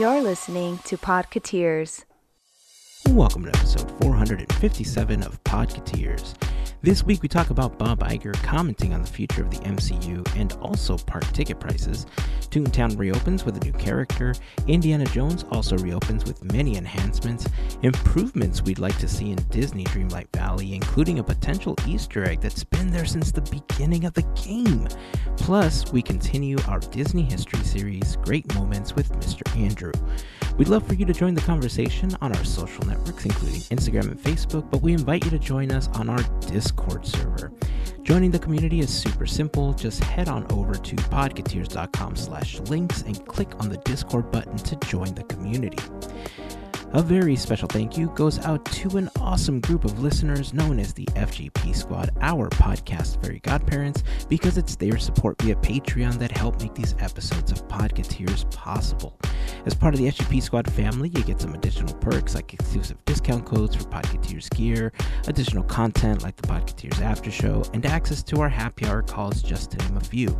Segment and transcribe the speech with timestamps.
[0.00, 2.04] You're listening to Podketeers.
[3.10, 6.34] Welcome to episode 457 of Podketeers.
[6.84, 10.52] This week we talk about Bob Iger commenting on the future of the MCU and
[10.60, 12.04] also park ticket prices.
[12.50, 14.34] Toontown reopens with a new character.
[14.66, 17.48] Indiana Jones also reopens with many enhancements,
[17.80, 22.64] improvements we'd like to see in Disney Dreamlight Valley, including a potential Easter egg that's
[22.64, 24.86] been there since the beginning of the game.
[25.38, 29.40] Plus, we continue our Disney history series, Great Moments with Mr.
[29.56, 29.92] Andrew.
[30.56, 34.18] We'd love for you to join the conversation on our social networks, including Instagram and
[34.18, 37.52] Facebook, but we invite you to join us on our Discord server.
[38.02, 39.72] Joining the community is super simple.
[39.72, 44.76] Just head on over to podketeers.com slash links and click on the Discord button to
[44.86, 45.78] join the community.
[46.94, 50.92] A very special thank you goes out to an awesome group of listeners known as
[50.92, 56.62] the FGP Squad, our podcast fairy godparents, because it's their support via Patreon that help
[56.62, 59.18] make these episodes of Podketeers possible.
[59.66, 63.44] As part of the FGP Squad family, you get some additional perks like exclusive discount
[63.44, 64.92] codes for Podketeers gear,
[65.26, 69.72] additional content like the Podketeers After Show, and access to our happy hour calls, just
[69.72, 70.38] to name a few.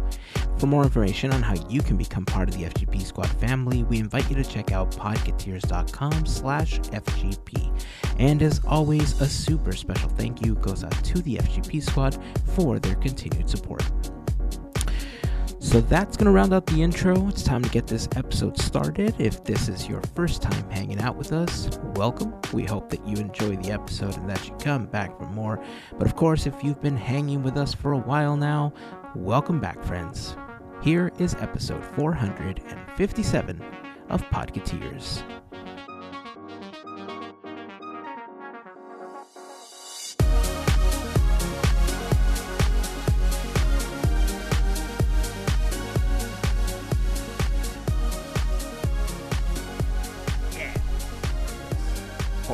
[0.58, 3.98] For more information on how you can become part of the FGP Squad family, we
[3.98, 7.72] invite you to check out podketeers.com slash FGP.
[8.18, 12.18] And as always, a super special thank you goes out to the FGP Squad
[12.54, 13.82] for their continued support.
[15.58, 17.28] So that's going to round out the intro.
[17.28, 19.14] It's time to get this episode started.
[19.18, 22.34] If this is your first time hanging out with us, welcome.
[22.52, 25.64] We hope that you enjoy the episode and that you come back for more.
[25.96, 28.74] But of course, if you've been hanging with us for a while now,
[29.14, 30.36] welcome back, friends.
[30.82, 33.62] Here is episode 457
[34.10, 35.22] of Podketeers.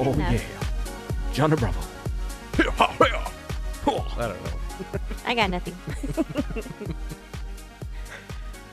[0.02, 0.32] Oh Enough.
[0.32, 1.80] yeah, John Bravo.
[2.56, 4.50] I don't know.
[5.26, 5.76] I got nothing.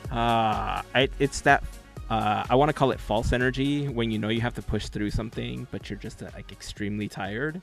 [0.09, 1.63] Uh, I, it's that.
[2.09, 4.87] Uh, I want to call it false energy when you know you have to push
[4.87, 7.61] through something, but you're just uh, like extremely tired.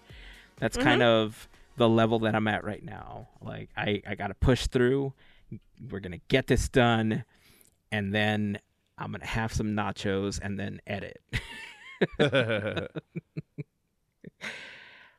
[0.58, 3.28] That's kind of the level that I'm at right now.
[3.40, 5.14] Like I, I got to push through.
[5.90, 7.24] We're gonna get this done,
[7.90, 8.58] and then
[8.98, 11.22] I'm gonna have some nachos and then edit.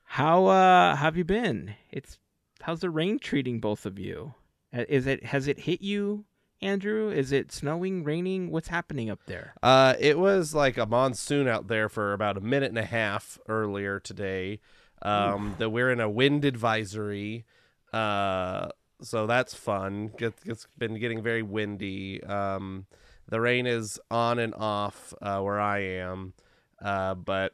[0.03, 1.75] How uh have you been?
[1.91, 2.19] It's
[2.61, 4.33] how's the rain treating both of you?
[4.75, 6.25] Uh, Is it has it hit you,
[6.61, 7.09] Andrew?
[7.09, 8.49] Is it snowing, raining?
[8.51, 9.53] What's happening up there?
[9.61, 13.37] uh, it was like a monsoon out there for about a minute and a half
[13.47, 14.59] earlier today.
[15.01, 17.45] Um, that we're in a wind advisory.
[17.93, 18.69] Uh,
[19.01, 20.11] so that's fun.
[20.17, 22.23] It's been getting very windy.
[22.23, 22.87] Um,
[23.29, 26.33] the rain is on and off uh, where I am,
[26.81, 27.53] uh, but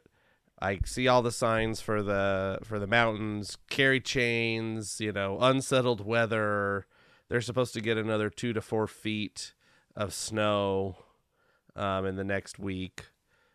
[0.60, 6.06] I see all the signs for the for the mountains, carry chains, you know, unsettled
[6.06, 6.86] weather.
[7.28, 9.54] They're supposed to get another two to four feet
[9.96, 10.96] of snow
[11.74, 13.06] um, in the next week.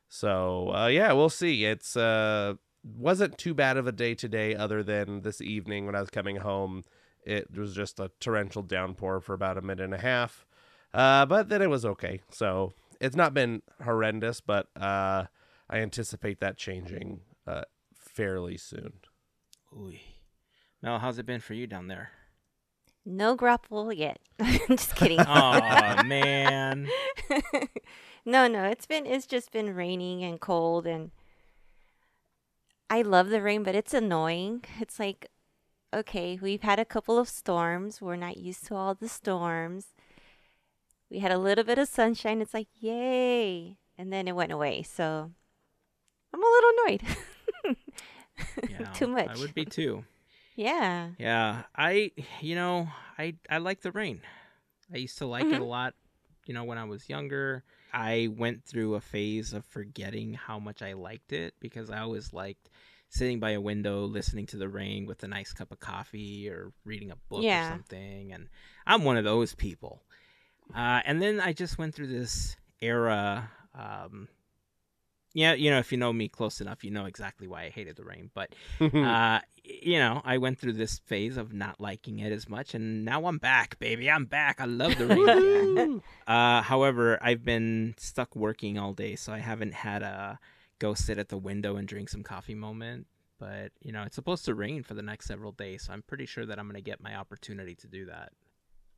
[0.10, 1.64] So uh, yeah, we'll see.
[1.64, 6.02] It's uh, wasn't too bad of a day today, other than this evening when I
[6.02, 6.84] was coming home.
[7.24, 10.46] It was just a torrential downpour for about a minute and a half,
[10.94, 12.22] uh, but then it was okay.
[12.32, 15.26] So it's not been horrendous, but uh,
[15.70, 17.64] I anticipate that changing uh,
[17.94, 18.94] fairly soon.
[19.74, 19.94] Ooh.
[20.82, 22.12] Mel, how's it been for you down there?
[23.06, 24.20] No grapple yet.
[24.68, 25.20] just kidding.
[25.20, 26.90] Oh man.
[28.26, 31.12] no, no, it's been it's just been raining and cold and
[32.90, 34.64] I love the rain, but it's annoying.
[34.80, 35.30] It's like
[35.94, 38.02] okay, we've had a couple of storms.
[38.02, 39.88] We're not used to all the storms.
[41.10, 42.42] We had a little bit of sunshine.
[42.42, 43.78] It's like, yay.
[43.98, 44.84] And then it went away.
[44.84, 45.32] So
[46.38, 47.78] I'm a little annoyed.
[48.70, 49.30] Yeah, Too much.
[49.30, 50.04] I would be too.
[50.56, 51.10] yeah.
[51.18, 52.88] Yeah, I you know,
[53.18, 54.22] I I like the rain.
[54.94, 55.96] I used to like it a lot,
[56.46, 57.64] you know, when I was younger.
[57.94, 62.32] I went through a phase of forgetting how much I liked it because I always
[62.32, 62.70] liked
[63.10, 66.72] sitting by a window listening to the rain with a nice cup of coffee or
[66.86, 67.70] reading a book Yeah.
[67.70, 68.50] or something and
[68.86, 70.04] I'm one of those people.
[70.76, 74.28] Uh, and then I just went through this era um
[75.38, 77.96] yeah, you know, if you know me close enough, you know exactly why I hated
[77.96, 78.32] the rain.
[78.34, 82.74] But uh, you know, I went through this phase of not liking it as much,
[82.74, 84.10] and now I'm back, baby.
[84.10, 84.60] I'm back.
[84.60, 89.76] I love the rain uh, however, I've been stuck working all day, so I haven't
[89.76, 90.40] had a
[90.80, 93.06] go sit at the window and drink some coffee moment.
[93.40, 96.26] But you know, it's supposed to rain for the next several days, so I'm pretty
[96.26, 98.32] sure that I'm gonna get my opportunity to do that.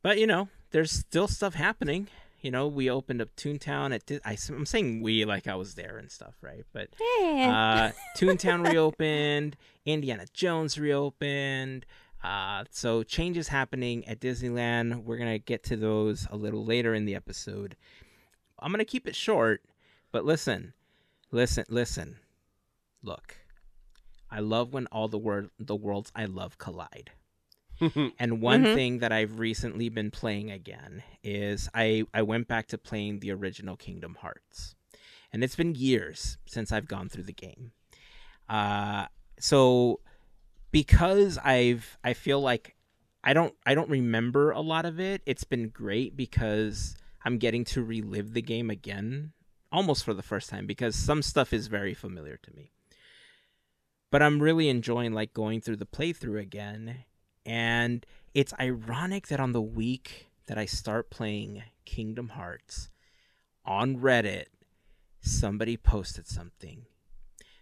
[0.00, 2.08] But you know, there's still stuff happening,
[2.40, 4.10] You know, we opened up Toontown at.
[4.24, 6.64] I, am saying we like I was there and stuff, right?
[6.72, 6.88] But
[7.18, 7.92] Yeah.
[7.92, 9.56] uh, Toontown reopened.
[9.84, 11.84] Indiana Jones reopened.
[12.22, 15.04] Uh, so changes happening at Disneyland.
[15.04, 17.76] We're gonna get to those a little later in the episode.
[18.58, 19.62] I'm gonna keep it short,
[20.12, 20.74] but listen,
[21.30, 22.16] listen, listen.
[23.02, 23.36] Look,
[24.30, 27.10] I love when all the word the worlds I love collide.
[28.18, 28.74] and one Mhm.
[28.74, 33.30] thing that I've recently been playing again is I I went back to playing the
[33.32, 34.74] original Kingdom Hearts,
[35.32, 37.72] and it's been years since I've gone through the game.
[38.48, 39.06] Uh,
[39.38, 40.00] so
[40.70, 42.76] because I've I feel like
[43.24, 45.22] I don't I don't remember a lot of it.
[45.26, 49.32] It's been great because I'm getting to relive the game again
[49.72, 52.72] almost for the first time because some stuff is very familiar to me.
[54.10, 57.04] But I'm really enjoying like going through the playthrough again
[57.44, 58.04] and
[58.34, 62.90] it's ironic that on the week that I start playing Kingdom Hearts
[63.64, 64.46] on Reddit
[65.20, 66.86] somebody posted something.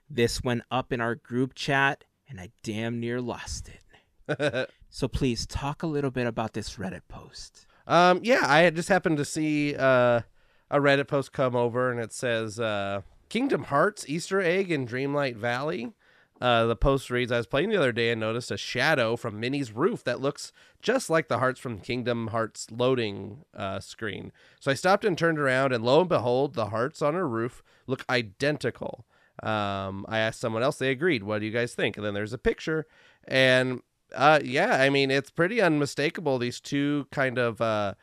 [0.09, 4.71] This went up in our group chat and I damn near lost it.
[4.91, 7.67] So please talk a little bit about this Reddit post.
[7.87, 10.23] Um, yeah, I just happened to see uh,
[10.71, 15.37] a Reddit post come over, and it says uh, Kingdom Hearts Easter egg in Dreamlight
[15.37, 15.93] Valley.
[16.41, 19.41] Uh, the post reads: I was playing the other day and noticed a shadow from
[19.41, 24.33] Minnie's roof that looks just like the hearts from Kingdom Hearts loading uh, screen.
[24.61, 27.63] So I stopped and turned around, and lo and behold, the hearts on her roof
[27.87, 29.05] look identical.
[29.43, 31.25] Um, I asked someone else; they agreed.
[31.25, 31.97] What do you guys think?
[31.97, 32.87] And then there's a picture,
[33.27, 33.83] and
[34.15, 36.39] uh, yeah, I mean it's pretty unmistakable.
[36.39, 37.95] These two kind of uh,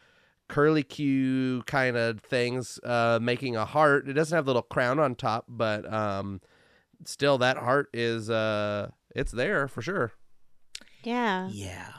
[0.47, 4.07] curly Q kind of things uh, making a heart.
[4.07, 6.41] It doesn't have the little crown on top, but um,
[7.05, 10.11] still that heart is uh, it's there for sure.
[11.03, 11.49] yeah.
[11.51, 11.91] Yeah.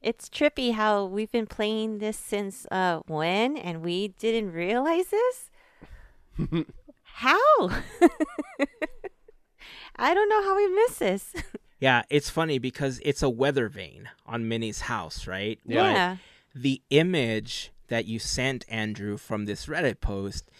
[0.00, 5.50] It's trippy how we've been playing this since uh when and we didn't realize this?
[7.02, 7.70] how?
[9.96, 11.32] I don't know how we missed this.
[11.80, 15.58] Yeah, it's funny because it's a weather vane on Minnie's house, right?
[15.66, 16.16] Yeah.
[16.54, 20.50] But the image that you sent, Andrew, from this Reddit post,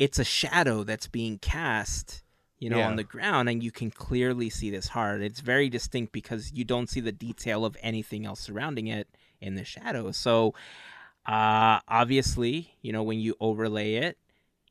[0.00, 2.23] it's a shadow that's being cast,
[2.64, 2.88] you know, Yeah.
[2.88, 5.20] on the ground, and you can clearly see this heart.
[5.20, 9.06] It's very distinct because you don't see the detail of anything else surrounding it
[9.38, 10.12] in the shadow.
[10.12, 10.54] So,
[11.26, 14.16] uh, obviously, you know, when you overlay it,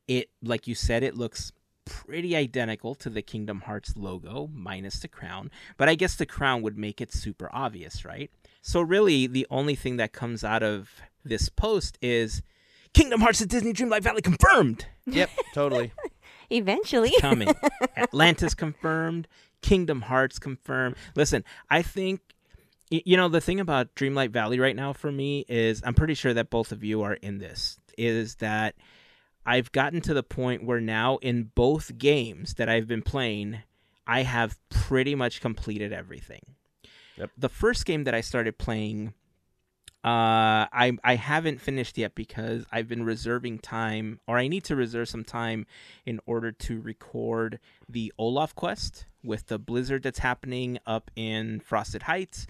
[0.08, 1.52] it, like you said, it looks
[1.84, 5.50] pretty identical to the Kingdom Hearts logo, minus the crown.
[5.76, 8.28] But I guess the crown would make it super obvious, right?
[8.60, 10.90] So, really, the only thing that comes out of
[11.24, 12.42] this post is
[12.92, 14.86] Kingdom Hearts at Disney Dreamlight Valley confirmed.
[15.06, 15.92] Yep, totally.
[16.50, 17.12] Eventually.
[17.20, 17.48] Coming.
[17.96, 19.28] Atlantis confirmed.
[19.62, 20.96] Kingdom Hearts confirmed.
[21.14, 22.20] Listen, I think.
[22.90, 26.34] You know, the thing about Dreamlight Valley right now for me is I'm pretty sure
[26.34, 28.74] that both of you are in this, is that
[29.46, 33.58] I've gotten to the point where now in both games that I've been playing,
[34.06, 36.42] I have pretty much completed everything.
[37.16, 37.30] Yep.
[37.38, 39.14] The first game that I started playing,
[40.04, 44.76] uh, I I haven't finished yet because I've been reserving time, or I need to
[44.76, 45.66] reserve some time
[46.04, 47.58] in order to record
[47.88, 52.46] the Olaf quest with the blizzard that's happening up in Frosted Heights,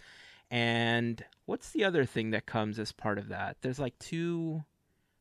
[0.51, 3.59] and what's the other thing that comes as part of that?
[3.61, 4.65] There's like two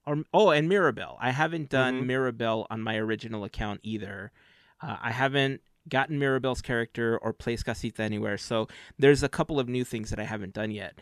[0.06, 1.18] or oh, and Mirabel.
[1.22, 2.06] I haven't done Mhm.
[2.08, 4.32] Mirabel on my original account either.
[4.82, 8.68] Uh, I haven't gotten Mirabel's character or placed Casita anywhere, so
[8.98, 10.98] there's a couple of new things that I haven't done yet.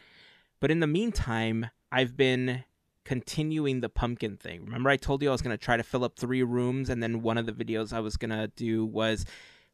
[0.62, 2.64] But in the meantime, I've been
[3.04, 4.64] continuing the pumpkin thing.
[4.64, 7.04] Remember, I told you I was going to try to fill up three rooms, and
[7.04, 9.26] then one of the videos I was going to do was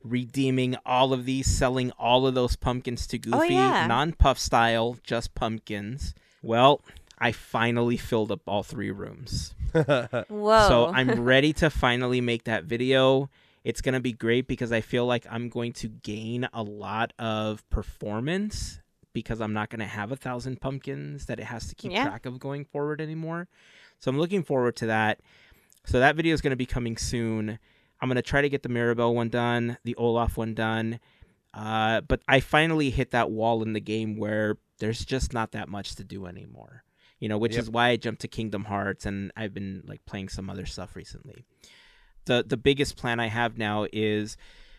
[0.01, 3.85] redeeming all of these, selling all of those pumpkins to oh, Goofy, yeah.
[3.85, 6.15] non puff style, just pumpkins.
[6.41, 6.81] Well,
[7.19, 9.53] I finally filled up all three rooms.
[9.73, 10.67] Whoa.
[10.67, 13.29] So I'm ready to finally make that video.
[13.65, 17.11] It's going to be great because I feel like I'm going to gain a lot
[17.19, 18.79] of performance
[19.21, 22.03] because I'm not going to have a thousand pumpkins that it has to keep Yeah.
[22.05, 23.47] track of going forward anymore.
[23.99, 25.21] So I'm looking forward to that.
[25.85, 27.57] So that video is going to be coming soon.
[27.99, 30.99] I'm going to try to get the Mirabel one done, the Olaf one done.
[31.51, 35.67] Uh, but I finally hit that wall in the game where there's just not that
[35.67, 36.83] much to do anymore.
[37.19, 37.61] You know, which Yep.
[37.63, 40.95] is why I jumped to Kingdom Hearts and I've been like playing some other stuff
[40.95, 41.43] recently.
[42.25, 44.37] The the biggest plan I have now is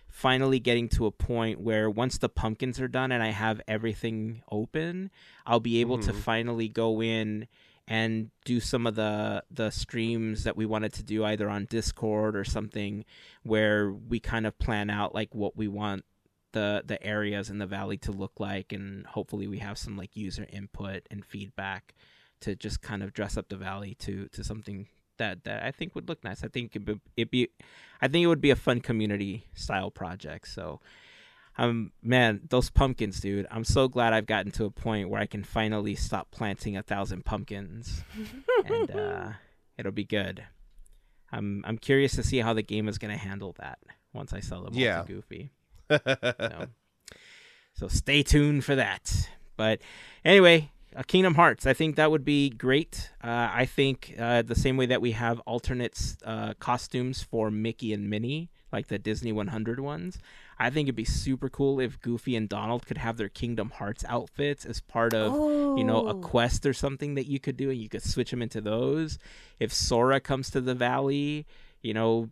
[0.08, 4.42] finally getting to a point where once the pumpkins are done and I have everything
[4.50, 5.10] open,
[5.46, 6.16] I'll be able to Mhm.
[6.16, 7.46] finally go in
[7.86, 12.36] and do some of the the streams that we wanted to do either on Discord
[12.36, 13.04] or something
[13.42, 16.04] where we kind of plan out like what we want
[16.52, 20.16] the the areas in the valley to look like and hopefully we have some like
[20.16, 21.94] user input and feedback
[22.40, 24.88] to just kind of dress up the valley to to something
[25.18, 26.42] that that I think would look nice.
[26.42, 27.48] I think it'd be, it'd be
[28.00, 30.48] I think it would be a fun community style project.
[30.48, 30.80] So
[31.56, 33.46] um man, those pumpkins, dude.
[33.50, 36.82] I'm so glad I've gotten to a point where I can finally stop planting a
[36.82, 38.02] thousand pumpkins.
[38.66, 39.28] and uh
[39.76, 40.44] it'll be good.
[41.30, 43.78] I'm I'm curious to see how the game is gonna handle that
[44.12, 45.50] once I sell them all to Goofy.
[45.90, 46.66] So,
[47.74, 49.30] so stay tuned for that.
[49.56, 49.80] But
[50.24, 51.64] anyway, uh, Kingdom Hearts.
[51.66, 53.10] I think that would be great.
[53.22, 57.92] Uh, I think uh, the same way that we have alternate uh, costumes for Mickey
[57.92, 60.18] and Minnie, like the Disney 100 ones.
[60.58, 64.04] I think it'd be super cool if Goofy and Donald could have their Kingdom Hearts
[64.08, 65.32] outfits as part of,
[65.78, 66.20] you know, a Oh.
[66.20, 69.18] quest or something that you could do, and you could switch them into those.
[69.60, 71.46] If Sora comes to the valley,
[71.80, 72.30] you know,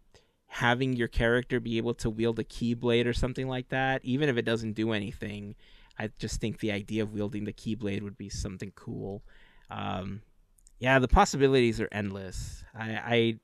[0.48, 4.36] having your character be able to wield a keyblade or something like that, even if
[4.36, 5.54] it doesn't do anything,
[5.98, 9.22] I just think the idea of wielding the keyblade would be something cool.
[9.70, 10.22] Um,
[10.78, 12.64] yeah, the possibilities are endless.
[12.74, 13.40] I, I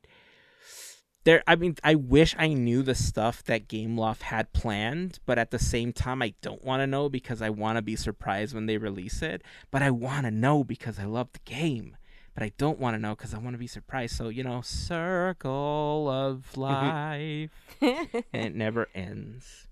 [1.24, 1.42] there.
[1.46, 5.58] I mean, I wish I knew the stuff that Gameloft had planned, but at the
[5.58, 8.76] same time, I don't want to know because I want to be surprised when they
[8.76, 9.42] release it.
[9.70, 11.96] But I want to know because I love the game.
[12.34, 14.16] But I don't want to know because I want to be surprised.
[14.16, 19.68] So you know, circle of life and it never ends.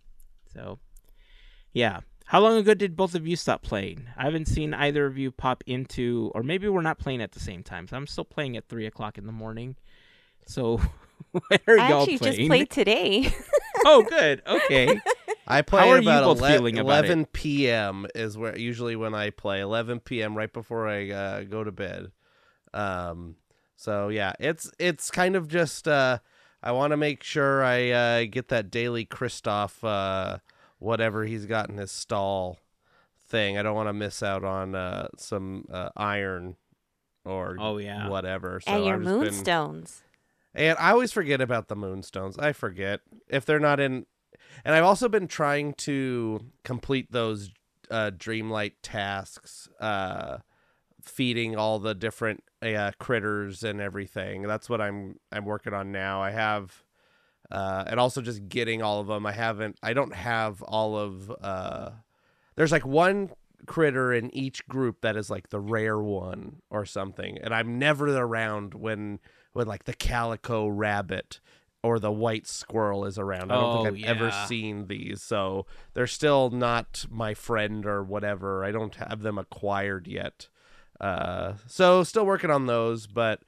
[0.52, 0.78] So,
[1.72, 2.00] yeah.
[2.30, 4.06] How long ago did both of you stop playing?
[4.16, 7.40] I haven't seen either of you pop into, or maybe we're not playing at the
[7.40, 7.88] same time.
[7.88, 9.74] So I'm still playing at three o'clock in the morning.
[10.46, 10.80] So,
[11.32, 12.36] when are I y'all actually playing?
[12.36, 13.34] just played today.
[13.84, 14.42] oh, good.
[14.46, 15.00] Okay.
[15.48, 17.10] I play How are you both ele- feeling about it?
[17.10, 18.06] 11 p.m.
[18.14, 20.36] is where usually when I play 11 p.m.
[20.36, 22.12] right before I uh, go to bed.
[22.72, 23.34] Um,
[23.74, 26.20] so yeah, it's it's kind of just uh,
[26.62, 30.38] I want to make sure I uh, get that daily Kristoff uh,
[30.80, 32.58] whatever he's got in his stall
[33.28, 33.56] thing.
[33.56, 36.56] I don't want to miss out on uh, some uh, iron
[37.24, 38.08] or Oh, yeah.
[38.08, 38.60] whatever.
[38.60, 40.02] So and your I've just been- moonstones.
[40.54, 42.36] and I always forget about the moonstones.
[42.38, 44.06] I forget if they're not in.
[44.64, 47.50] And I've also been trying to complete those
[47.90, 50.38] uh, dreamlight tasks, uh,
[51.02, 54.42] feeding all the different uh, critters and everything.
[54.42, 56.20] That's what I'm I'm working on now.
[56.22, 56.82] I have,
[57.50, 59.26] uh, and also just getting all of them.
[59.26, 59.76] I haven't.
[59.82, 61.30] I don't have all of.
[61.40, 61.90] Uh,
[62.56, 63.30] there's like one
[63.66, 68.06] critter in each group that is like the rare one or something, and I'm never
[68.18, 69.18] around when
[69.52, 71.40] when like the calico rabbit
[71.82, 73.50] or the white squirrel is around.
[73.50, 75.64] I don't Oh, think I've ever seen these, so
[75.94, 78.64] they're still not my friend or whatever.
[78.64, 80.48] I don't have them acquired yet.
[81.00, 83.40] Uh, so still working on those, but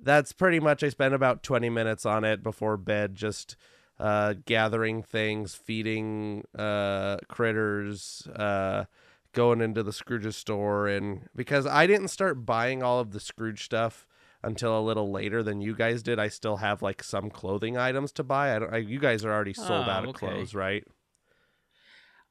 [0.00, 0.82] that's pretty much.
[0.82, 3.56] I spent about twenty minutes on it before bed, just
[3.98, 8.84] uh, gathering things, feeding uh, critters, uh,
[9.32, 13.64] going into the Scrooge store, and because I didn't start buying all of the Scrooge
[13.64, 14.06] stuff
[14.42, 18.12] until a little later than you guys did, I still have like some clothing items
[18.12, 18.54] to buy.
[18.54, 18.72] I don't.
[18.74, 20.26] I, you guys are already sold Oh, out of okay.
[20.26, 20.84] clothes, right?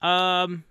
[0.01, 0.63] Um,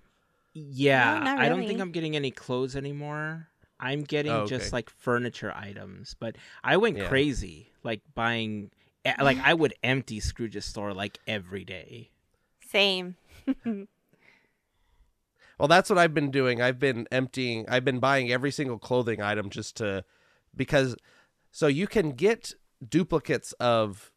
[0.53, 1.19] yeah.
[1.19, 1.81] No, not I don't think.
[1.81, 3.49] I'm getting any clothes anymore.
[3.79, 7.07] I'm getting Oh, just like furniture items, but I went Yeah.
[7.07, 8.71] crazy like buying.
[9.03, 12.09] eh, Like I would empty Scrooge's store like every day.
[12.61, 13.15] Same.
[15.57, 16.61] Well, that's what I've been doing.
[16.61, 17.65] I've been emptying.
[17.69, 20.03] I've been buying every single clothing item just to
[20.55, 20.95] because
[21.51, 22.53] so you can get
[22.87, 24.11] duplicates of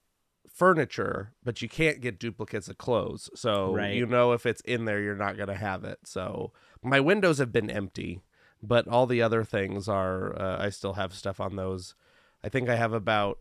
[0.53, 3.31] furniture, but you can't get duplicates of clothes.
[3.37, 3.95] So Right.
[3.95, 6.01] you know if it's in there, you're not going to have it.
[6.05, 8.21] So my windows have been empty,
[8.63, 10.39] but all the other things are.
[10.41, 11.95] Uh, I still have stuff on those.
[12.43, 13.39] I think I have about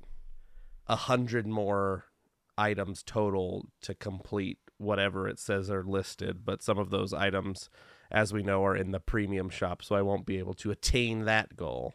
[0.87, 2.05] a hundred more
[2.57, 7.69] items total to complete whatever it says are listed, but some of those items,
[8.11, 11.25] as we know, are in the premium shop, so I won't be able to attain
[11.25, 11.93] that goal.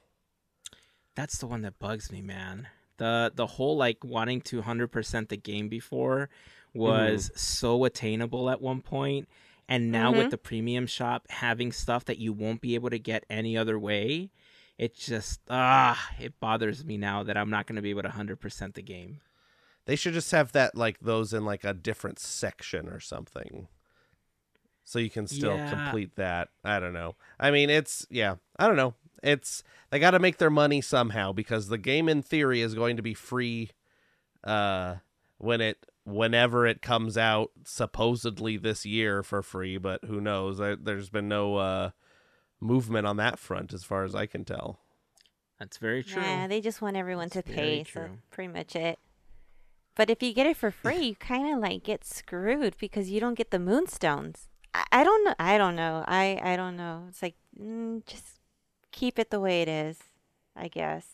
[1.15, 2.69] That's the one that bugs me, man.
[2.99, 6.29] The the whole like wanting to 100% the game before
[6.75, 9.29] was so attainable at one point
[9.69, 10.31] and now with Mhm.
[10.31, 14.31] the premium shop having stuff that you won't be able to get any other way,
[14.79, 18.09] it just ah, it bothers me now that I'm not going to be able to
[18.09, 19.21] 100% the game.
[19.85, 23.69] They should just have that like those in like a different section or something.
[24.85, 25.69] So you can still Yeah.
[25.69, 26.49] complete that.
[26.65, 27.17] I don't know.
[27.39, 28.95] I mean, it's yeah, I don't know.
[29.23, 32.97] It's they got to make their money somehow because the game in theory is going
[32.97, 33.71] to be free
[34.45, 34.97] uh
[35.39, 40.59] when it whenever it comes out supposedly this year for free, but who knows?
[40.59, 41.91] There, there's been no uh
[42.61, 44.79] movement on that front as far as I can tell.
[45.59, 46.23] That's very true.
[46.23, 48.99] Yeah, they just want everyone That's to very pay, so pretty much it.
[49.95, 53.21] But if you get it for free, you kind of like get screwed because you
[53.21, 54.49] don't get the moonstones.
[54.75, 55.35] I, I don't know.
[55.39, 56.05] I don't know.
[56.07, 57.05] I I don't know.
[57.09, 58.41] It's like mm, just
[58.91, 59.99] keep it the way it is.
[60.57, 61.07] I guess.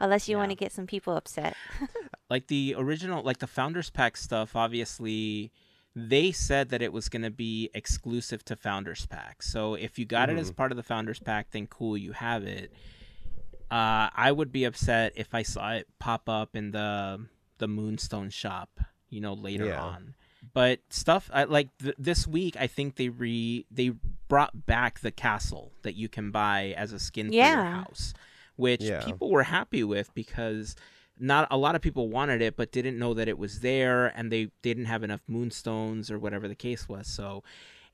[0.00, 1.56] Unless you want to get some people upset.
[2.30, 5.52] like the original like the founders pack stuff obviously
[5.94, 10.04] they said that it was going to be exclusive to founders pack so if you
[10.04, 12.72] got it as part of the founders pack then cool you have it
[13.70, 17.20] uh, i would be upset if i saw it pop up in the
[17.58, 19.82] the moonstone shop you know later Yeah.
[19.82, 20.14] on
[20.52, 23.92] but stuff I, like th- this week i think they re they
[24.28, 27.82] brought back the castle that you can buy as a skin for your Yeah.
[27.84, 28.14] house
[28.56, 29.04] which Yeah.
[29.04, 30.76] people were happy with because
[31.18, 34.32] not a lot of people wanted it but didn't know that it was there and
[34.32, 37.06] they didn't have enough moonstones or whatever the case was.
[37.06, 37.42] So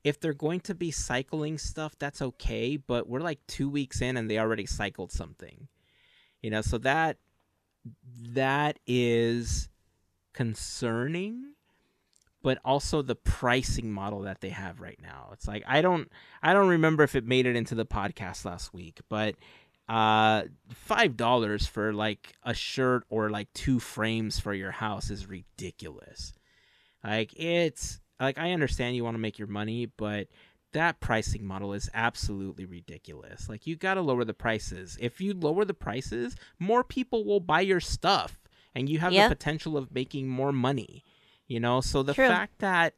[0.03, 4.17] if they're going to be cycling stuff that's okay but we're like two weeks in
[4.17, 5.69] and they already cycled something.
[6.43, 7.19] You know so that
[8.33, 9.69] that is
[10.33, 11.53] concerning
[12.43, 15.29] but also the pricing model that they have right now.
[15.33, 16.11] It's like i don't
[16.43, 19.35] i don't remember if it made it into the podcast last week but
[19.91, 25.27] uh five dollars for like a shirt or like two frames for your house is
[25.27, 26.33] ridiculous
[27.03, 30.29] like it's like i understand you want to make your money but
[30.73, 35.35] that pricing model is absolutely ridiculous like you got to lower the prices if you
[35.35, 38.39] lower the prices more people will buy your stuff
[38.77, 39.27] and you have Yeah.
[39.29, 41.03] the potential of making more money
[41.49, 42.29] you know so the True.
[42.29, 42.95] fact that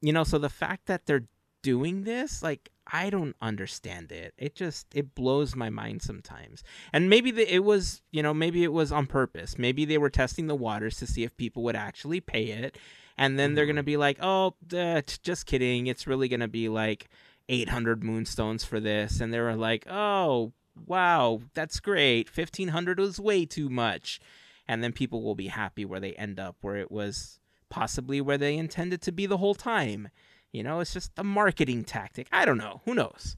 [0.00, 1.26] you know so the fact that they're
[1.62, 4.34] doing this like i don't understand it.
[4.36, 6.62] It just it blows my mind sometimes.
[6.92, 9.58] And maybe the, it was you know maybe it was on purpose.
[9.58, 12.76] Maybe they were testing the waters to see if people would actually pay it.
[13.16, 15.86] And then they're gonna be like oh uh, just kidding.
[15.86, 17.08] It's really gonna be like
[17.48, 19.20] 800 moonstones for this.
[19.20, 20.52] And they were like oh
[20.86, 22.28] wow that's great.
[22.34, 24.20] 1500 was way too much.
[24.66, 27.38] And then people will be happy where they end up where it was
[27.70, 30.08] possibly where they intended to be the whole time
[30.54, 33.36] you know it's just a marketing tactic i don't know who knows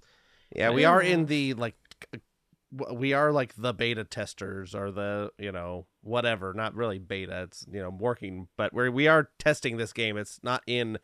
[0.55, 1.09] Yeah, we are know.
[1.09, 1.75] in the like
[2.71, 7.65] we are like the beta testers or the, you know, whatever, not really beta, it's,
[7.71, 10.17] you know, working, but we we are testing this game.
[10.17, 10.99] It's not in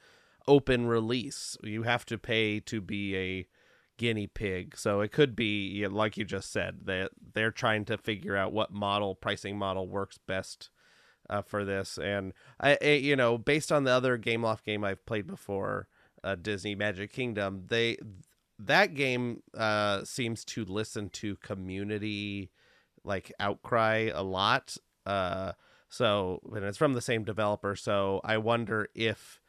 [0.47, 1.56] open release.
[1.63, 3.47] You have to pay to be a
[3.97, 4.76] guinea pig.
[4.76, 8.73] So it could be like you just said that they're trying to figure out what
[8.73, 10.71] model pricing model works best
[11.30, 15.06] uh, for this and I, I you know based on the other Gameloft game I've
[15.06, 15.86] played before
[16.25, 17.97] uh, Disney Magic Kingdom they
[18.58, 22.50] that game uh, seems to listen to community
[23.04, 25.52] like outcry a lot uh,
[25.89, 29.41] so and it's from the same developer so I wonder if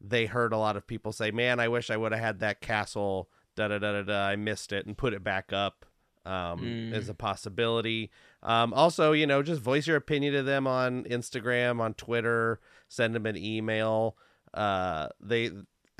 [0.00, 2.60] they heard a lot of people say man I wish I would have had that
[2.60, 5.86] castle da da da da da I missed it and put it back up
[6.26, 6.94] um, Mm.
[6.94, 8.10] is a possibility
[8.42, 13.14] um, also, you know, just voice your opinion to them on Instagram, on Twitter, send
[13.14, 14.16] them an email.
[14.54, 15.50] Uh, they,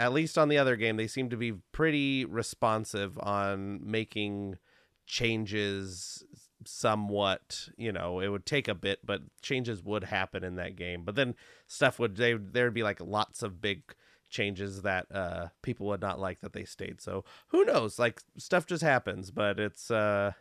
[0.01, 4.57] at least on the other game, they seem to be pretty responsive on making
[5.05, 6.25] changes
[6.65, 7.69] somewhat.
[7.77, 11.03] You know, it would take a bit, but changes would happen in that game.
[11.05, 11.35] But then
[11.67, 13.83] stuff would, they, there'd be like lots of big
[14.31, 17.03] changes that uh, people would not like that they stayed.
[17.03, 17.99] So who knows?
[17.99, 20.33] Like stuff just happens, but it's, uh,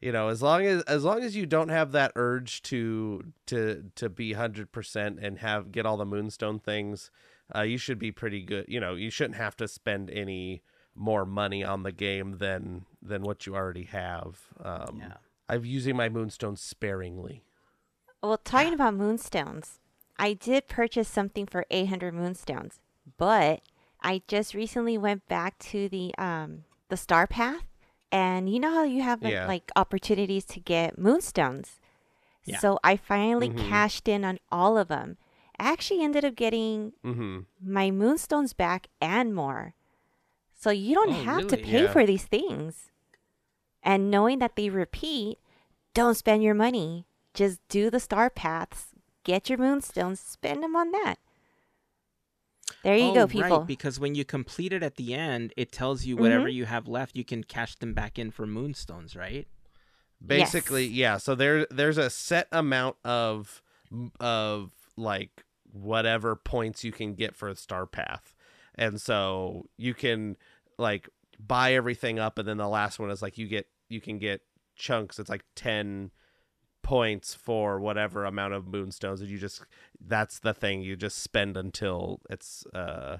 [0.00, 3.84] you know as long as as long as you don't have that urge to to
[3.96, 7.10] to be 100% and have get all the moonstone things
[7.54, 10.62] uh, you should be pretty good you know you shouldn't have to spend any
[10.94, 15.14] more money on the game than than what you already have um Yeah.
[15.48, 17.42] i'm using my moonstone sparingly
[18.22, 19.80] Well, talking about moonstones,
[20.18, 22.78] I did purchase something for 800 moonstones,
[23.16, 23.62] but
[24.02, 27.64] I just recently went back to the um the star path,
[28.12, 29.46] and you know how you have like, Yeah.
[29.46, 31.80] like opportunities to get moonstones.
[32.44, 32.58] Yeah.
[32.58, 33.68] So I finally Mhm.
[33.70, 35.16] cashed in on all of them.
[35.60, 39.74] I actually ended up getting mm-hmm my moonstones back and more.
[40.58, 41.92] So you don't Oh, have to pay Yeah.
[41.92, 42.90] for these things.
[43.82, 45.38] And knowing that they repeat,
[45.94, 47.06] don't spend your money.
[47.34, 48.88] Just do the star paths,
[49.24, 51.16] get your moonstones, spend them on that.
[52.82, 53.58] There you Oh, go, people.
[53.58, 56.56] Right, because when you complete it at the end, it tells you whatever Mm-hmm.
[56.56, 59.46] you have left, you can cash them back in for moonstones, right?
[60.26, 60.92] basically Yes.
[60.92, 63.62] yeah so there there's a set amount of
[64.20, 68.34] of like whatever points you can get for a star path
[68.74, 70.36] and so you can
[70.78, 74.18] like buy everything up and then the last one is like you get you can
[74.18, 74.42] get
[74.76, 76.10] chunks it's like 10
[76.82, 79.64] points for whatever amount of moonstones and you just
[80.00, 83.18] that's the thing you just spend until it's uh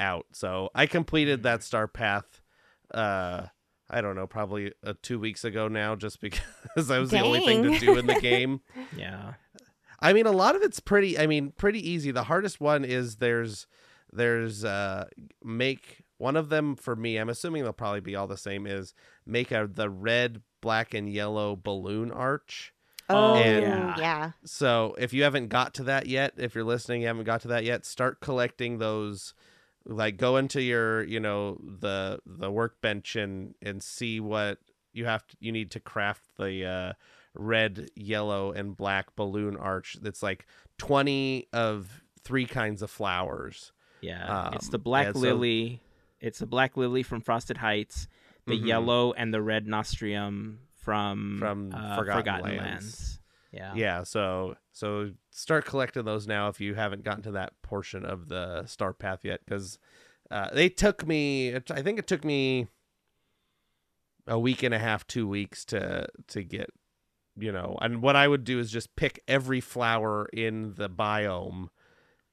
[0.00, 2.40] out so i completed that star path
[2.92, 3.46] uh
[3.90, 6.42] I don't know, probably uh, two weeks ago now, just because
[6.76, 8.60] that was the only thing to do in the game.
[8.96, 9.34] Yeah.
[10.00, 11.18] I mean, a lot of it's pretty.
[11.18, 12.10] I mean, pretty easy.
[12.10, 13.66] The hardest one is there's
[14.12, 15.06] there's uh
[15.44, 17.16] make one of them for me.
[17.16, 18.66] I'm assuming they'll probably be all the same.
[18.66, 18.94] Is
[19.26, 22.72] make a the red black and yellow balloon arch.
[23.10, 23.94] Oh, And- yeah.
[23.98, 24.30] Yeah.
[24.44, 27.48] So if you haven't got to that yet, if you're listening, you haven't got to
[27.48, 29.34] that yet, start collecting those.
[29.86, 34.58] Like go into your, you know, the the workbench and and see what
[34.92, 36.92] you have to, you need to craft the uh,
[37.38, 39.96] red, yellow, and black balloon arch.
[40.02, 40.46] That's like
[40.76, 43.72] twenty of three kinds of flowers.
[44.00, 45.80] Yeah, it's Um, the black and so- lily.
[46.20, 48.08] It's the black lily from Frosted Heights,
[48.44, 48.66] the Mhm.
[48.66, 52.58] yellow and the red nasturtium from From uh, Forgotten Lands.
[52.58, 53.20] Lands.
[53.52, 53.72] Yeah.
[53.74, 58.28] Yeah, so so start collecting those now if you haven't gotten to that portion of
[58.28, 59.78] the star path yet, because
[60.30, 61.54] uh, they took me.
[61.54, 62.66] I think it took me
[64.26, 66.70] a week and a half, two weeks to to get.
[67.38, 71.68] You know, and what I would do is just pick every flower in the biome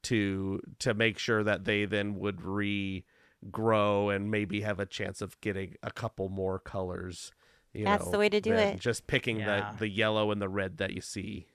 [0.04, 5.40] to to make sure that they then would regrow and maybe have a chance of
[5.42, 7.32] getting a couple more colors.
[7.74, 8.80] You That's know, the way to do it.
[8.80, 9.72] Just picking Yeah.
[9.74, 11.48] the the yellow and the red that you see.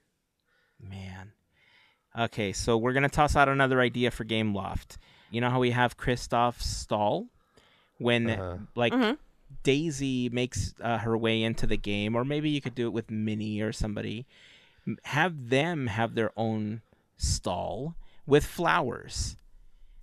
[0.80, 1.32] Man.
[2.18, 4.96] Okay, so we're gonna toss out another idea for Gameloft.
[5.30, 7.28] You know how we have Kristoff's stall
[7.98, 8.58] when Uh-huh.
[8.74, 9.18] like Mhm.
[9.62, 13.10] Daisy makes uh, her way into the game, or maybe you could do it with
[13.10, 14.26] Minnie or somebody.
[15.04, 16.82] Have them have their own
[17.16, 17.94] stall
[18.26, 19.36] with flowers.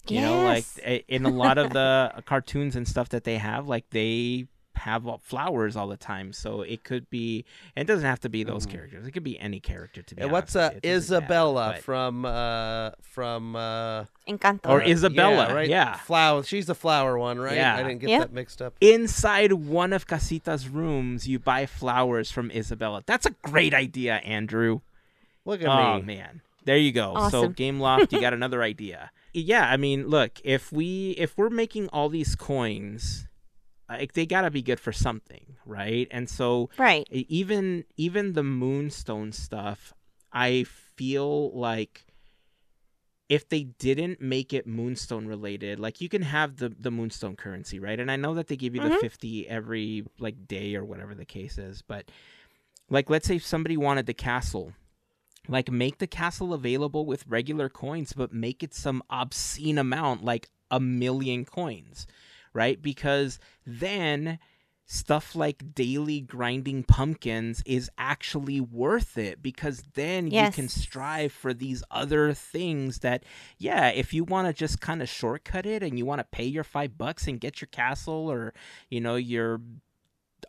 [0.07, 0.65] You know, like
[1.09, 5.75] in a lot of the cartoons and stuff that they have, like they have flowers
[5.75, 6.31] all the time.
[6.33, 7.45] So it could be.
[7.75, 9.05] It doesn't have to be those characters.
[9.05, 10.01] It could be any character.
[10.01, 10.89] To be And what's honest uh with you.
[10.89, 14.69] It doesn't matter, Isabela but- from uh from uh Encanto.
[14.69, 15.69] Or Isabela, yeah, right?
[15.69, 15.97] yeah.
[15.97, 16.43] Flower.
[16.43, 17.55] She's the flower one, right?
[17.55, 17.75] Yeah.
[17.75, 18.21] I didn't get Yep.
[18.21, 18.73] that mixed up.
[18.81, 23.03] inside one of Casita's rooms, you buy flowers from Isabela.
[23.05, 24.81] That's a great idea, Andrew.
[25.45, 26.01] Look at Oh me.
[26.03, 27.13] man, there you go.
[27.29, 27.53] So Awesome.
[27.53, 29.11] Gameloft, you got another idea.
[29.33, 33.26] Yeah, I mean, look, if we if we're making all these coins,
[33.89, 36.07] like they gotta be good for something, right?
[36.11, 37.07] And so right.
[37.11, 39.93] even even the moonstone stuff
[40.33, 40.65] i
[40.97, 42.03] feel like
[43.29, 47.79] if they didn't make it moonstone related like you can have the the moonstone currency
[47.79, 48.99] right and i know that they give you the Mhm.
[48.99, 52.09] 50 every like day or whatever the case is but
[52.89, 54.73] like let's say somebody wanted the castle
[55.47, 60.49] like make the castle available with regular coins but make it some obscene amount like
[60.71, 62.05] a million coins
[62.57, 62.81] right?
[62.81, 64.39] Because then
[64.87, 71.53] stuff like daily grinding pumpkins is actually worth it because then you can strive for
[71.53, 73.21] these other things that
[73.57, 76.45] yeah if you want to just kind of shortcut it and you want to pay
[76.45, 78.53] your five bucks and get your castle or
[78.89, 79.59] you know your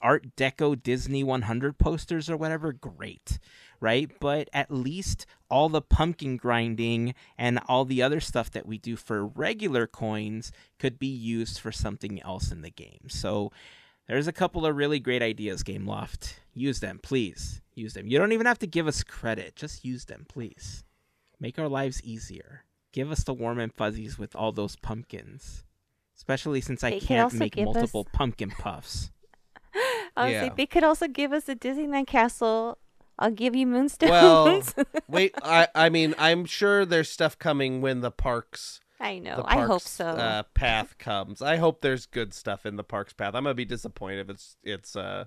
[0.02, 3.38] art deco disney 100 posters or whatever great
[3.80, 8.78] right but at least all the pumpkin grinding and all the other stuff that we
[8.78, 13.50] do for regular coins could be used for something else in the game so
[14.06, 16.36] there's a couple of really great ideas, Gameloft.
[16.54, 17.60] Use them, please.
[17.74, 18.06] Use them.
[18.06, 19.54] You don't even have to give us credit.
[19.54, 20.82] Just use them, please.
[21.38, 22.64] Make our lives easier.
[22.90, 25.62] Give us the warm and fuzzies with all those pumpkins.
[26.16, 29.10] Especially since I They can't also make give us- multiple pumpkin puffs.
[30.18, 30.42] I was Yeah.
[30.44, 32.78] like, they could also give us a Disneyland castle.
[33.18, 34.74] I'll give you moonstones.
[34.76, 35.34] Well, wait.
[35.42, 38.80] I I mean, I'm sure there's stuff coming when the parks.
[39.00, 39.36] I know.
[39.36, 40.06] The I hope so.
[40.06, 41.40] Uh, path comes.
[41.42, 43.34] I hope there's good stuff in the parks path.
[43.34, 45.24] I'm gonna be disappointed if it's it's uh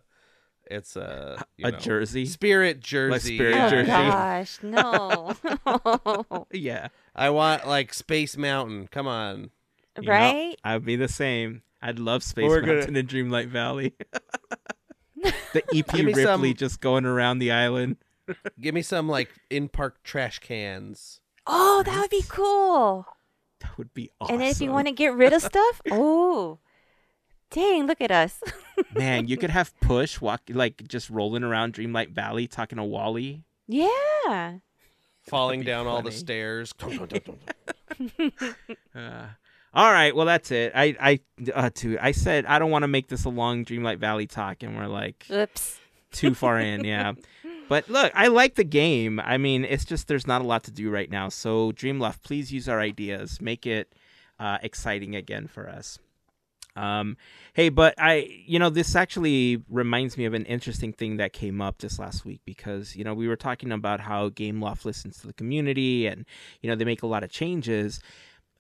[0.69, 2.25] it's uh you a know, jersey.
[2.25, 3.36] spirit jersey.
[3.38, 3.88] Spirit oh Jersey.
[3.88, 6.45] gosh, no.
[6.54, 6.88] Yeah.
[7.15, 8.88] I want like Space Mountain.
[8.88, 9.51] Come on.
[9.97, 10.56] You know, right?
[10.63, 11.62] I'd be the same.
[11.82, 13.95] I'd love Space We're gonna- Mountain and Dreamlight Valley.
[15.53, 17.97] The EP Give Ripley some- just going around the island.
[18.60, 21.19] Give me some like in park trash cans.
[21.47, 23.05] Oh, that would be cool.
[23.60, 24.36] That would be awesome.
[24.36, 26.60] And if you want to get rid of stuff, oh,
[27.49, 28.41] dang, look at us.
[28.95, 33.43] Man, you could have Push walk like just rolling around Dreamlight Valley talking to Wally.
[33.67, 34.57] yeah.
[35.23, 36.73] Falling be down all the stairs.
[38.95, 39.25] Uh,
[39.73, 40.71] all right, well that's it.
[40.75, 41.19] I I
[41.53, 44.63] uh, dude, I said I don't want to make this a long Dreamlight Valley talk,
[44.63, 45.79] and we're like Oops.
[46.12, 47.13] too far in, yeah.
[47.69, 49.21] But look, I like the game.
[49.21, 51.29] I mean, it's just there's not a lot to do right now.
[51.29, 53.93] So Dreamloft, please use our ideas, make it
[54.39, 55.97] uh, exciting again for us.
[56.75, 57.17] Um,
[57.53, 61.62] hey, but I, you know, this actually reminds me of an interesting thing that came
[61.62, 65.27] up this last week because you know we were talking about how Gameloft listens to
[65.27, 66.25] the community and
[66.62, 67.99] you know they make a lot of changes.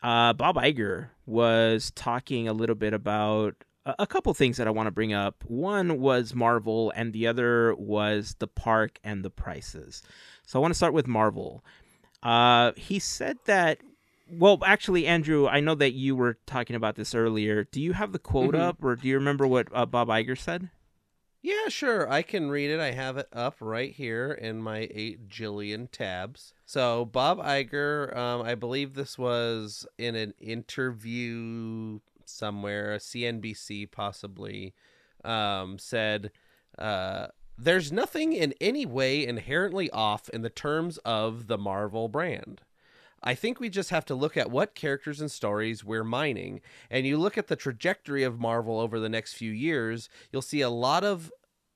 [0.01, 4.71] Uh, Bob Iger was talking a little bit about a, a couple things that I
[4.71, 5.43] want to bring up.
[5.47, 10.01] One was Marvel, and the other was the park and the prices.
[10.45, 11.63] So I want to start with Marvel.
[12.23, 13.79] Uh, he said that.
[14.33, 17.65] Well, actually, Andrew, I know that you were talking about this earlier.
[17.65, 18.59] Do you have the quote Mhm.
[18.59, 20.69] up, or do you remember what uh, Bob Iger said?
[21.41, 22.09] Yeah, sure.
[22.11, 22.79] I can read it.
[22.79, 26.53] I have it up right here in my eight jillion tabs.
[26.65, 34.75] So Bob Iger, um, I believe this was in an interview somewhere, CNBC possibly,
[35.23, 36.31] um, said,
[36.77, 37.27] uh,
[37.57, 42.61] "There's nothing in any way inherently off in the terms of the Marvel brand."
[43.23, 46.61] I think we just have to look at what characters and stories we're mining.
[46.89, 50.61] And you look at the trajectory of Marvel over the next few years, you'll see
[50.61, 51.31] a lot of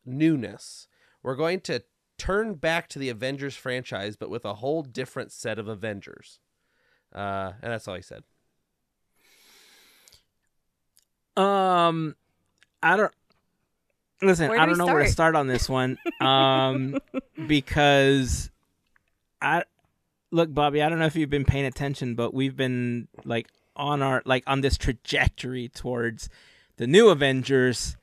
[0.06, 0.88] newness.
[1.22, 1.84] We're going to
[2.18, 6.40] turn back to the Avengers franchise, but with a whole different set of Avengers.
[7.14, 8.24] Uh, and that's all he said.
[11.38, 12.16] Um,
[12.82, 13.14] I don't.
[14.22, 15.34] Listen, do I don't know where to start?
[15.34, 15.98] start on this one.
[16.22, 17.00] Um,
[17.48, 18.50] because
[19.42, 19.64] I
[20.36, 20.84] look, Bobby.
[20.84, 24.44] I don't know if you've been paying attention, but we've been like on our like
[24.46, 26.30] on this trajectory towards
[26.78, 27.96] the new Avengers.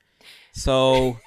[0.52, 1.18] So,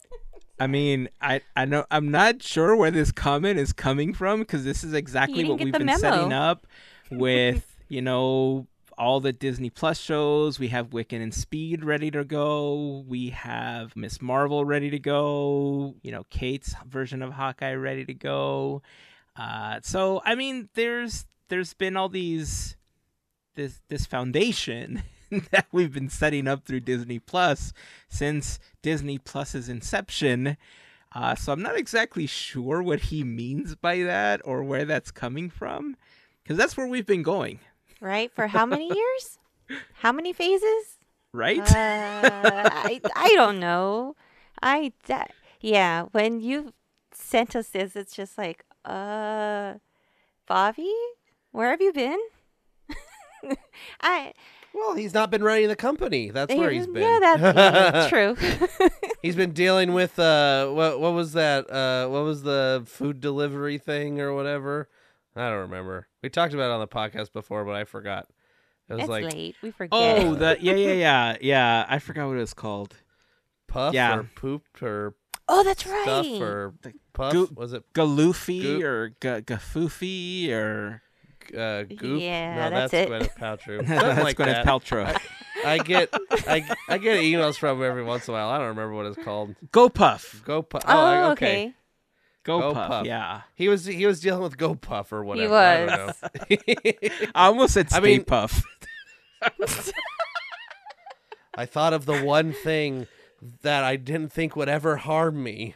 [0.60, 4.64] I mean, I I know I'm not sure where this comment is coming from because
[4.64, 5.98] this is exactly what we've been memo.
[5.98, 6.66] setting up
[7.10, 8.66] with you know
[8.98, 10.58] all the Disney Plus shows.
[10.58, 13.04] We have Wiccan and Speed ready to go.
[13.06, 14.22] We have Ms.
[14.22, 15.94] Marvel ready to go.
[16.02, 18.82] You know, Kate's version of Hawkeye ready to go.
[19.36, 22.76] Uh, so I mean, there's there's been all these
[23.54, 25.02] this this foundation
[25.50, 27.72] that we've been setting up through Disney Plus
[28.08, 30.56] since Disney Plus's inception.
[31.14, 35.48] Uh, so I'm not exactly sure what he means by that or where that's coming
[35.48, 35.96] from,
[36.42, 37.60] because that's where we've been going,
[38.00, 38.30] Right?
[38.34, 39.38] For how many years?
[39.94, 40.98] How many phases?
[41.32, 41.60] right?
[41.60, 41.70] Uh,
[42.72, 44.16] I I don't know.
[44.62, 46.02] I that, yeah.
[46.12, 46.72] When you
[47.18, 49.74] sent us this, it's just like, uh,
[50.46, 50.92] Bobby,
[51.52, 52.18] where have you been?
[54.00, 54.32] I
[54.74, 56.30] Well, he's not been running the company.
[56.30, 57.02] That's where he's been.
[57.02, 58.36] Yeah, that's yeah, true.
[59.22, 61.70] he's been dealing with uh, what what was that?
[61.70, 64.88] Uh, what was the food delivery thing or whatever?
[65.34, 66.08] I don't remember.
[66.22, 68.28] We talked about it on the podcast before, but I forgot.
[68.88, 69.56] It was it's like late.
[69.62, 69.90] We forget.
[69.92, 71.86] oh, the yeah, yeah, yeah, yeah.
[71.88, 72.96] I forgot what it was called.
[73.66, 74.16] puff Yeah.
[74.16, 75.14] or poop or
[75.48, 76.40] oh, that's stuff right.
[76.40, 77.32] or The puff.
[77.32, 78.82] goo- was it Galoofy Goop.
[78.84, 81.02] or G- Gafoofy or
[81.56, 82.20] uh, goop?
[82.20, 83.08] Yeah, no, that's that's, it.
[83.10, 83.86] Gwyneth Paltrow.
[83.86, 84.66] That's like Gwyneth that.
[84.66, 85.20] Paltrow.
[85.64, 86.10] I get
[86.46, 88.48] I, I get emails from him every once in a while.
[88.50, 89.54] I don't remember what it's called.
[89.72, 90.42] Go Puff.
[90.44, 90.82] Go puff.
[90.86, 91.72] oh, I- okay.
[92.44, 92.88] Go, Go Puff.
[92.88, 93.06] Puff.
[93.06, 93.40] Yeah.
[93.56, 95.46] He was he was dealing with Go Puff or whatever.
[95.46, 96.14] He was.
[96.22, 97.28] I don't know.
[97.34, 98.62] I almost said I mean- Puff.
[101.56, 103.06] I thought of the one thing
[103.62, 105.74] that I didn't think would ever harm me.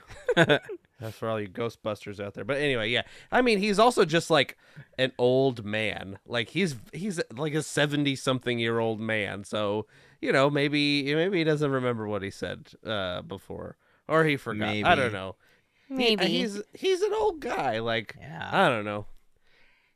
[1.01, 2.45] That's for all you Ghostbusters out there.
[2.45, 3.03] But anyway, yeah.
[3.33, 4.57] I mean, he's also just like
[4.99, 6.19] an old man.
[6.27, 9.45] Like he's he's like a seventy something year old man.
[9.45, 9.87] So
[10.21, 13.77] you know, maybe maybe he doesn't remember what he said uh, before,
[14.09, 14.69] or he forgot.
[14.69, 15.37] I don't know.
[15.89, 16.27] He- Maybe.
[16.27, 17.79] he's he's an old guy.
[17.81, 18.49] Like Yeah.
[18.53, 19.07] I don't know.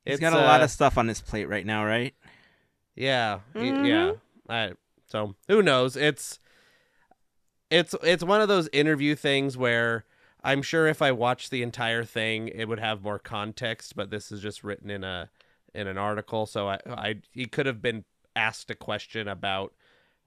[0.04, 2.14] He's It's, got a lot uh, of stuff on his plate right now, right?
[2.96, 3.86] Yeah, y- Mhm.
[3.88, 4.12] yeah.
[4.48, 4.72] I
[5.08, 5.96] so who knows?
[5.96, 6.38] It's
[7.70, 10.04] it's it's one of those interview things where
[10.44, 13.96] I'm sure if I watched the entire thing, it would have more context.
[13.96, 15.30] But this is just written in a
[15.74, 18.04] in an article, so I, I he could have been
[18.36, 19.72] asked a question about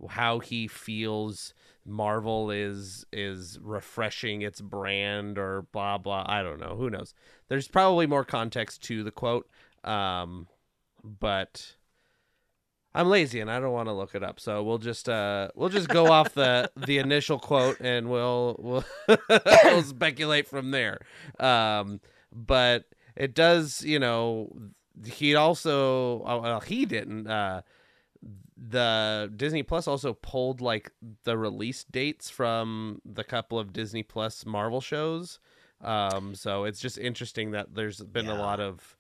[0.10, 1.54] how he feels
[1.86, 6.26] Marvel is is refreshing its brand or blah blah.
[6.28, 6.76] I don't know.
[6.76, 7.14] Who knows?
[7.48, 9.50] There's probably more context to the quote,
[9.84, 10.48] um,
[11.04, 11.76] but
[12.96, 14.40] I'm lazy and I don't want to look it up.
[14.40, 18.86] So we'll just uh we'll just go off the the initial quote and we'll we'll,
[19.64, 21.00] we'll speculate from there.
[21.40, 22.00] Um,
[22.34, 24.52] but it does, you know,
[25.06, 27.62] he also oh, well he didn't uh
[28.58, 30.92] the Disney Plus also pulled like
[31.24, 35.40] the release dates from the couple of Disney Plus Marvel shows.
[35.82, 38.97] Um, so it's just interesting that there's been a lot of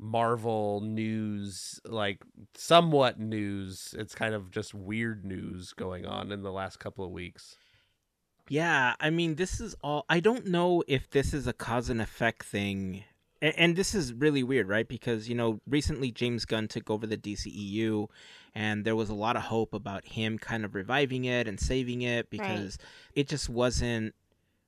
[0.00, 2.22] Marvel news, like
[2.54, 3.94] somewhat news.
[3.98, 7.56] It's kind of just weird news going on in the last couple of weeks.
[8.48, 10.06] Yeah, I mean, this is all.
[10.08, 13.04] I don't know if this is a cause and effect thing.
[13.42, 14.88] And, and this is really weird, right?
[14.88, 18.08] Because, you know, recently James Gunn took over the DCEU,
[18.54, 22.02] and there was a lot of hope about him kind of reviving it and saving
[22.02, 22.78] it because
[23.14, 24.14] it just wasn't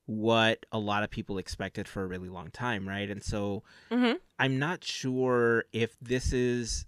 [0.06, 3.08] what a lot of people expected for a really long time, right?
[3.10, 6.86] And so hmm I'm not sure if this is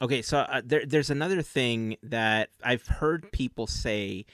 [0.00, 0.22] okay.
[0.22, 4.24] So uh, there, there's another thing that I've heard people say,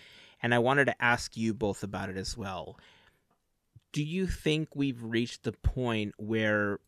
[0.42, 2.78] and I wanted to ask you both about it as well.
[3.92, 6.78] Do you think we've reached the point where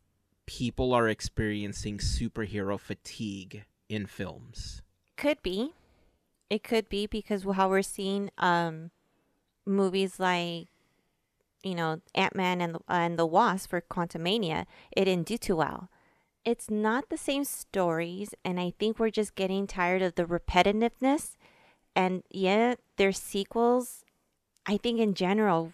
[0.45, 4.81] people are experiencing superhero fatigue in films?
[5.17, 5.73] Could be.
[6.49, 8.91] It could be because how we're seeing um
[9.65, 10.67] movies like
[11.63, 15.55] you know Ant Man and the, and the Wasp for Quantumania, it didn't do too
[15.55, 15.89] well.
[16.45, 21.37] It's not the same stories, and I think we're just getting tired of the repetitiveness.
[21.95, 24.03] And yeah, there's sequels.
[24.65, 25.73] I think in general,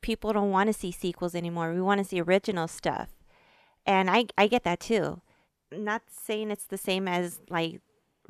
[0.00, 1.74] people don't want to see sequels anymore.
[1.74, 3.10] We want to see original stuff,
[3.84, 5.20] and I I get that too.
[5.72, 7.80] Not saying it's the same as like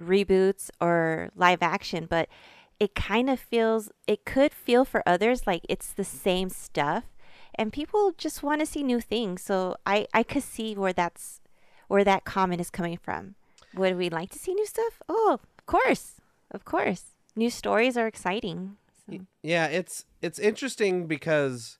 [0.01, 2.29] reboots or live action, but
[2.81, 7.05] it kind of feels it could feel for others like it's the same stuff
[7.55, 11.41] and people just want to see new things so i i could see where that's
[11.89, 13.35] where that comment is coming from
[13.75, 18.07] would we like to see new stuff oh of course of course new stories are
[18.07, 18.77] exciting
[19.11, 19.19] so.
[19.43, 21.79] Yeah, it's it's interesting because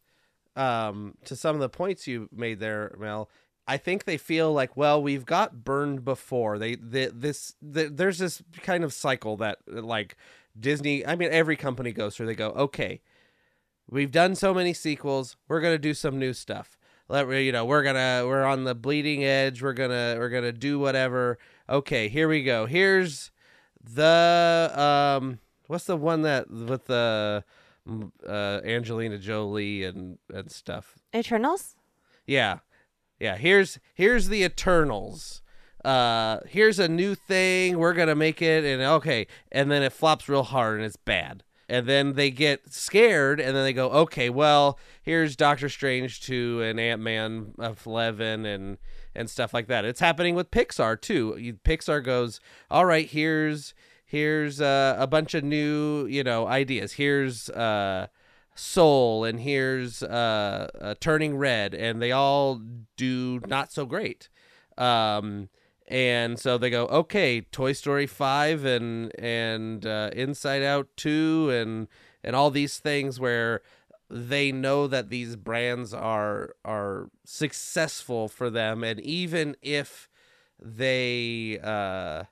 [0.57, 3.31] um to some of the points you made there, Mel,
[3.67, 6.59] I think they feel like, well, we've got burned before.
[6.59, 10.17] They, they this the, there's this kind of cycle that like
[10.59, 12.27] Disney, I mean every company goes through.
[12.27, 13.01] They go, "Okay,
[13.89, 15.37] we've done so many sequels.
[15.49, 16.79] We're going to do some new stuff.
[17.09, 19.63] Let you know, we're to we're on the bleeding edge.
[19.63, 21.39] We're going to we're to do whatever.
[21.69, 22.67] Okay, here we go.
[22.67, 23.31] Here's
[23.83, 27.45] the um what's the one that with the
[28.27, 30.99] uh Angelina Jolie and and stuff.
[31.15, 31.77] eternals
[32.27, 32.59] Yeah.
[33.21, 35.43] Yeah, here's here's the Eternals.
[35.85, 40.29] Uh here's a new thing, we're to make it and okay, and then it flops
[40.29, 41.45] real hard and it's bad.
[41.71, 46.63] And then they get scared and then they go, "Okay, well, here's Doctor Strange 2
[46.63, 48.79] and Ant-Man of 11 and
[49.15, 51.57] and stuff like that." It's happening with Pixar too.
[51.65, 53.75] Pixar goes, "All right, here's
[54.09, 56.95] here's uh, a bunch of new, you know, ideas.
[56.95, 58.09] Here's uh
[58.55, 62.61] Soul and here's uh, uh Turning Red and they all
[62.97, 64.29] do not so great.
[64.77, 65.49] Um
[65.89, 71.89] and so they go, okay, Toy Story five and and uh, Inside Out two and
[72.23, 73.63] and all these things where
[74.11, 80.11] they know that these brands are are successful for them, and even if
[80.61, 82.25] they uh,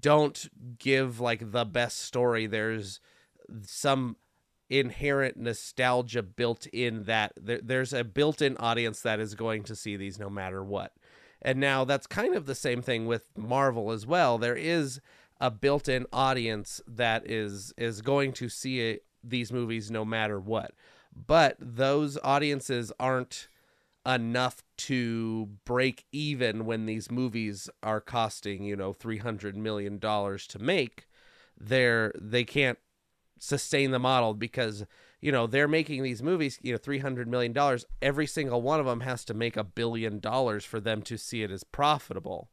[0.00, 2.98] don't give like the best story, there's
[3.62, 4.16] some
[4.68, 7.32] inherent nostalgia built in that.
[7.40, 10.92] There, there's a built-in audience that is going to see these no matter what
[11.42, 14.38] and now that's kind of the same thing with Marvel as well.
[14.38, 15.00] There is
[15.40, 20.72] a built-in audience that is is going to see it, these movies no matter what.
[21.14, 23.48] But those audiences aren't
[24.06, 30.58] enough to break even when these movies are costing, you know, 300 million dollars to
[30.58, 31.06] make.
[31.58, 32.78] They're they can't
[33.38, 34.84] sustain the model because
[35.20, 38.86] you know they're making these movies you know 300 million dollars every single one of
[38.86, 42.50] them has to make a billion dollars for them to see it as profitable.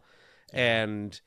[0.54, 1.19] And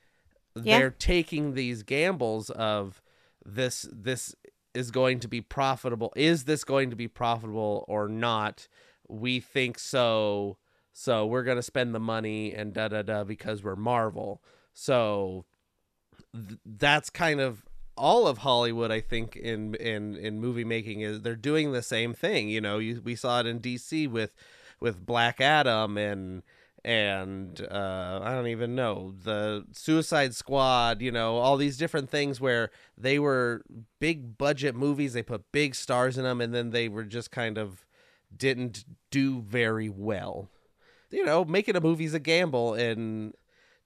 [0.55, 0.79] Yeah.
[0.79, 3.01] they're taking these gambles of
[3.45, 4.35] this this
[4.73, 8.67] is going to be profitable is this going to be profitable or not?
[9.07, 10.57] We think so.
[10.93, 14.43] So we're going to spend the money and da da da because we're marvel.
[14.73, 15.45] So
[16.33, 17.65] th- that's kind of
[17.99, 22.13] all of Hollywood, I think, in in in movie making is they're doing the same
[22.13, 22.49] thing.
[22.49, 24.31] You know, you, we saw it in DC with
[24.79, 26.41] with Black Adam and
[26.85, 31.01] and uh, I don't even know the Suicide Squad.
[31.01, 33.63] You know, all these different things where they were
[33.99, 35.13] big budget movies.
[35.13, 37.85] They put big stars in them, and then they were just kind of
[38.35, 40.49] didn't do very well.
[41.11, 43.33] You know, making a movie's a gamble, and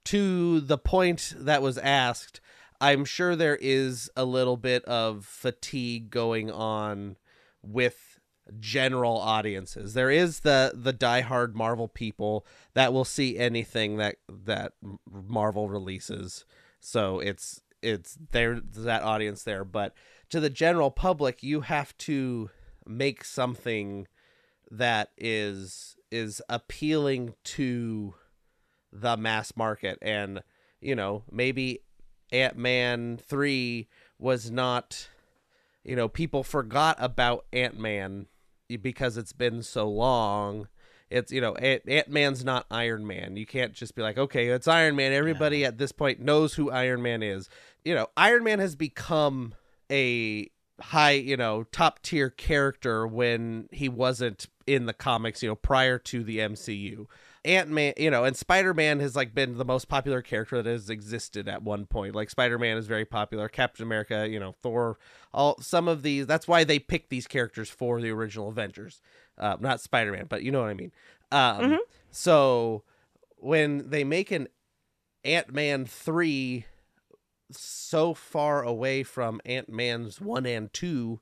[0.05, 2.41] to the point that was asked,
[2.83, 7.15] I'm sure there is a little bit of fatigue going on
[7.61, 8.19] with
[8.59, 9.93] general audiences.
[9.93, 14.73] There is the the diehard Marvel people that will see anything that that
[15.09, 16.43] Marvel releases.
[16.81, 19.93] So it's it's there that audience there, but
[20.29, 22.49] to the general public, you have to
[22.85, 24.09] make something
[24.69, 28.15] that is is appealing to
[28.91, 30.43] the mass market and
[30.81, 31.79] you know maybe
[32.33, 33.87] ant-man 3
[34.19, 35.07] was not
[35.83, 38.27] you know people forgot about ant-man
[38.81, 40.67] because it's been so long.
[41.09, 43.35] It's you know Ant- ant-man's not iron man.
[43.37, 45.13] You can't just be like okay it's iron man.
[45.13, 47.49] Everybody at this point knows who iron man is.
[47.85, 49.53] You know iron man has become
[49.91, 50.49] a
[50.79, 55.99] high you know top tier character when he wasn't in the comics you know prior
[55.99, 57.05] to the mcu
[57.45, 61.47] ant-man you know and spider-man has like been the most popular character that has existed
[61.47, 62.15] at one point.
[62.15, 63.49] Like spider-man is very popular.
[63.49, 64.97] Captain america you know thor
[65.33, 69.01] all some of these that's why they picked these characters for the original avengers.
[69.37, 70.91] Uh, not spider-man but you know what i mean.
[71.31, 71.77] Um, Mhm.
[72.11, 72.83] so
[73.37, 74.47] when they make an
[75.25, 76.65] ant-man 3
[77.51, 81.19] so far away from Ant Man's one and two,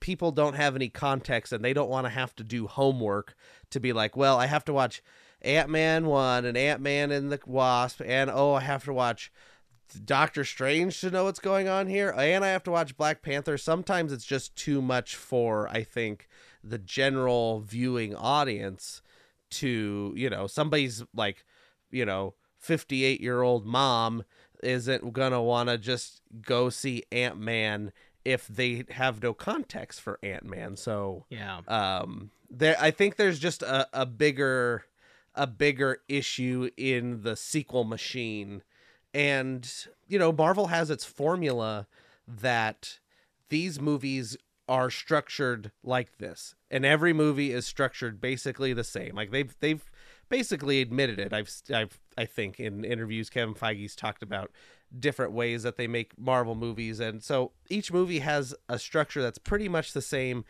[0.00, 3.36] people don't have any context and they don't want to have to do homework
[3.70, 5.02] to be like, well, I have to watch
[5.44, 9.30] Ant Man 1 and Ant Man and the Wasp, and oh, I have to watch
[10.04, 13.58] Doctor Strange to know what's going on here, and I have to watch Black Panther.
[13.58, 16.28] Sometimes it's just too much for, I think,
[16.62, 19.02] the general viewing audience
[19.50, 21.44] to, you know, somebody's like,
[21.90, 24.24] you know, 58 year old mom
[24.62, 27.92] isn't gonna want to just go see Ant Man
[28.24, 30.76] if they have no context for Ant Man.
[30.76, 34.84] So yeah, um, there I think there's just a, a bigger
[35.34, 38.62] a bigger issue in the sequel machine,
[39.12, 41.86] and you know Marvel has its formula
[42.26, 42.98] that
[43.48, 49.30] these movies are structured like this and every movie is structured basically the same like
[49.30, 49.90] they've they've
[50.30, 54.50] basically admitted it i've i've i think in interviews kevin feige's talked about
[54.98, 57.00] different ways that they make Marvel movies.
[57.00, 60.44] And so each movie has a structure that's pretty much the same.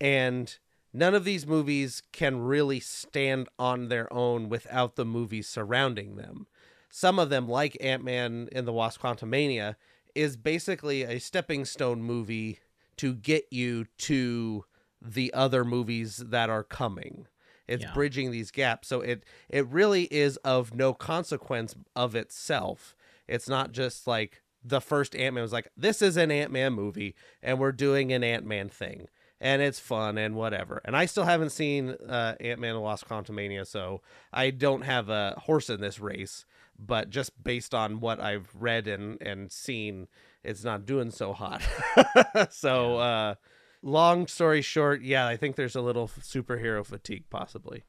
[0.00, 0.56] And
[0.94, 6.46] none of these movies can really stand on their own without the movies surrounding them.
[6.88, 9.74] Some of them, like Ant Man in the Wasp Quantumania,
[10.14, 12.60] is basically a stepping stone movie
[12.96, 14.64] to get you to
[15.02, 17.26] the other movies that are coming.
[17.66, 17.92] It's yeah.
[17.92, 18.88] bridging these gaps.
[18.88, 22.94] So it it really is of no consequence of itself.
[23.26, 26.72] It's not just like the first Ant Man was like, this is an Ant Man
[26.72, 29.08] movie, and we're doing an Ant Man thing,
[29.40, 30.80] and it's fun and whatever.
[30.84, 34.00] And I still haven't seen uh, Ant Man and the Lost Quantumania, so
[34.32, 36.44] I don't have a horse in this race.
[36.78, 40.08] But just based on what I've read and and seen,
[40.42, 41.62] it's not doing so hot.
[42.50, 43.34] so, uh,
[43.80, 47.84] long story short, yeah, I think there's a little superhero fatigue possibly.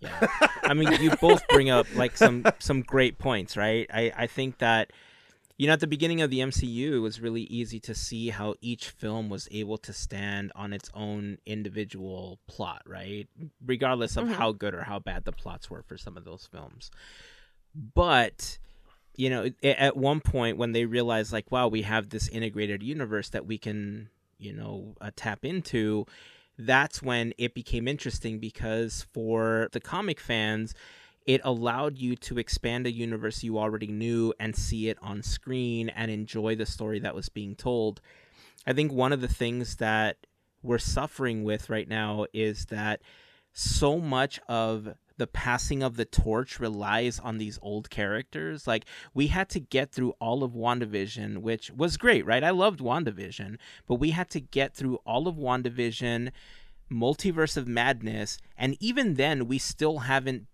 [0.00, 0.26] Yeah.
[0.62, 3.86] I mean, you both bring up like some some great points, right?
[3.92, 4.92] I I think that
[5.56, 8.54] you know at the beginning of the MCU it was really easy to see how
[8.60, 13.28] each film was able to stand on its own individual plot, right?
[13.64, 14.34] Regardless of mm-hmm.
[14.34, 16.90] how good or how bad the plots were for some of those films.
[17.74, 18.58] But
[19.16, 23.30] you know, at one point when they realized like wow, we have this integrated universe
[23.30, 26.06] that we can, you know, uh, tap into,
[26.58, 30.74] that's when it became interesting because for the comic fans,
[31.26, 35.88] it allowed you to expand a universe you already knew and see it on screen
[35.90, 38.00] and enjoy the story that was being told.
[38.66, 40.18] I think one of the things that
[40.62, 43.02] we're suffering with right now is that
[43.52, 48.66] so much of the passing of the torch relies on these old characters.
[48.66, 52.44] Like we had to get through all of WandaVision, which was great, right?
[52.44, 53.56] I loved WandaVision,
[53.88, 56.30] but we had to get through all of WandaVision,
[56.90, 60.46] Multiverse of Madness, and even then we still haven't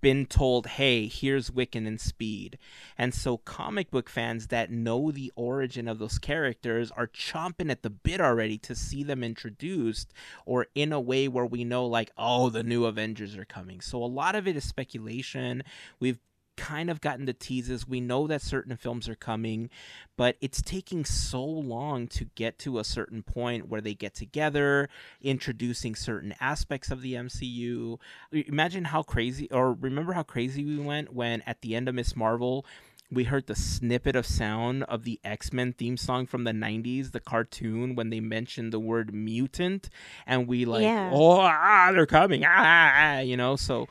[0.00, 2.58] been told, hey, here's Wiccan and Speed.
[2.96, 7.82] And so comic book fans that know the origin of those characters are chomping at
[7.82, 10.12] the bit already to see them introduced
[10.46, 13.80] or in a way where we know, like, oh, the new Avengers are coming.
[13.80, 15.62] So a lot of it is speculation.
[16.00, 16.18] We've
[16.56, 17.86] kind of gotten the teases.
[17.86, 19.70] We know that certain films are coming,
[20.16, 24.88] but it's taking so long to get to a certain point where they get together,
[25.22, 27.98] introducing certain aspects of the MCU.
[28.32, 32.16] Imagine how crazy, or remember how crazy we went when at the end of Ms.
[32.16, 32.64] Marvel,
[33.10, 37.12] we heard the snippet of sound of the X Men theme song from the 90s,
[37.12, 39.90] the cartoon, when they mentioned the word mutant.
[40.26, 41.10] And we, like, yeah.
[41.12, 42.44] oh, ah, they're coming.
[42.44, 43.56] Ah, ah, ah you know?
[43.56, 43.88] So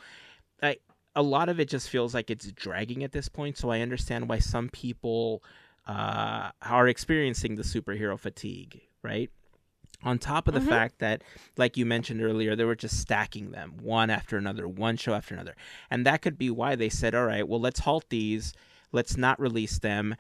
[1.16, 3.57] a lot of it just feels like it's dragging at this point.
[3.57, 5.43] So I understand why some people
[5.88, 9.30] uh, are experiencing the superhero fatigue, right?
[10.03, 10.70] On top of the mm-hmm.
[10.70, 11.24] fact that,
[11.55, 15.34] like you mentioned earlier, they were just stacking them one after another, one show after
[15.34, 15.55] another.
[15.89, 18.53] And that could be why they said, all right, well, let's halt these,
[18.91, 20.16] let's not release them.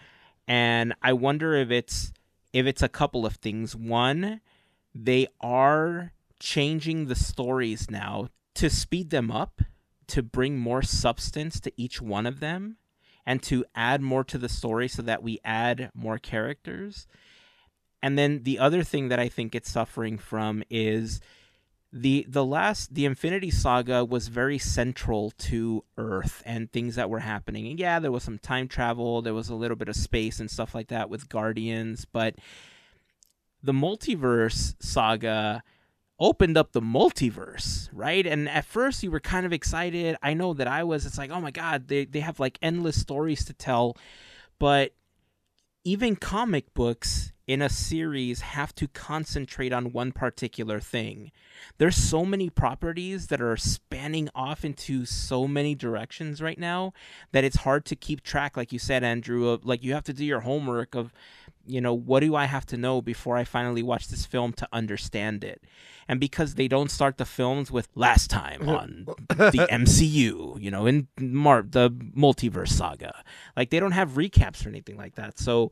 [0.47, 2.13] And I wonder if it's
[2.53, 3.75] if it's a couple of things.
[3.75, 4.39] One,
[4.93, 9.61] they are changing the stories now to speed them up
[10.07, 12.77] to bring more substance to each one of them
[13.25, 17.07] and to add more to the story so that we add more characters.
[18.01, 21.21] And then the other thing that I think it's suffering from is
[21.95, 27.19] the the last the Infinity Saga was very central to Earth and things that were
[27.19, 27.67] happening.
[27.67, 30.49] And yeah, there was some time travel, there was a little bit of space and
[30.49, 32.35] stuff like that with Guardians, but
[33.61, 35.63] the multiverse saga
[36.23, 38.25] opened up the multiverse, right?
[38.25, 40.15] And at first you were kind of excited.
[40.23, 41.05] I know that I was.
[41.05, 43.97] It's like, oh my God, they, they have like endless stories to tell.
[44.57, 44.93] But
[45.83, 51.29] even comic books in a series have to concentrate on one particular thing.
[51.77, 56.93] There's so many properties that are spanning off into so many directions right now
[57.33, 60.13] that it's hard to keep track like you said Andrew of like you have to
[60.13, 61.11] do your homework of
[61.65, 64.67] you know, what do I have to know before I finally watch this film to
[64.73, 65.63] understand it?
[66.07, 70.85] And because they don't start the films with last time on the MCU, you know,
[70.85, 73.23] in Mar- the multiverse saga,
[73.55, 75.39] like they don't have recaps or anything like that.
[75.39, 75.71] So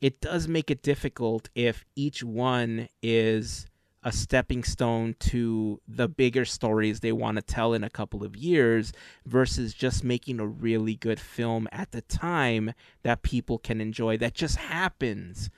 [0.00, 3.66] it does make it difficult if each one is
[4.04, 8.36] a stepping stone to the bigger stories they want to tell in a couple of
[8.36, 8.92] years
[9.24, 14.34] versus just making a really good film at the time that people can enjoy that
[14.34, 15.48] just happens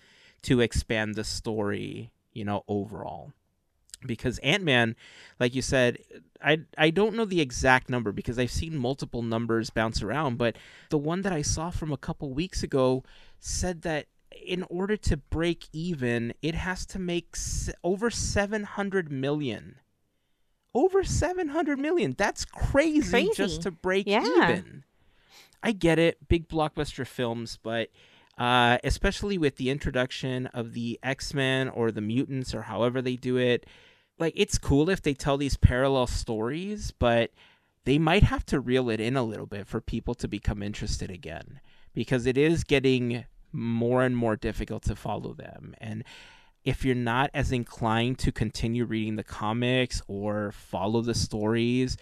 [0.43, 3.33] to expand the story, you know, overall.
[4.07, 4.95] Because Ant-Man,
[5.41, 5.99] like you said,
[6.41, 10.57] I I don't know the exact number because I've seen multiple numbers bounce around, but
[10.91, 13.03] the one that I saw from a couple weeks ago
[13.41, 14.07] said that
[14.45, 17.37] in order to break even, it has to make
[17.83, 19.77] over 700 million.
[20.75, 22.15] Over 700 million.
[22.17, 23.31] That's crazy, crazy.
[23.35, 24.25] just to break yeah.
[24.25, 24.85] even.
[25.63, 27.89] I get it, big blockbuster films, but
[28.39, 33.17] uh, especially with the introduction of the X Men or the mutants or however they
[33.17, 33.67] do it,
[34.19, 37.31] like it's cool if they tell these parallel stories, but
[37.85, 41.11] they might have to reel it in a little bit for people to become interested
[41.11, 41.61] again
[41.95, 43.25] because it is getting
[43.57, 45.75] more and more difficult to follow them.
[45.81, 46.05] And
[46.65, 51.97] if you're not as inclined to continue reading the comics or follow the stories,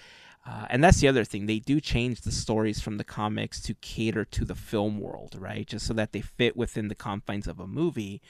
[0.46, 1.46] uh, and that's the other thing.
[1.46, 5.66] They do change the stories from the comics to cater to the film world, right?
[5.66, 8.20] Just so that they fit within the confines of a movie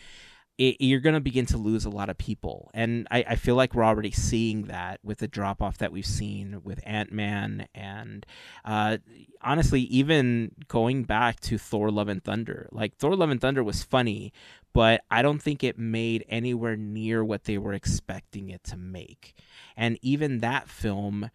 [0.59, 2.71] it, you're going to begin to lose a lot of people.
[2.75, 6.07] And I, I, feel like we're already seeing that with the drop off that we've
[6.07, 7.67] seen with Ant Man.
[7.75, 8.25] And
[8.65, 8.99] uh,
[9.43, 13.83] honestly, even going back to Thor Love and Thunder, like Thor Love and Thunder was
[13.83, 14.33] funny,
[14.73, 19.35] but I don't think it made anywhere near what they were expecting it to make.
[19.77, 21.31] And even that film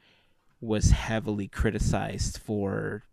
[0.61, 3.03] was heavily criticized for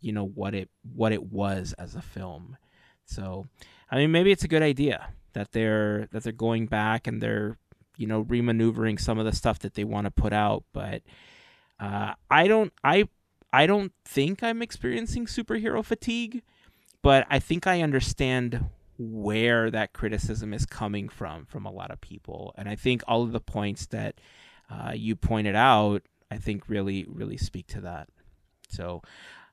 [0.00, 2.56] you know what it what it was as a film
[3.04, 3.46] so
[3.90, 7.58] i mean maybe it's a good idea that they're that they're going back and they're
[7.96, 11.02] you know remaneuvering some of the stuff that they want to put out but
[11.78, 13.08] uh, i don't i
[13.52, 16.42] i don't think i'm experiencing superhero fatigue
[17.02, 18.64] but i think i understand
[19.00, 22.52] where that criticism is coming from from a lot of people.
[22.56, 24.20] And i think all of the points that
[24.70, 28.08] uh, you pointed out i think really really speak to that.
[28.68, 29.02] So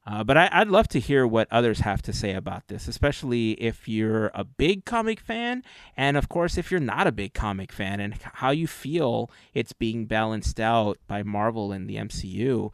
[0.08, 3.51] uh, but I, would love to hear what others have to say about this, especially
[3.62, 5.64] if you're a big comic fan,
[5.97, 9.74] and of course, if you're not a big comic fan, and how you feel it's
[9.74, 12.72] being balanced out by Marvel and the MCU.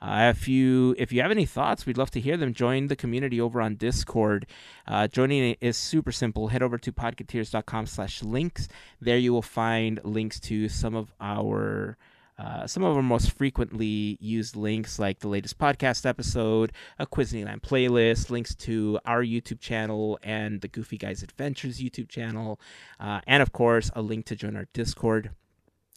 [0.00, 2.54] Uh, if you if you have any thoughts, we'd love to hear them.
[2.54, 4.46] Join the community over on Discord.
[4.86, 6.48] Uh, joining is super simple.
[6.48, 8.68] Head over to podketeers.com slash links.
[9.00, 11.96] There you will find links to some of our
[12.38, 17.62] uh, some of our most frequently used links, like the latest podcast episode, a Quizneyland
[17.62, 22.60] playlist, links to our YouTube channel and the Goofy Guys Adventures YouTube channel,
[23.00, 25.30] uh, and of course, a link to join our Discord.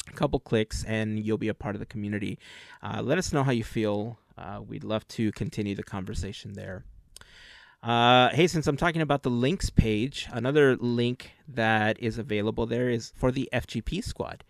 [0.07, 2.39] A couple clicks, and you'll be a part of the community.
[2.81, 4.17] Uh, let us know how you feel.
[4.37, 6.83] Uh, we'd love to continue the conversation there.
[7.83, 12.89] Uh, hey, since I'm talking about the links page, another link that is available there
[12.89, 14.43] is for the FGP squad.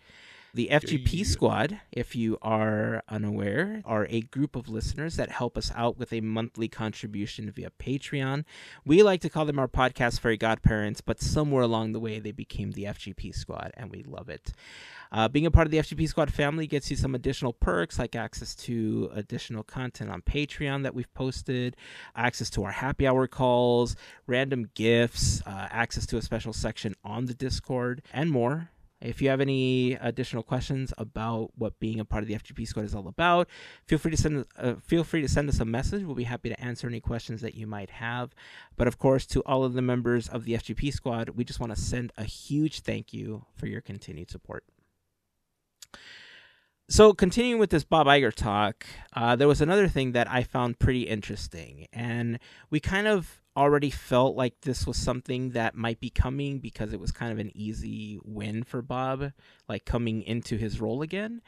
[0.52, 5.70] The FGP Squad, if you are unaware, are a group of listeners that help us
[5.76, 8.44] out with a monthly contribution via Patreon.
[8.84, 12.32] We like to call them our podcast fairy godparents, but somewhere along the way they
[12.32, 14.52] became the FGP Squad, and we love it.
[15.12, 18.16] Uh, being a part of the FGP Squad family gets you some additional perks like
[18.16, 21.76] access to additional content on Patreon that we've posted,
[22.16, 23.94] access to our happy hour calls,
[24.26, 28.70] random gifts, uh, access to a special section on the Discord, and more.
[29.00, 32.84] If you have any additional questions about what being a part of the FGP squad
[32.84, 33.48] is all about,
[33.86, 36.04] feel free to send uh, feel free to send us a message.
[36.04, 38.34] We'll be happy to answer any questions that you might have.
[38.76, 41.74] But of course, to all of the members of the FGP squad, we just want
[41.74, 44.64] to send a huge thank you for your continued support.
[46.90, 48.84] So, continuing with this Bob Iger talk,
[49.14, 53.90] uh, there was another thing that I found pretty interesting, and we kind of already
[53.90, 57.52] felt like this was something that might be coming because it was kind of an
[57.54, 59.32] easy win for Bob,
[59.68, 61.42] like coming into his role again.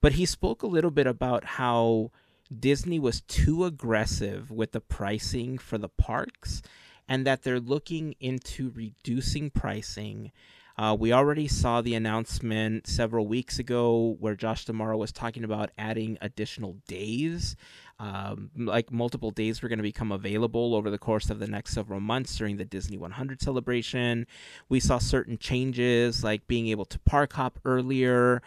[0.00, 2.10] But he spoke a little bit about how
[2.58, 6.62] Disney was too aggressive with the pricing for the parks
[7.08, 10.32] and that they're looking into reducing pricing
[10.80, 15.70] uh, we already saw the announcement several weeks ago where Josh D'Amaro was talking about
[15.76, 17.54] adding additional days.
[17.98, 21.74] Um, like multiple days were going to become available over the course of the next
[21.74, 24.26] several months during the Disney 100 celebration.
[24.70, 28.40] We saw certain changes like being able to park hop earlier.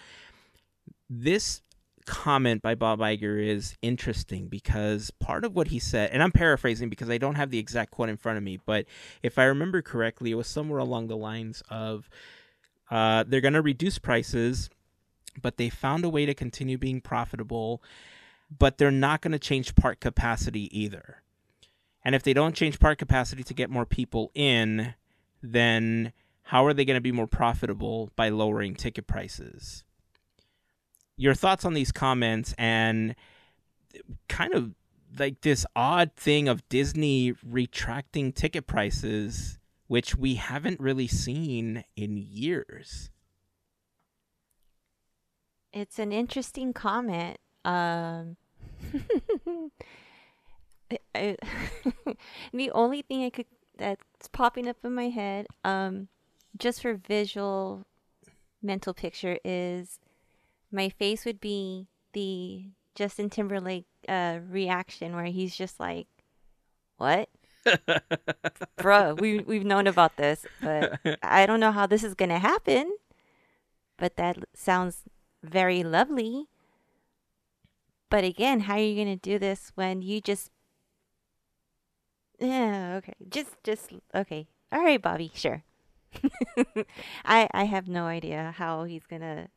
[1.07, 1.61] This
[2.05, 6.89] comment by Bob Iger is interesting because part of what he said, and I'm paraphrasing
[6.89, 8.85] because I don't have the exact quote in front of me, but
[9.21, 12.09] if I remember correctly, it was somewhere along the lines of
[12.91, 14.69] uh, they're going to reduce prices,
[15.41, 17.81] but they found a way to continue being profitable,
[18.57, 21.21] but they're not going to change park capacity either.
[22.05, 24.93] And if they don't change park capacity to get more people in,
[25.41, 29.83] then how are they going to be more profitable by lowering ticket prices?
[31.23, 33.15] Your thoughts on these comments and
[34.27, 34.73] kind of
[35.17, 39.57] like this odd thing of Disney retracting ticket prices,
[39.87, 43.09] which we haven't really seen in years.
[45.71, 47.37] It's an interesting comment.
[47.63, 48.35] Um,
[51.15, 51.37] I,
[52.53, 53.45] the only thing I could
[53.77, 56.09] that's popping up in my head, um,
[56.57, 57.85] just for visual
[58.61, 59.99] mental picture, is
[60.73, 62.65] my face would be the
[62.95, 66.07] Justin Timberlake uh, reaction where he's just like,
[66.97, 67.29] "What,
[68.77, 69.13] bro?
[69.15, 72.91] We we've known about this, but I don't know how this is gonna happen."
[73.97, 75.03] But that sounds
[75.43, 76.47] very lovely.
[78.09, 80.51] But again, how are you gonna do this when you just?
[82.39, 83.13] Yeah, okay.
[83.29, 84.47] Just just okay.
[84.71, 85.31] All right, Bobby.
[85.33, 85.63] Sure.
[87.25, 89.49] I I have no idea how he's gonna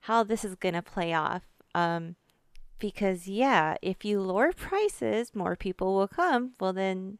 [0.00, 1.42] how this is going to play off.
[1.74, 2.16] Um,
[2.78, 6.52] because, yeah, if you lower prices, more people will come.
[6.60, 7.18] Well, then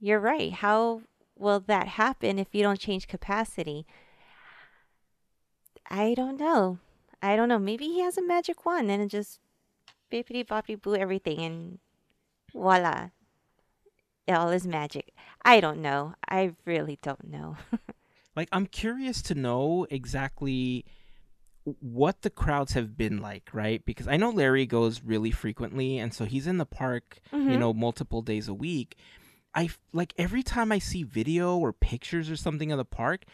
[0.00, 0.52] you're right.
[0.52, 1.02] How
[1.36, 3.86] will that happen if you don't change capacity?
[5.90, 6.78] I don't know.
[7.22, 7.58] I don't know.
[7.58, 9.40] Maybe he has a magic wand and it just
[10.10, 11.78] bippity boppity boo everything and
[12.52, 13.10] voila.
[14.26, 15.12] It all is magic.
[15.44, 16.14] I don't know.
[16.28, 17.56] I really don't know.
[18.36, 20.84] like, I'm curious to know exactly
[21.80, 23.84] what the crowds have been like, right?
[23.84, 27.50] Because I know Larry goes really frequently, and so he's in the park, mm-hmm.
[27.50, 28.96] you know, multiple days a week.
[29.54, 33.24] I like every time I see video or pictures or something of the park,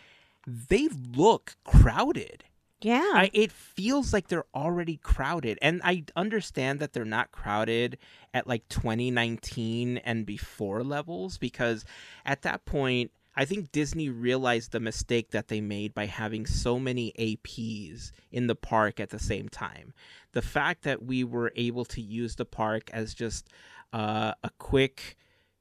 [0.47, 2.45] they look crowded.
[2.81, 3.11] Yeah.
[3.15, 5.59] I, it feels like they're already crowded.
[5.63, 7.99] And I understand that they're not crowded
[8.35, 11.85] at like 2019 and before levels because
[12.25, 16.79] at that point, I think Disney realized the mistake that they made by having so
[16.79, 19.93] many APs in the park at the same time.
[20.33, 23.49] The fact that we were able to use the park as just
[23.93, 25.17] uh, a quick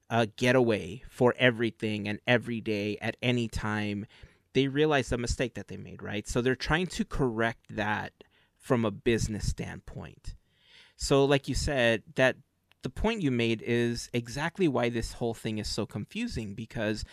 [0.10, 4.06] uh, getaway for everything and every day at any time,
[4.54, 6.28] they realized the mistake that they made, right?
[6.28, 8.14] So they're trying to correct that
[8.58, 10.36] from a business standpoint.
[10.96, 12.38] So, like you said, that
[12.84, 17.04] the point you made is exactly why this whole thing is so confusing because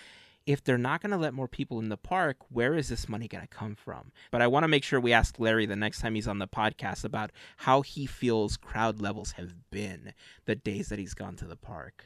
[0.47, 3.29] if they're not going to let more people in the park, where is this money
[3.29, 4.13] going to come from?
[4.31, 6.49] But I want to make sure we ask Larry the next time he's on the
[6.49, 10.13] podcast about how he feels crowd levels have been
[10.45, 12.05] the days that he's gone to the park.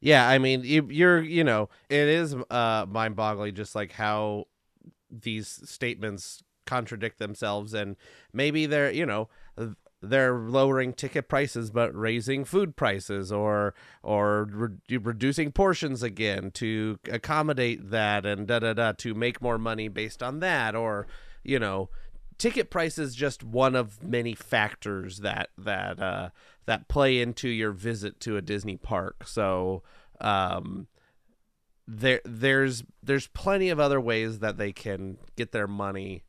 [0.00, 4.46] Yeah, I mean, you, are you know, it is uh, mind-boggling just like how
[5.10, 7.96] these statements contradict themselves, and
[8.32, 9.28] maybe they're, you know,
[10.02, 16.98] they're lowering ticket prices but raising food prices or or re- reducing portions again to
[17.10, 21.06] accommodate that and da da da to make more money based on that or
[21.44, 21.88] you know
[22.42, 26.30] ticket price is just one of many factors that that uh,
[26.66, 29.26] that play into your visit to a Disney park.
[29.26, 29.84] So
[30.20, 30.88] um
[31.86, 36.24] there there's there's plenty of other ways that they can get their money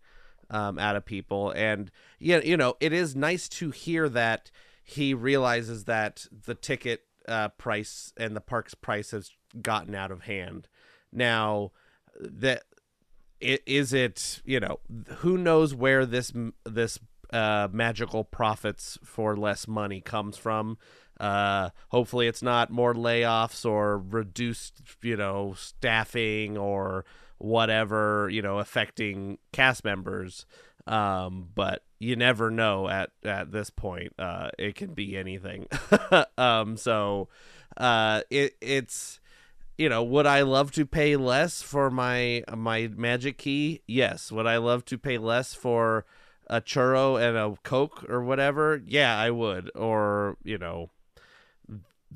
[0.54, 1.52] um, out of people.
[1.52, 4.52] And yeah, you know, it is nice to hear that
[4.84, 9.32] he realizes that the ticket uh, price and the park's price has
[9.62, 10.68] gotten out of hand.
[11.12, 11.72] Now,
[12.20, 12.64] that
[13.42, 14.80] is it you know
[15.18, 16.32] who knows where this
[16.64, 17.00] this
[17.32, 20.78] uh, magical profits for less money comes from.
[21.20, 27.06] Uh, hopefully, it's not more layoffs or reduced, you know, staffing or
[27.44, 30.46] whatever you know affecting cast members.
[30.88, 35.68] Um but you never know at at this point uh it can be anything.
[36.38, 37.28] Um so
[37.78, 39.20] uh it it's
[39.78, 43.82] you know would i love to pay less for my my magic key?
[43.88, 44.32] Yes.
[44.32, 46.06] Would i love to pay less for
[46.48, 48.82] a churro and a coke or whatever?
[48.86, 49.70] Yeah i would.
[49.76, 50.92] Or you know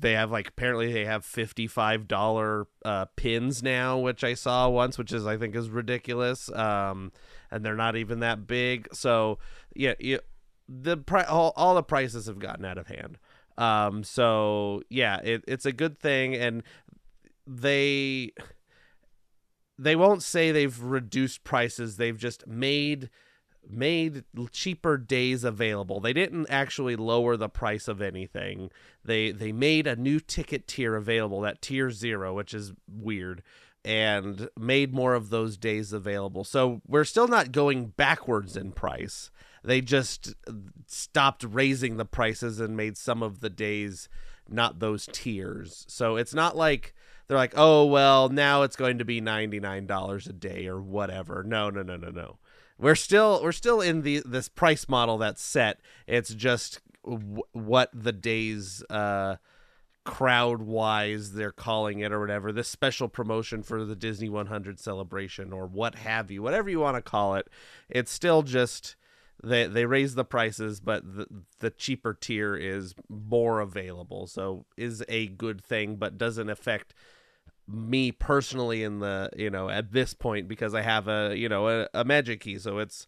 [0.00, 5.12] they have like apparently they have $55 uh, pins now which i saw once which
[5.12, 7.10] is i think is ridiculous um,
[7.50, 8.88] and they're not even that big.
[8.92, 9.38] So
[9.74, 9.94] yeah,
[10.68, 13.18] the pri- all, all the prices have gotten out of hand.
[13.56, 16.62] Um, so yeah it, it's a good thing and
[17.44, 18.32] they
[19.76, 21.96] they won't say they've reduced prices.
[21.96, 23.10] They've just made
[23.68, 26.00] made cheaper days available.
[26.00, 28.70] They didn't actually lower the price of anything.
[29.04, 33.42] They they made a new ticket tier available, that tier 0, which is weird,
[33.84, 36.44] and made more of those days available.
[36.44, 39.30] So we're still not going backwards in price.
[39.64, 40.34] They just
[40.86, 44.08] stopped raising the prices and made some of the days
[44.48, 45.84] not those tiers.
[45.88, 46.94] So it's not like
[47.28, 51.70] they're like, "Oh, well, now it's going to be $99 a day or whatever." No,
[51.70, 52.38] no, no, no, no
[52.78, 55.80] we're still we're still in the this price model that's set.
[56.06, 59.36] It's just w- what the days uh,
[60.04, 62.52] crowd wise they're calling it or whatever.
[62.52, 66.96] This special promotion for the Disney 100 celebration or what have you, whatever you want
[66.96, 67.48] to call it.
[67.88, 68.94] It's still just
[69.42, 71.26] they they raise the prices, but the
[71.58, 74.28] the cheaper tier is more available.
[74.28, 76.94] So is a good thing, but doesn't affect
[77.68, 81.68] me personally in the you know at this point because I have a you know
[81.68, 83.06] a, a magic key, so it's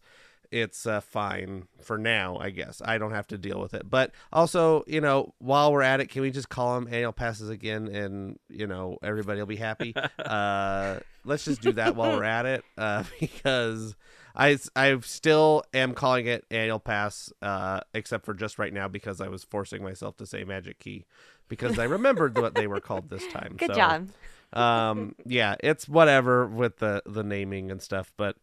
[0.51, 2.81] it's uh, fine for now, I guess.
[2.83, 3.89] I don't have to deal with it.
[3.89, 7.49] But also, you know, while we're at it, can we just call them annual passes
[7.49, 9.95] again, and you know, everybody will be happy.
[10.19, 13.95] uh, let's just do that while we're at it, uh, because
[14.35, 19.21] I I still am calling it annual pass, uh, except for just right now because
[19.21, 21.05] I was forcing myself to say magic key
[21.47, 23.55] because I remembered what they were called this time.
[23.57, 24.09] Good so, job
[24.53, 28.35] um yeah it's whatever with the the naming and stuff but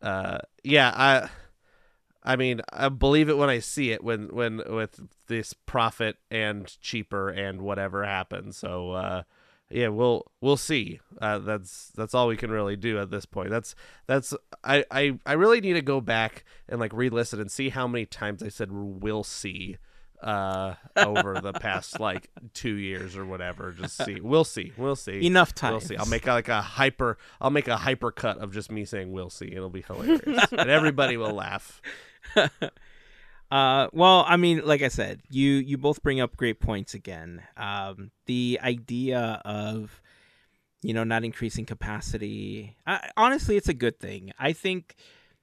[0.00, 1.28] uh yeah i
[2.22, 5.00] i mean i believe it when i see it when when with
[5.32, 8.58] this profit and cheaper and whatever happens.
[8.58, 9.22] So uh
[9.70, 11.00] yeah we'll we'll see.
[11.22, 13.48] Uh that's that's all we can really do at this point.
[13.48, 13.74] That's
[14.06, 17.88] that's i i, I really need to go back and like re-listen and see how
[17.88, 19.78] many times i said we'll see
[20.22, 23.72] uh, over the past like two years or whatever.
[23.72, 25.26] Just see, we'll see, we'll see.
[25.26, 25.72] Enough time.
[25.72, 25.96] We'll see.
[25.96, 27.18] I'll make like a hyper.
[27.40, 30.20] I'll make a hyper cut of just me saying "we'll see." It'll be hilarious,
[30.52, 31.80] and everybody will laugh.
[33.52, 37.42] Uh, well, I mean, like I said, you you both bring up great points again.
[37.58, 40.00] Um, the idea of
[40.80, 44.32] you know not increasing capacity, I, honestly, it's a good thing.
[44.38, 44.94] I think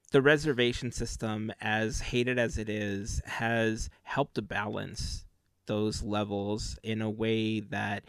[0.10, 5.26] the reservation system, as hated as it is, has helped to balance
[5.68, 8.04] those levels in a way that,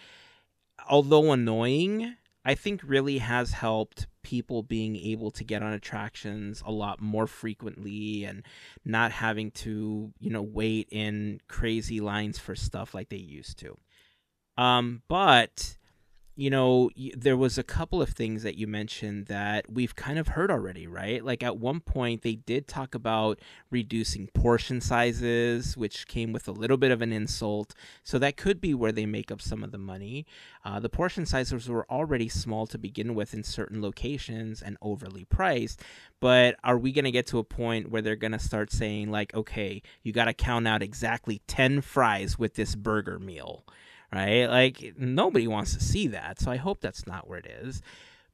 [0.89, 6.73] although annoying, I think really has helped people being able to get on attractions a
[6.73, 8.45] lot more frequently and
[8.85, 13.77] not having to, you know, wait in crazy lines for stuff like they used to.
[14.57, 15.77] Um, but
[16.41, 20.29] you know, there was a couple of things that you mentioned that we've kind of
[20.29, 21.23] heard already, right?
[21.23, 23.39] Like at one point, they did talk about
[23.71, 27.75] reducing portion sizes, which came with a little bit of an insult.
[28.05, 30.25] So that could be where they make up some of the money.
[30.65, 35.27] Uh, the portion sizes were already small to begin with in certain locations and overly
[35.27, 35.83] priced.
[36.21, 39.11] But are we going to get to a point where they're going to start saying,
[39.11, 43.67] like, okay, you got to count out exactly 10 fries with this burger meal?
[44.13, 44.47] Right?
[44.47, 46.41] Like nobody wants to see that.
[46.41, 47.83] So I hope that's not where it is.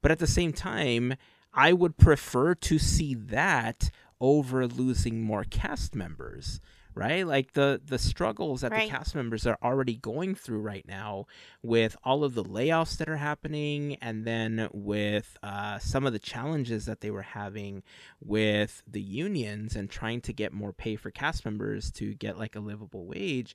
[0.03, 1.15] But at the same time,
[1.53, 6.61] I would prefer to see that over losing more cast members
[6.97, 8.85] right like the the struggles that right.
[8.85, 11.27] the cast members are already going through right now
[11.63, 16.19] with all of the layoffs that are happening and then with uh, some of the
[16.19, 17.83] challenges that they were having
[18.25, 22.57] with the unions and trying to get more pay for cast members to get like
[22.57, 23.55] a livable wage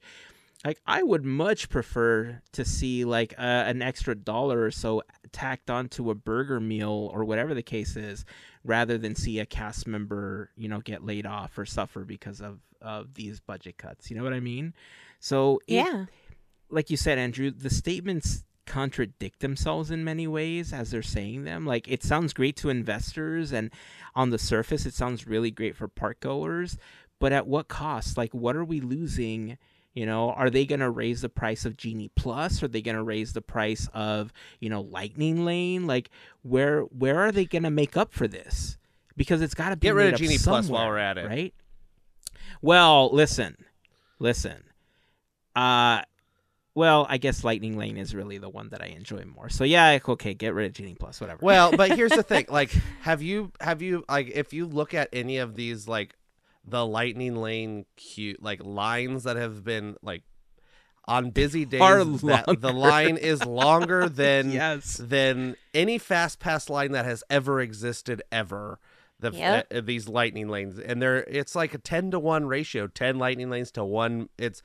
[0.66, 5.01] like I would much prefer to see like uh, an extra dollar or so
[5.32, 8.26] tacked onto a burger meal or whatever the case is,
[8.64, 12.59] rather than see a cast member you know get laid off or suffer because of
[12.82, 14.09] of these budget cuts.
[14.09, 14.74] You know what I mean?
[15.20, 16.05] So it, yeah,
[16.70, 21.66] like you said, Andrew, the statements contradict themselves in many ways as they're saying them.
[21.66, 23.72] Like it sounds great to investors, and
[24.16, 26.78] on the surface, it sounds really great for park goers.
[27.20, 28.18] But at what cost?
[28.18, 29.57] Like, what are we losing?
[29.94, 32.64] You know, are they going to raise the price of Genie Plus?
[32.64, 35.86] Are they going to raise the price of, you know, Lightning Lane?
[35.86, 36.10] Like,
[36.44, 38.78] where where are they going to make up for this?
[39.18, 41.54] Because it's got to be get rid of Genie Plus while we're at it, right?
[42.62, 43.58] Well, listen,
[44.20, 44.64] listen.
[45.56, 46.04] Uh,
[46.74, 49.50] well, I guess Lightning Lane is really the one that I enjoy more.
[49.50, 51.39] So yeah, okay, get rid of Genie Plus, whatever.
[51.46, 52.72] Well, but here's the thing: like,
[53.02, 56.16] have you have you like if you look at any of these like
[56.66, 60.24] the lightning lane cute like lines that have been like
[61.05, 64.97] on busy days that the line is longer than yes.
[65.01, 68.80] than any fast pass line that has ever existed ever
[69.20, 69.68] the yep.
[69.74, 73.49] uh, these lightning lanes and they're it's like a 10 to 1 ratio 10 lightning
[73.49, 74.62] lanes to 1 it's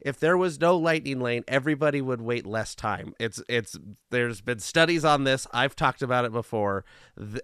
[0.00, 3.14] if there was no lightning lane, everybody would wait less time.
[3.18, 3.76] It's it's
[4.10, 5.46] there's been studies on this.
[5.52, 6.84] I've talked about it before.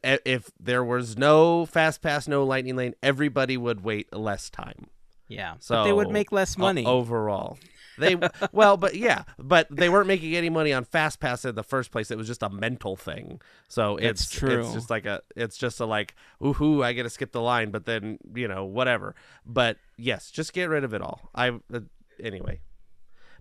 [0.03, 4.87] If there was no fast pass, no lightning lane, everybody would wait less time.
[5.29, 5.55] Yeah.
[5.61, 6.85] So but they would make less money.
[6.85, 7.59] overall.
[7.97, 8.17] They
[8.51, 11.93] well, but yeah, but they weren't making any money on fast pass in the first
[11.93, 12.11] place.
[12.11, 13.41] It was just a mental thing.
[13.69, 14.63] So That's it's true.
[14.63, 17.71] It's just like a it's just a like ooh I get to skip the line,
[17.71, 19.15] but then you know whatever.
[19.47, 21.31] But yes, just get rid of it all.
[21.37, 21.81] I uh,
[22.23, 22.61] anyway.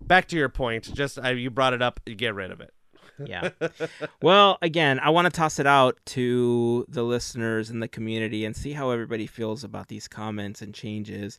[0.00, 0.92] Back to your point.
[0.94, 2.00] Just you brought it up.
[2.06, 2.72] You get rid of it.
[3.24, 3.50] yeah.
[4.22, 8.56] Well, again, I want to toss it out to the listeners and the community and
[8.56, 11.36] see how everybody feels about these comments and changes.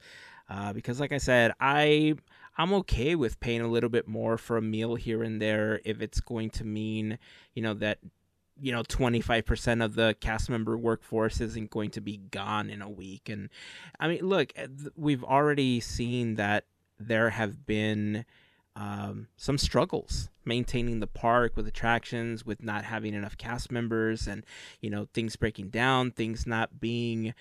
[0.50, 2.16] Uh, because, like I said, I
[2.58, 6.02] I'm okay with paying a little bit more for a meal here and there if
[6.02, 7.18] it's going to mean,
[7.54, 8.00] you know, that
[8.62, 12.90] you know 25% of the cast member workforce isn't going to be gone in a
[12.90, 13.50] week and
[14.00, 16.64] i mean look eh, we've already seen that
[17.00, 18.26] there have been
[18.76, 24.46] um, some struggles maintaining the park with attractions, with not having enough cast members, and
[24.82, 27.34] you know things breaking down, things not being,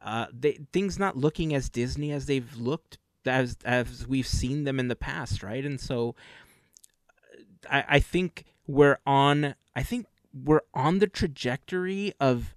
[0.00, 4.78] uh, they, things not looking as Disney as they've looked as as we've seen them
[4.78, 5.64] in the past, right?
[5.64, 6.14] And so,
[7.70, 9.54] I, I think we're on.
[9.74, 12.54] I think we're on the trajectory of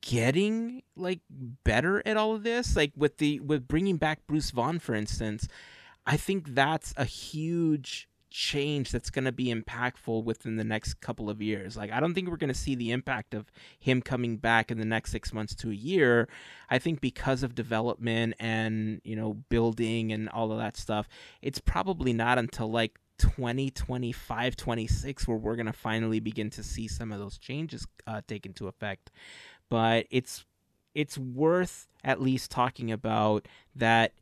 [0.00, 4.78] getting like better at all of this like with the with bringing back Bruce Vaughn
[4.78, 5.48] for instance
[6.06, 11.30] I think that's a huge change that's going to be impactful within the next couple
[11.30, 11.76] of years.
[11.76, 13.46] Like, I don't think we're going to see the impact of
[13.78, 16.28] him coming back in the next six months to a year.
[16.68, 21.08] I think because of development and, you know, building and all of that stuff,
[21.42, 26.88] it's probably not until like 2025, 26 where we're going to finally begin to see
[26.88, 29.12] some of those changes uh, take into effect.
[29.70, 30.44] But it's,
[30.92, 33.46] it's worth at least talking about
[33.76, 34.12] that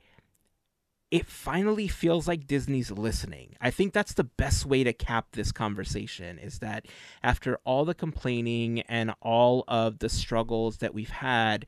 [1.12, 3.54] it finally feels like Disney's listening.
[3.60, 6.86] I think that's the best way to cap this conversation is that
[7.22, 11.66] after all the complaining and all of the struggles that we've had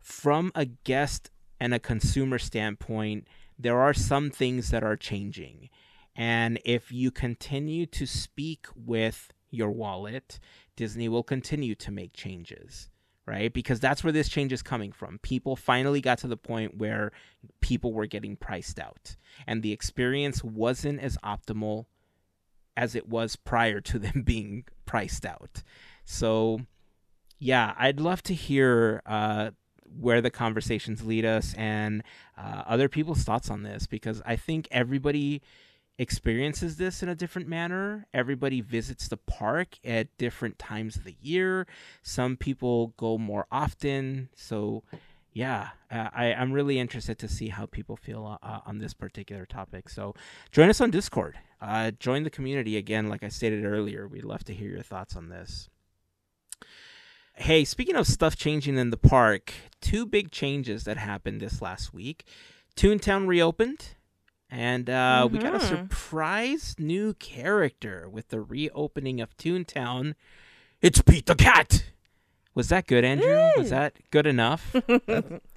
[0.00, 5.68] from a guest and a consumer standpoint, there are some things that are changing.
[6.16, 10.40] And if you continue to speak with your wallet,
[10.74, 12.88] Disney will continue to make changes
[13.26, 13.52] right?
[13.52, 15.18] Because that's where this change is coming from.
[15.18, 17.12] People finally got to the point where
[17.60, 19.16] people were getting priced out,
[19.46, 21.86] and the experience wasn't as optimal
[22.76, 25.62] as it was prior to them being priced out.
[26.04, 26.60] So,
[27.38, 29.50] yeah, I'd love to hear uh,
[29.98, 32.02] where the conversations lead us and
[32.36, 35.42] uh, other people's thoughts on this because I think everybody
[35.98, 38.06] experiences this in a different manner.
[38.12, 41.66] Everybody visits the park at different times of the year.
[42.02, 44.28] Some people go more often.
[44.34, 44.82] So,
[45.32, 49.46] yeah, uh, I, I'm really interested to see how people feel uh, on this particular
[49.46, 49.88] topic.
[49.88, 50.14] So,
[50.50, 51.38] join us on Discord.
[51.60, 53.08] Uh, join the community again.
[53.08, 55.68] Like I stated earlier, we'd love to hear your thoughts on this.
[57.36, 61.92] Hey, speaking of stuff changing in the park, two big changes that happened this last
[61.92, 62.24] week.
[62.76, 63.96] Toontown reopened,
[64.54, 65.68] and uh, we got a Mhm.
[65.68, 70.14] surprise new character with the reopening of Toontown.
[70.80, 71.86] It's Pete the Cat.
[72.54, 73.50] Was that good, Andrew?
[73.56, 73.70] Was Mm.
[73.70, 74.74] that good enough?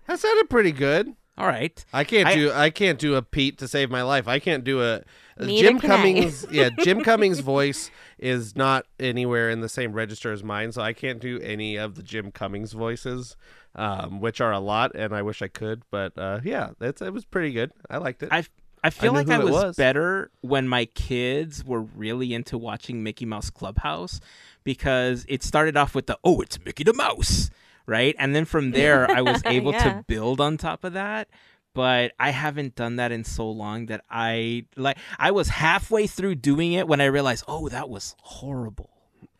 [0.07, 1.13] That sounded pretty good.
[1.37, 1.83] All right.
[1.93, 4.27] I can't I- do I can't do a Pete to save my life.
[4.27, 5.03] I can't do a,
[5.35, 5.79] a Jim.
[5.79, 6.45] Cummings.
[6.51, 10.93] yeah, Jim Cummings' voice is not anywhere in the same register as mine, so I
[10.93, 13.35] can't do any of the Jim Cummings voices,
[13.75, 15.83] um, which are a lot, and I wish I could.
[15.91, 17.71] But uh, yeah, that's it was pretty good.
[17.89, 18.29] I liked it.
[18.31, 18.45] I
[18.87, 19.75] I feel knew like I was, was.
[19.75, 24.19] better when my kids were really into watching Mickey Mouse Clubhouse
[24.63, 27.49] because it started off with the oh it's Mickey the Mouse
[27.85, 29.83] right and then from there I was able Yeah.
[29.99, 31.27] to build on top of that
[31.73, 36.35] but I haven't done that in so long that I like I was halfway through
[36.35, 38.89] doing it when I realized oh that was horrible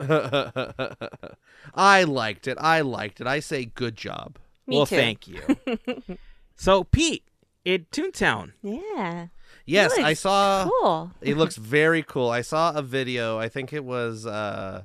[1.74, 2.56] I liked it.
[2.60, 3.26] I liked it.
[3.26, 4.38] I say good job.
[4.66, 4.96] Me well too.
[4.96, 5.40] thank you
[6.56, 7.24] so Pete
[7.66, 9.28] at Toontown Yeah.
[9.68, 10.68] Yes, I saw.
[10.80, 11.10] Cool.
[11.20, 12.30] It looks very cool.
[12.30, 13.38] I saw a video.
[13.38, 14.84] I think it was uh,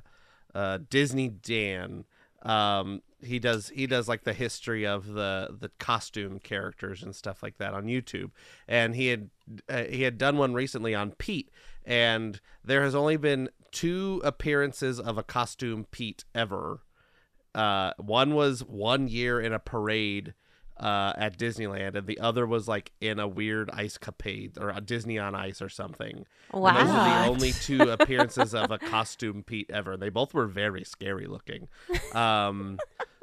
[0.54, 2.04] uh, Disney Dan.
[2.42, 7.42] Um, he does he does like the history of the the costume characters and stuff
[7.42, 8.30] like that on YouTube.
[8.68, 9.30] And he had
[9.68, 11.50] uh, he had done one recently on Pete.
[11.86, 16.80] And there has only been two appearances of a costume Pete ever.
[17.54, 20.34] Uh, one was one year in a parade
[20.78, 24.80] uh, at Disneyland, and the other was like in a weird ice capade or a
[24.80, 26.26] Disney on Ice or something.
[26.52, 26.70] Wow.
[26.70, 29.96] And those are the only two appearances of a costume Pete ever.
[29.96, 31.68] They both were very scary looking.
[32.12, 32.78] Um,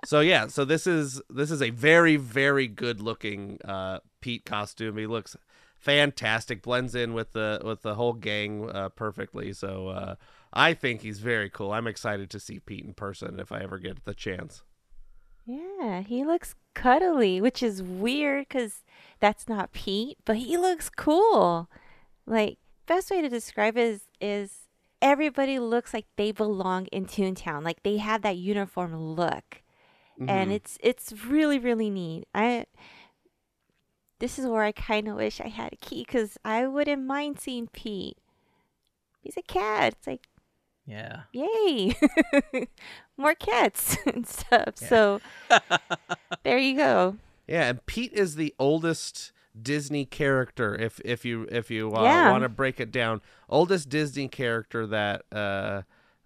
[0.06, 4.98] so yeah, so this is this is a very very good looking uh, Pete costume.
[4.98, 5.36] He looks
[5.78, 6.62] fantastic.
[6.62, 9.52] Blends in with the with the whole gang uh, perfectly.
[9.52, 10.16] So uh,
[10.54, 11.74] I think he's very cool.
[11.74, 14.64] I'm excited to see Pete in person if I ever get the chance.
[15.46, 18.84] Yeah, he looks cuddly, which is weird because
[19.20, 21.70] that's not Pete, but he looks cool.
[22.26, 22.58] Like,
[22.88, 24.58] best way to describe it is, is
[25.02, 27.64] everybody looks like they belong in Toontown.
[27.64, 29.62] Like they have that uniform look.
[30.28, 30.56] And Mhm.
[30.56, 32.28] it's it's really really neat.
[32.36, 32.66] I
[34.20, 37.40] this is where I kind of wish I had a key because I wouldn't mind
[37.40, 38.18] seeing Pete.
[39.20, 39.94] He's a cat.
[39.94, 40.28] It's like
[40.86, 41.24] Yeah.
[41.34, 41.96] yay,
[43.18, 44.76] more cats and stuff.
[44.82, 44.88] Yeah.
[44.88, 45.22] So
[46.44, 47.18] there you go.
[47.48, 50.76] Yeah, and Pete is the oldest Disney character.
[50.76, 52.32] If if you if you uh, Yeah.
[52.32, 55.82] want to break it down, oldest Disney character that uh,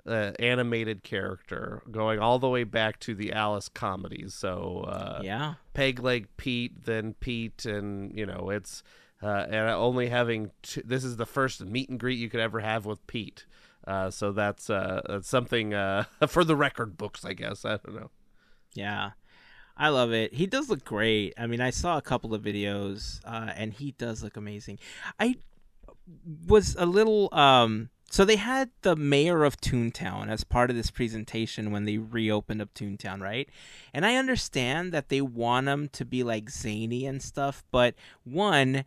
[0.08, 4.34] uh, animated character, going all the way back to the Alice comedies.
[4.36, 5.56] So uh, yeah.
[5.74, 8.84] Peg Leg Pete, then Pete, and you know it's
[9.24, 12.60] uh, and only having two, this is the first meet and greet you could ever
[12.60, 13.46] have with Pete.
[13.88, 17.66] Uh, so that's uh, that's something uh, for the record books, I guess.
[17.66, 18.12] I don't know.
[18.74, 19.12] Yeah.
[19.78, 20.34] I love it.
[20.34, 21.34] He does look great.
[21.38, 24.80] I mean, I saw a couple of videos, uh, and he does look amazing.
[25.20, 25.36] I
[26.48, 27.34] was a little.
[27.34, 31.98] Um, so they had the mayor of Toontown as part of this presentation when they
[31.98, 33.50] reopened up Toontown, right?
[33.94, 38.86] And I understand that they want him to be like zany and stuff, but one,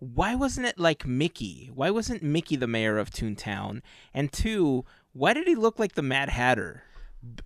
[0.00, 1.70] why wasn't it like Mickey?
[1.72, 3.80] Why wasn't Mickey the mayor of Toontown?
[4.12, 6.82] And two, why did he look like the Mad Hatter?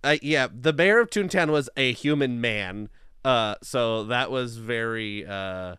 [0.03, 2.89] Uh, yeah, the mayor of Toontown was a human man.
[3.23, 5.25] Uh, so that was very.
[5.25, 5.75] Uh,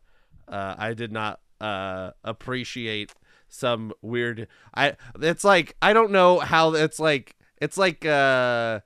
[0.48, 3.12] uh, I did not uh appreciate
[3.48, 4.48] some weird.
[4.74, 4.96] I.
[5.20, 7.36] It's like I don't know how it's like.
[7.58, 8.80] It's like uh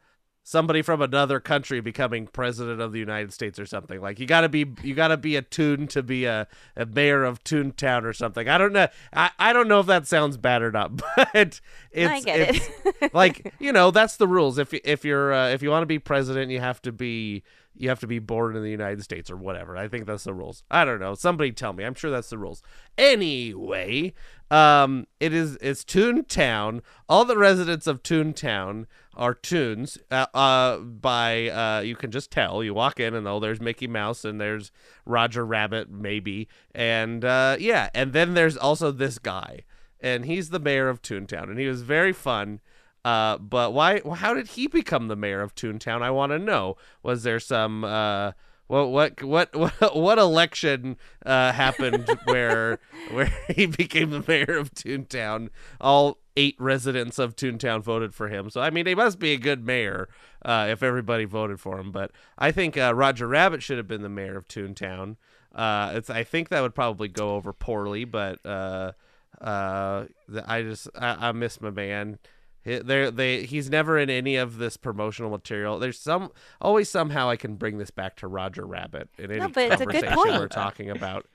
[0.45, 4.01] somebody from another country becoming president of the United States or something.
[4.01, 7.43] Like you gotta be you gotta be a Toon to be a, a mayor of
[7.43, 8.49] Toontown or something.
[8.49, 8.87] I don't know.
[9.13, 13.13] I, I don't know if that sounds bad or not, but it's it's, it.
[13.15, 15.99] like you know that's the rules if if you're uh, if you want to be
[15.99, 17.43] president you have to be
[17.77, 20.33] you have to be born in the united states or whatever i think that's the
[20.33, 22.63] rules i don't know somebody tell me i'm sure that's the rules
[22.97, 24.13] anyway
[24.51, 28.87] um it is it's toontown all the residents of toontown
[29.17, 33.39] are toons uh, uh by uh you can just tell you walk in and oh
[33.39, 34.71] there's mickey mouse and there's
[35.07, 39.63] roger rabbit maybe and uh yeah and then there's also this guy
[40.05, 42.61] and he's the mayor of Toontown, and he was very fun.
[43.07, 44.03] Uh, but why?
[44.17, 46.03] How did he become the mayor of Toontown?
[46.03, 46.77] I want to know.
[47.03, 47.85] Was there some?
[47.85, 48.33] Uh,
[48.67, 52.79] what what what what, what election uh, happened where
[53.11, 55.49] where he became the mayor of Toontown?
[55.81, 58.51] All eight residents of Toontown voted for him.
[58.51, 60.09] So I mean, he must be a good mayor
[60.45, 61.93] uh, if everybody voted for him.
[61.93, 65.17] But I think uh, Roger Rabbit should have been the mayor of Toontown.
[65.55, 68.93] Uh, it's I think that would probably go over poorly, but uh,
[69.41, 70.07] uh,
[70.47, 72.19] I just I, I miss my man.
[72.65, 75.79] There, they he's never in any of this promotional material.
[75.79, 76.31] There's some
[76.63, 79.83] always somehow I can bring this back to Roger Rabbit in any No, but it's
[79.83, 80.41] a good conversation point.
[80.41, 81.27] we're talking about.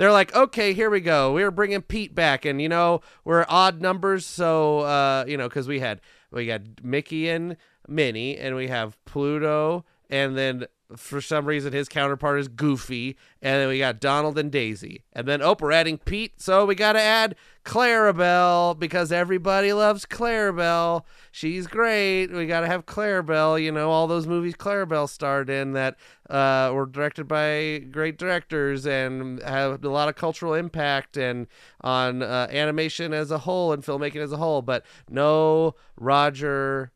[0.00, 1.34] They're like, okay, here we go.
[1.34, 5.68] We're bringing Pete back, and you know we're odd numbers, so uh, you know because
[5.68, 10.64] we had we got Mickey and Minnie, and we have Pluto, and then
[10.96, 15.28] for some reason his counterpart is Goofy, and then we got Donald and Daisy, and
[15.28, 21.04] then oh, we're adding Pete, so we got to add Clarabelle because everybody loves Clarabelle.
[21.30, 22.28] She's great.
[22.28, 23.62] We got to have Clarabelle.
[23.62, 25.96] You know all those movies Clarabelle starred in that
[26.28, 31.46] uh, were directed by great directors and have a lot of cultural impact and
[31.82, 34.62] on uh, animation as a whole and filmmaking as a whole.
[34.62, 36.92] But no Roger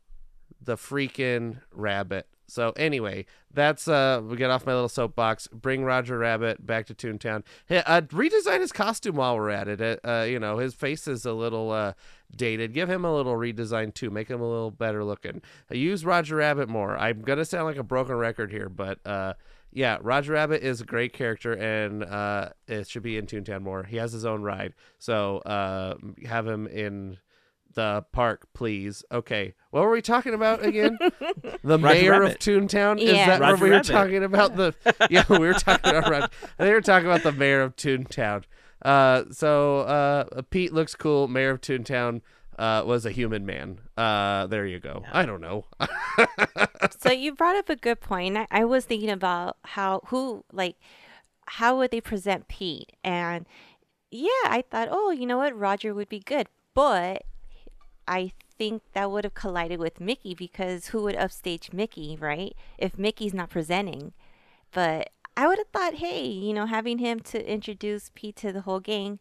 [0.63, 2.27] the freaking rabbit.
[2.47, 5.47] So anyway, that's uh we get off my little soapbox.
[5.49, 7.45] Bring Roger Rabbit back to Toontown.
[7.67, 9.81] Hey, uh, redesign his costume while we're at it.
[9.81, 11.93] Uh, uh, you know, his face is a little uh
[12.35, 12.75] dated.
[12.75, 14.11] Give him a little redesign too.
[14.11, 15.41] Make him a little better looking.
[15.71, 16.97] Uh, use Roger Rabbit more.
[16.99, 19.35] I'm gonna sound like a broken record here, but uh
[19.73, 23.85] yeah, Roger Rabbit is a great character and uh it should be in Toontown more.
[23.85, 24.75] He has his own ride.
[24.99, 25.95] So uh
[26.27, 27.19] have him in
[27.75, 29.05] the park, please.
[29.13, 29.55] Okay.
[29.71, 30.99] What were we talking about again?
[31.63, 32.33] The mayor Rabbit.
[32.33, 32.99] of Toontown?
[33.01, 33.39] Is Yeah.
[33.39, 33.87] that what we were Rabbit.
[33.93, 34.57] talking about?
[34.57, 34.75] The
[35.11, 36.29] Yeah, we were talking about Roger.
[36.59, 38.45] They were talking about the mayor of Toontown.
[38.83, 41.27] Uh so uh Pete looks cool.
[41.29, 42.21] Mayor of Toontown
[42.59, 43.81] uh was a human man.
[43.97, 45.03] Uh there you go.
[45.13, 45.65] I don't know.
[47.01, 48.37] so you brought up a good point.
[48.37, 50.77] I, I was thinking about how who like
[51.47, 52.93] how would they present Pete?
[53.03, 53.47] And
[54.11, 57.25] yeah, I thought, oh, you know what, Roger would be good, but
[58.07, 62.55] I think that would have collided with Mickey because who would upstage Mickey, right?
[62.79, 64.13] If Mickey's not presenting,
[64.73, 68.63] but I would have thought, hey, you know, having him to introduce Pete to the
[68.63, 69.19] whole gang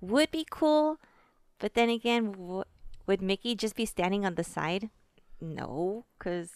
[0.00, 0.98] would be cool.
[1.58, 2.64] But then again, w-
[3.06, 4.90] would Mickey just be standing on the side?
[5.40, 6.50] No, because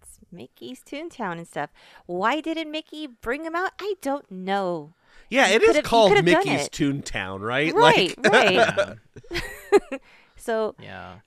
[0.00, 1.70] it's Mickey's Toontown and stuff.
[2.06, 3.72] Why didn't Mickey bring him out?
[3.80, 4.94] I don't know.
[5.30, 6.68] Yeah, it is called Mickey's.
[6.70, 7.74] Toontown, right?
[7.74, 8.96] Right, like,
[9.30, 10.00] right.
[10.38, 10.44] Yeah.
[10.44, 11.18] So yeah.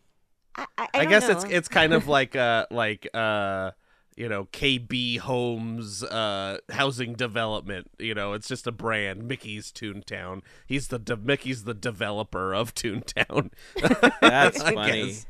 [0.55, 1.49] I, I, I, I guess it's know.
[1.49, 3.71] it's kind of like uh like uh
[4.17, 7.89] you know KB Homes uh housing development.
[7.99, 9.23] You know, it's just a brand.
[9.27, 10.41] Mickey's Toontown.
[10.67, 13.51] He's the de- Mickey's the developer of Toontown.
[14.21, 15.03] That's funny.
[15.07, 15.25] guess.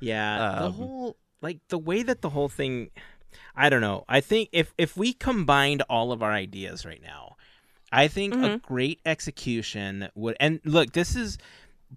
[0.00, 2.90] Yeah, the Um, whole like the way that the whole thing
[3.54, 4.04] I don't know.
[4.08, 7.36] I think if if we combined all of our ideas right now,
[7.92, 8.62] I think a Mhm.
[8.62, 11.36] great execution would and look, this is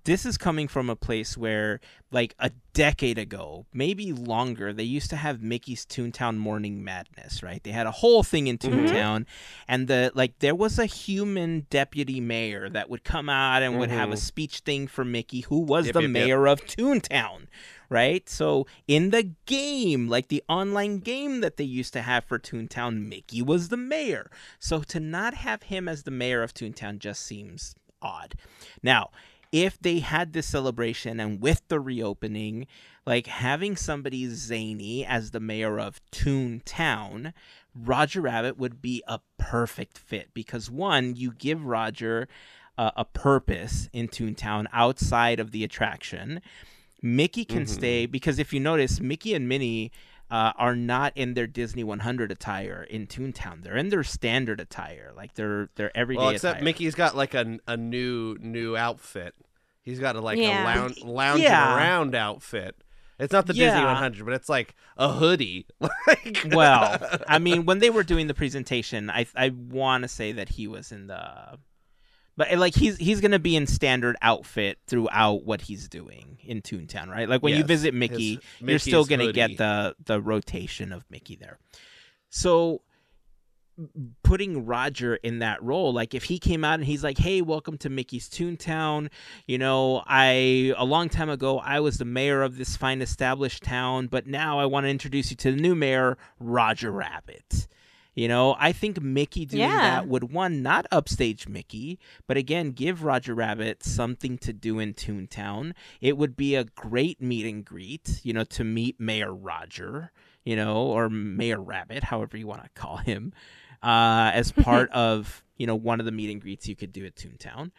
[0.05, 1.79] this is coming from a place where
[2.11, 7.61] like a decade ago, maybe longer, they used to have Mickey's Toontown Morning Madness, right?
[7.63, 8.71] They had a whole thing in Mhm.
[8.87, 9.25] Toontown
[9.67, 13.89] and the like there was a human deputy mayor that would come out and would
[13.91, 14.19] have a Mhm.
[14.19, 16.13] speech thing for Mickey who was Yep, the yep, yep.
[16.13, 17.47] mayor of Toontown,
[17.89, 18.27] right?
[18.29, 23.07] So in the game, like the online game that they used to have for Toontown,
[23.07, 24.31] Mickey was the mayor.
[24.59, 28.33] So to not have him as the mayor of Toontown just seems odd.
[28.81, 29.11] Now,
[29.51, 32.67] if they had this celebration and with the reopening,
[33.05, 37.33] like having somebody zany as the mayor of Toontown,
[37.75, 42.27] Roger Rabbit would be a perfect fit because one, you give Roger
[42.77, 46.41] uh, a purpose in Toontown outside of the attraction.
[47.01, 47.69] Mickey can Mhm.
[47.69, 49.91] stay because if you notice, Mickey and Minnie
[50.31, 53.61] uh, are not in their Disney 100 attire in Toontown.
[53.63, 56.63] They're in their standard attire, like their their everyday well, except attire.
[56.63, 59.35] Mickey's got like a a new new outfit.
[59.83, 60.63] He's got a, like Yeah.
[60.63, 61.75] a lounge lounging Yeah.
[61.75, 62.75] around outfit.
[63.19, 65.67] It's not the Disney 100, but it's like a hoodie.
[65.79, 70.31] like well, I mean, when they were doing the presentation, I I want to say
[70.31, 71.59] that he was in the,
[72.37, 76.61] but eh, like he's he's gonna be in standard outfit throughout what he's doing in
[76.61, 77.27] Toontown, right?
[77.29, 79.33] Like when you Yes, visit his- Mickey, you're still gonna hoodie.
[79.35, 81.59] get the the rotation of Mickey there.
[82.29, 82.81] So
[84.23, 87.77] putting Roger in that role, like if he came out and he's like, "Hey, welcome
[87.79, 89.09] to Mickey's Toontown,"
[89.47, 93.63] you know, I a long time ago I was the mayor of this fine established
[93.63, 97.67] town, but now I want to introduce you to the new mayor, Roger Rabbit.
[98.13, 99.77] You know, I think Mickey doing Yeah.
[100.01, 101.97] that would one not upstage Mickey,
[102.27, 105.73] but again give Roger Rabbit something to do in Toontown.
[106.01, 110.11] It would be a great meet and greet, you know, to meet Mayor Roger,
[110.43, 113.31] you know, or Mayor Rabbit, however you want to call him,
[113.81, 117.05] uh, as part of you know one of the meet and greets you could do
[117.05, 117.71] at Toontown.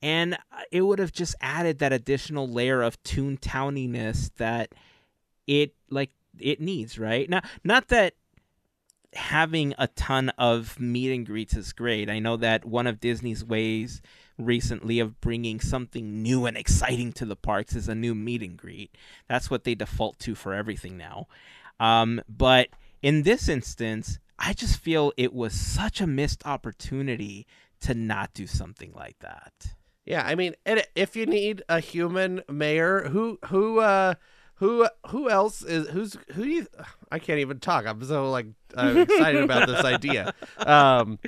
[0.00, 4.74] And uh, it would have just added that additional layer of Toontowniness that
[5.46, 7.28] it like it needs, right?
[7.28, 8.14] Now, not that
[9.14, 12.08] having a ton of meet and greets is great.
[12.08, 14.00] I know that one of Disney's ways
[14.38, 18.56] recently of bringing something new and exciting to the parks is a new meet and
[18.56, 18.96] greet.
[19.28, 21.26] That's what they default to for everything now.
[21.78, 22.68] Um, but
[23.02, 27.46] in this instance, I just feel it was such a missed opportunity
[27.80, 29.74] to not do something like that.
[30.04, 34.14] Yeah, I mean, if you need a human mayor, who who uh
[34.62, 36.66] who who else is who's who do you
[37.10, 37.84] I can't even talk.
[37.84, 38.46] I'm so like
[38.76, 40.32] I'm excited about this idea.
[40.58, 41.18] Um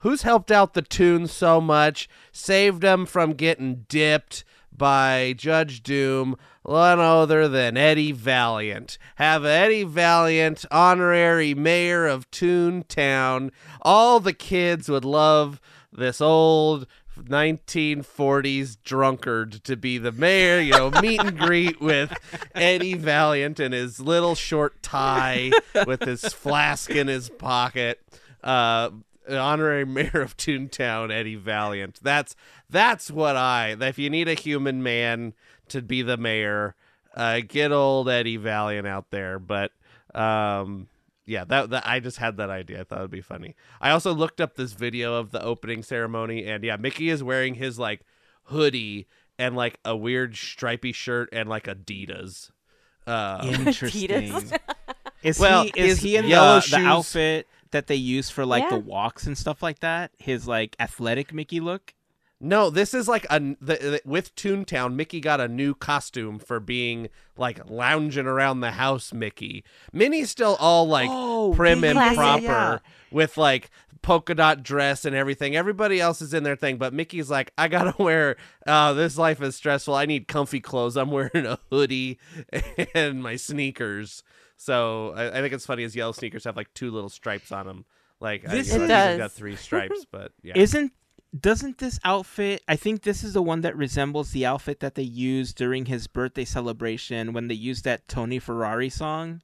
[0.00, 6.36] who's helped out the tunes so much, saved them from getting dipped by Judge Doom,
[6.68, 8.98] none other than Eddie Valiant.
[9.14, 13.50] Have Eddie Valiant honorary mayor of Toontown.
[13.80, 15.58] All the kids would love
[15.90, 16.86] this old
[17.16, 22.12] 1940s drunkard to be the mayor, you know, meet and greet with
[22.54, 25.50] Eddie Valiant in his little short tie
[25.86, 28.00] with his flask in his pocket.
[28.42, 28.90] Uh,
[29.28, 32.00] honorary mayor of Toontown, Eddie Valiant.
[32.02, 32.36] That's
[32.70, 33.76] that's what I.
[33.80, 35.34] If you need a human man
[35.68, 36.74] to be the mayor,
[37.14, 39.38] uh, get old Eddie Valiant out there.
[39.38, 39.72] But
[40.14, 40.88] um,
[41.26, 42.80] yeah, that, that I just had that idea.
[42.80, 43.54] I thought it'd be funny.
[43.80, 47.54] I also looked up this video of the opening ceremony, and yeah, Mickey is wearing
[47.54, 48.02] his like
[48.44, 49.06] hoodie
[49.38, 52.50] and like a weird stripy shirt and like Adidas.
[53.06, 54.32] Uh, Interesting.
[55.22, 58.30] is Well, he is his he in yellow the, shoes- the outfit that they use
[58.30, 60.10] for like the walks and stuff like that?
[60.18, 61.94] His like athletic Mickey look?
[62.40, 64.94] No, this is like a the, the, with Toontown.
[64.94, 69.12] Mickey got a new costume for being like lounging around the house.
[69.12, 72.78] Mickey, Minnie's still all like Oh, prim and yeah, proper yeah.
[73.10, 73.70] with like
[74.02, 75.56] polka dot dress and everything.
[75.56, 78.36] Everybody else is in their thing, but Mickey's like, I gotta wear.
[78.66, 79.94] Uh, this life is stressful.
[79.94, 80.96] I need comfy clothes.
[80.96, 82.18] I'm wearing a hoodie
[82.94, 84.22] and my sneakers.
[84.56, 87.66] So I, I think it's funny his yellow sneakers have like two little stripes on
[87.66, 87.84] them,
[88.20, 89.18] Like This I, you know, It does.
[89.18, 90.52] got three stripes, but yeah.
[90.56, 90.92] Isn't
[91.38, 92.62] doesn't this outfit?
[92.68, 96.06] I think this is the one that resembles the outfit that they used during his
[96.06, 99.42] birthday celebration when they used that Tony Ferrari song,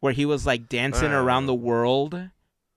[0.00, 1.22] where he was like dancing Uh.
[1.22, 2.30] around the world.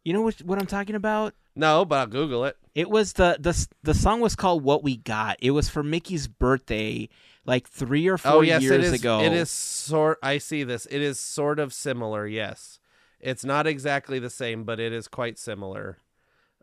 [0.03, 1.33] You know what, what I'm talking about?
[1.55, 2.55] no, but I'll Google it.
[2.75, 6.27] It was the the the song was called "What We Got." It was for Mickey's
[6.27, 7.09] birthday,
[7.45, 8.99] like three or four oh yes, years it is.
[9.01, 9.19] ago.
[9.21, 10.19] It is sort.
[10.23, 10.85] I see this.
[10.89, 12.25] It is sort of similar.
[12.25, 12.79] Yes,
[13.19, 15.97] it's not exactly the same, but it is quite similar.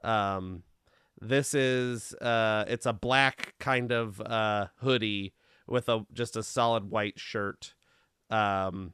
[0.03, 0.63] Um,
[1.21, 5.35] this is uh, it's a black kind of uh hoodie
[5.67, 7.75] with a just a solid white shirt.
[8.31, 8.93] Um,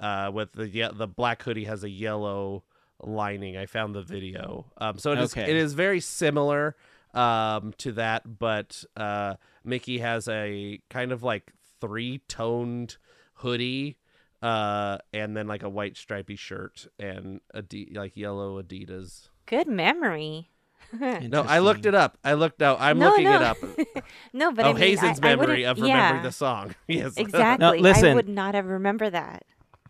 [0.00, 2.64] uh, with the yeah, the black hoodie has a yellow
[3.02, 3.56] lining.
[3.56, 4.72] I found the video.
[4.78, 5.48] Um, so it is Okay.
[5.50, 6.76] it is very similar
[7.14, 12.96] um to that, but uh, Mickey has a kind of like three toned
[13.34, 13.96] hoodie
[14.42, 17.62] uh and then like a white stripy shirt and a
[17.92, 20.50] like yellow adidas Good memory.
[21.28, 23.36] no i looked it up i looked no i'm No, looking no.
[23.36, 23.56] it up
[24.32, 26.74] no, but oh I mean, hazen's I, I memory wouldn't- of remembering yeah, the song
[26.88, 27.66] yes Exactly.
[27.66, 28.14] I listen.
[28.14, 29.44] would not have remembered that.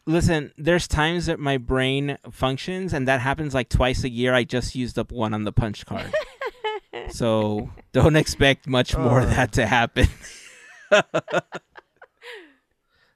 [0.06, 4.32] Listen, there's times that my brain functions, and that happens like twice a year.
[4.32, 6.10] I just used up one on the punch card.
[7.10, 10.06] so don't expect much more of that to happen.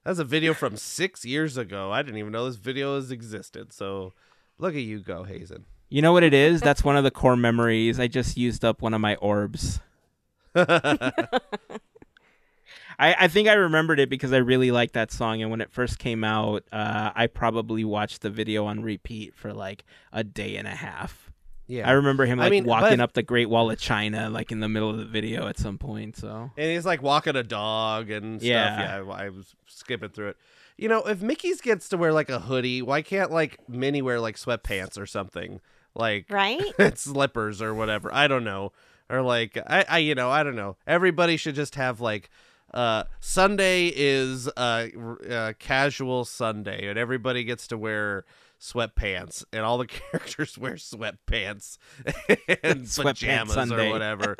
[0.04, 3.72] that's a video from six years ago i didn't even know this video has existed
[3.72, 4.12] so
[4.58, 6.62] look at you go hazen You know what it is?
[6.62, 8.00] That's one of the core memories.
[8.00, 9.78] I just used up one of my orbs.
[10.54, 11.12] I,
[12.98, 15.98] I think I remembered it because I really liked that song, and when it first
[15.98, 20.66] came out, uh, I probably watched the video on repeat for like a day and
[20.66, 21.30] a half.
[21.66, 24.30] yeah I remember him I like mean, walking but- up the Great Wall of China,
[24.30, 26.16] like in the middle of the video at some point.
[26.16, 28.48] So and he's like walking a dog and stuff.
[28.48, 29.02] Yeah.
[29.04, 30.36] Yeah, I, I was skipping through it.
[30.78, 34.20] You know, if Mickey's gets to wear like a hoodie, why can't like Minnie wear
[34.20, 35.60] like sweatpants or something?
[35.94, 36.62] Like Right?
[36.96, 38.12] slippers or whatever.
[38.12, 38.72] I don't know.
[39.10, 40.76] Or like I, I you know, I don't know.
[40.86, 42.30] Everybody should just have like
[42.72, 48.24] uh Sunday is uh, r- uh casual Sunday and everybody gets to wear
[48.58, 51.76] sweatpants and all the characters wear sweatpants
[52.62, 53.88] and Sweatpants pajamas Sunday.
[53.88, 54.36] or whatever.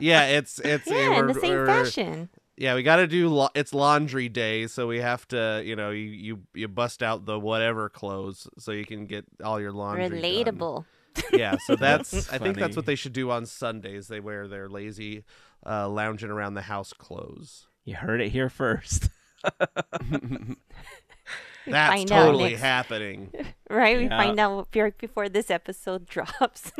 [0.00, 2.28] yeah, it's it's yeah, in the same we're- fashion.
[2.56, 3.28] Yeah, we got to do.
[3.28, 5.62] Lo- it's laundry day, so we have to.
[5.64, 9.60] You know, you you you bust out the whatever clothes so you can get all
[9.60, 10.08] your laundry.
[10.08, 10.18] done.
[10.20, 10.84] Relatable.
[11.32, 12.10] Yeah, so that's.
[12.10, 14.08] That's I think that's what they should do on Sundays.
[14.08, 15.24] They wear their lazy,
[15.66, 17.66] uh, lounging around the house clothes.
[17.84, 19.10] you heard it here first.
[21.66, 23.32] That's find out totally next- happening.
[23.68, 23.96] Right?
[23.96, 24.22] We Yeah.
[24.22, 24.70] find out
[25.00, 26.70] before this episode drops.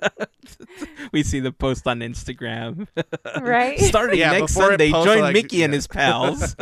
[1.12, 2.88] we see the post on Instagram.
[3.40, 3.78] right?
[3.78, 6.56] Starting Yeah, next Sunday, posts, join like- Mickey and his pals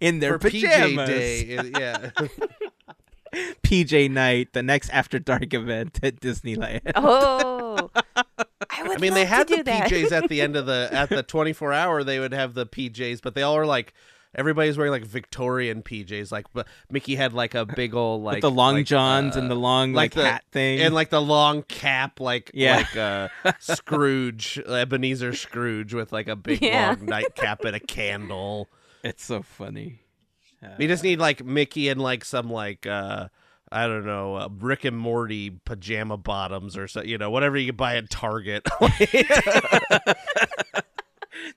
[0.00, 1.08] in their For pajamas.
[1.08, 2.10] PJ Day, yeah.
[3.62, 6.92] PJ night, the next After Dark event at Disneyland.
[6.94, 7.90] Oh.
[8.70, 9.90] I would I mean, they had to the do that.
[9.90, 12.04] PJs at the end of the at the 24 hour.
[12.04, 13.92] They would have the PJs, but they all were like
[14.34, 16.30] everybody's wearing like Victorian PJs.
[16.32, 19.40] Like, but Mickey had like a big old like With the long like, johns uh,
[19.40, 20.80] and the long like, the- hat thing.
[20.80, 22.76] and like the long cap, like Yeah.
[22.76, 23.28] like uh,
[23.60, 26.88] Scrooge, Ebenezer Scrooge, with like a big Yeah.
[26.98, 28.68] long nightcap and a candle.
[29.02, 30.00] it's so funny.
[30.78, 33.28] We just need like Mickey and like some like uh
[33.72, 37.72] I don't know, uh, Rick and Morty pajama bottoms or so, you know, whatever you
[37.72, 38.66] buy at Target.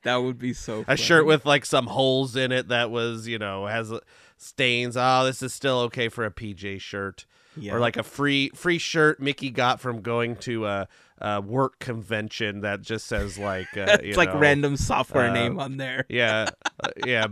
[0.03, 3.39] That would be so a shirt with like some holes in it that was, you
[3.39, 3.99] know, has uh,
[4.37, 4.95] stains.
[4.97, 7.25] Oh, this is still okay for a PJ shirt.
[7.55, 7.73] yeah.
[7.73, 10.87] Or like a free free shirt Mickey got from going to a,
[11.19, 15.59] a work convention that just says like uh, it's like know, random software uh, name
[15.59, 16.05] on there.
[16.09, 16.49] Yeah,
[16.83, 17.27] uh, yeah,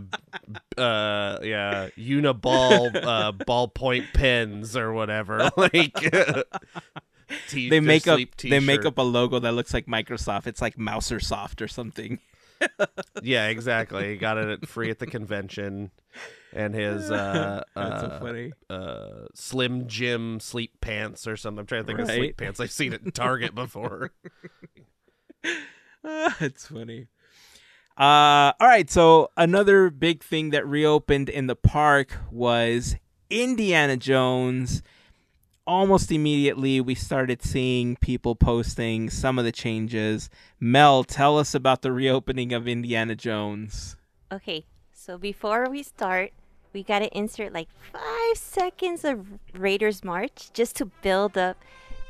[0.76, 1.88] uh, yeah.
[1.96, 5.50] Uniball uh, ballpoint pens or whatever.
[5.56, 5.94] Like
[7.48, 10.46] t- They make up sleep they make up a logo that looks like Microsoft.
[10.46, 12.20] It's like Mouser Soft or something.
[13.22, 14.10] Yeah, exactly.
[14.10, 15.90] He got it free at the convention,
[16.52, 18.52] and his uh, That's so uh, funny.
[18.68, 21.60] uh, Slim Jim sleep pants or something.
[21.60, 22.60] I'm trying to think of sleep pants.
[22.60, 24.12] I've seen it Target before.
[26.14, 27.08] it's funny.
[27.96, 28.90] Uh, all right.
[28.90, 32.96] So another big thing that reopened in the park was
[33.30, 34.82] Indiana Jones.
[35.66, 40.30] Almost immediately, we started seeing people posting some of the changes.
[40.60, 43.96] Mel, tell us about the reopening of Indiana Jones.
[44.30, 46.30] Okay, so before we start,
[46.72, 51.56] we got to insert like five seconds of Raiders March just to build up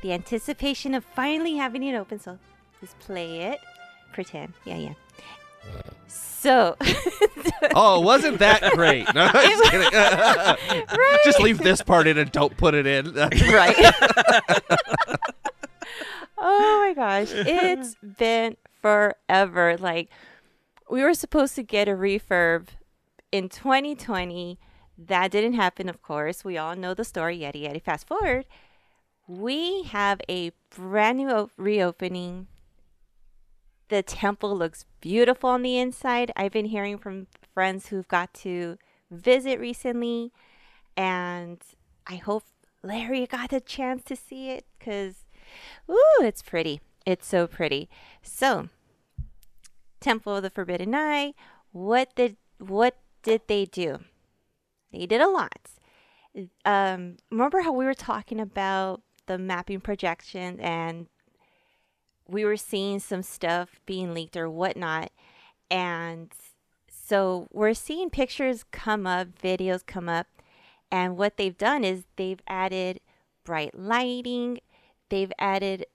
[0.03, 2.19] the anticipation of finally having it open.
[2.19, 2.39] So
[2.81, 3.61] just play it.
[4.13, 4.53] Pretend.
[4.67, 4.95] Yeah, yeah.
[6.09, 6.77] So,
[7.75, 9.13] Oh, wasn't that great?
[9.15, 9.91] No, just kidding.
[11.25, 13.13] Just leave this part in and don't put it in.
[13.15, 13.75] right?
[16.39, 19.77] oh my gosh, it's been forever.
[19.77, 20.11] Like
[20.89, 22.69] we were supposed to get a refurb
[23.33, 24.59] in 2020.
[24.99, 26.45] That didn't happen, of course.
[26.45, 27.39] We all know the story.
[27.41, 27.83] Yeti yeti.
[27.83, 28.47] Fast forward,
[29.27, 32.47] we have a brand new reopening.
[33.89, 36.33] The temple looks beautiful on the inside.
[36.35, 38.79] I've been hearing from friends who've got to
[39.11, 40.33] visit recently,
[40.97, 41.63] and
[42.07, 42.45] I hope
[42.83, 45.25] Larry got a chance to see it because,
[45.89, 46.81] ooh, it's pretty.
[47.05, 47.89] It's so pretty.
[48.23, 48.69] So,
[50.01, 51.35] Temple of the Forbidden Eye.
[51.73, 53.99] What did what did they do?
[54.93, 55.71] They did a lot.
[56.65, 61.07] Um, remember how we were talking about the mapping projection and
[62.29, 65.11] we were seeing some stuff being leaked or whatnot,
[65.71, 66.33] and
[66.89, 70.27] so we're seeing pictures come up, videos come up,
[70.91, 73.01] and what they've done is they've added
[73.45, 74.59] bright lighting,
[75.09, 75.87] they've added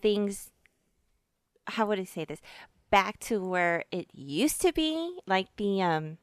[0.00, 0.50] things.
[1.66, 2.40] How would I say this?
[2.90, 6.18] Back to where it used to be, like the um,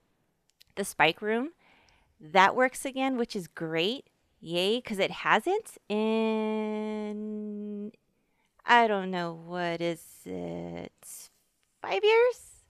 [0.76, 1.52] the spike room.
[2.20, 4.08] That works again, which is great.
[4.40, 7.12] Yay, because it hasn't in
[8.72, 11.30] I don't know what is it
[11.82, 12.64] five years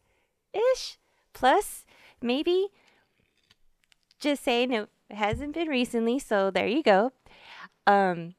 [0.52, 0.98] ish
[1.32, 1.86] plus
[2.24, 2.70] maybe
[4.20, 7.12] just saying it hasn't been recently so there you go.
[7.86, 8.34] Um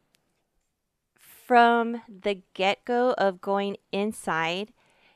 [1.20, 4.72] from the get-go of going inside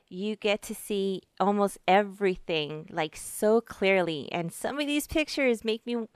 [0.07, 4.31] you get to see almost everything like so clearly.
[4.31, 6.07] And some of these pictures make me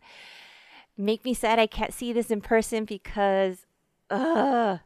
[0.96, 3.66] make me sad i can't see this in person because
[4.10, 4.78] uh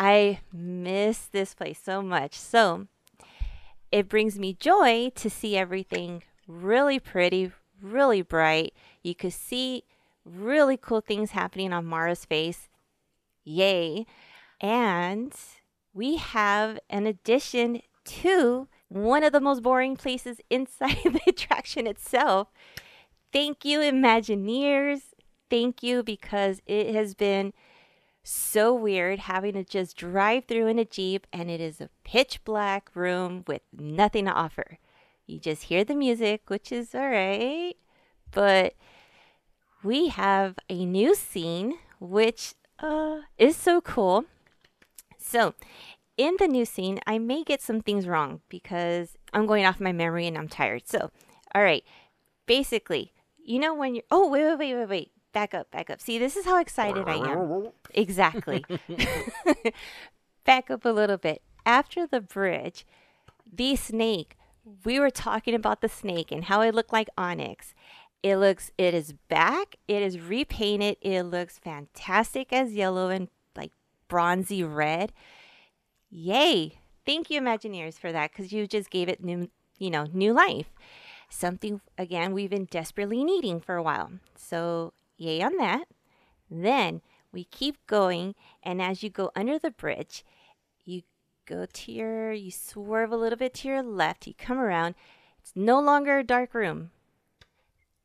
[0.00, 2.34] I miss this place so much.
[2.34, 2.86] So
[3.92, 7.52] it brings me joy to see everything really pretty,
[7.82, 8.72] really bright.
[9.02, 9.84] You could see
[10.24, 12.70] really cool things happening on Mara's face.
[13.44, 14.06] Yay.
[14.58, 15.34] And
[15.92, 22.48] we have an addition to one of the most boring places inside the attraction itself.
[23.34, 25.00] Thank you, Imagineers.
[25.50, 27.52] Thank you because it has been
[28.22, 32.44] so weird having to just drive through in a Jeep and it is a pitch
[32.44, 34.78] black room with nothing to offer.
[35.26, 37.74] You just hear the music, which is all right.
[38.32, 38.74] But
[39.82, 44.24] we have a new scene, which uh, is so cool.
[45.18, 45.54] So,
[46.16, 49.92] in the new scene, I may get some things wrong because I'm going off my
[49.92, 50.86] memory and I'm tired.
[50.86, 51.10] So,
[51.54, 51.84] all right.
[52.46, 54.04] Basically, you know when you're.
[54.10, 55.12] Oh, wait, wait, wait, wait, wait.
[55.32, 56.00] Back up, back up.
[56.00, 57.68] See, this is how excited I am.
[57.94, 58.64] Exactly.
[60.44, 61.42] Back up a little bit.
[61.64, 62.84] After the bridge,
[63.52, 64.36] the snake,
[64.84, 67.74] we were talking about the snake and how it looked like onyx.
[68.22, 69.76] It looks, it is back.
[69.88, 70.96] It is repainted.
[71.00, 73.72] It looks fantastic as yellow and like
[74.08, 75.12] bronzy red.
[76.10, 76.80] Yay.
[77.06, 79.48] Thank you, Imagineers, for that because you just gave it new,
[79.78, 80.70] you know, new life.
[81.30, 84.10] Something, again, we've been desperately needing for a while.
[84.36, 85.84] So, yay on that.
[86.50, 87.02] Then
[87.32, 90.24] we keep going, and as you go under the bridge,
[90.84, 91.02] you
[91.46, 94.94] go to your, you swerve a little bit to your left, you come around.
[95.38, 96.90] It's no longer a dark room,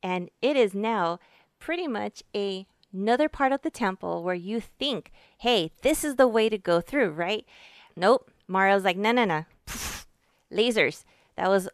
[0.02, 1.18] and it is now
[1.58, 6.28] pretty much a another part of the temple where you think, hey, this is the
[6.28, 7.44] way to go through, right?
[7.94, 8.30] Nope.
[8.48, 9.44] Mara's like, no, no, no.
[10.52, 11.04] Lasers.
[11.36, 11.68] That was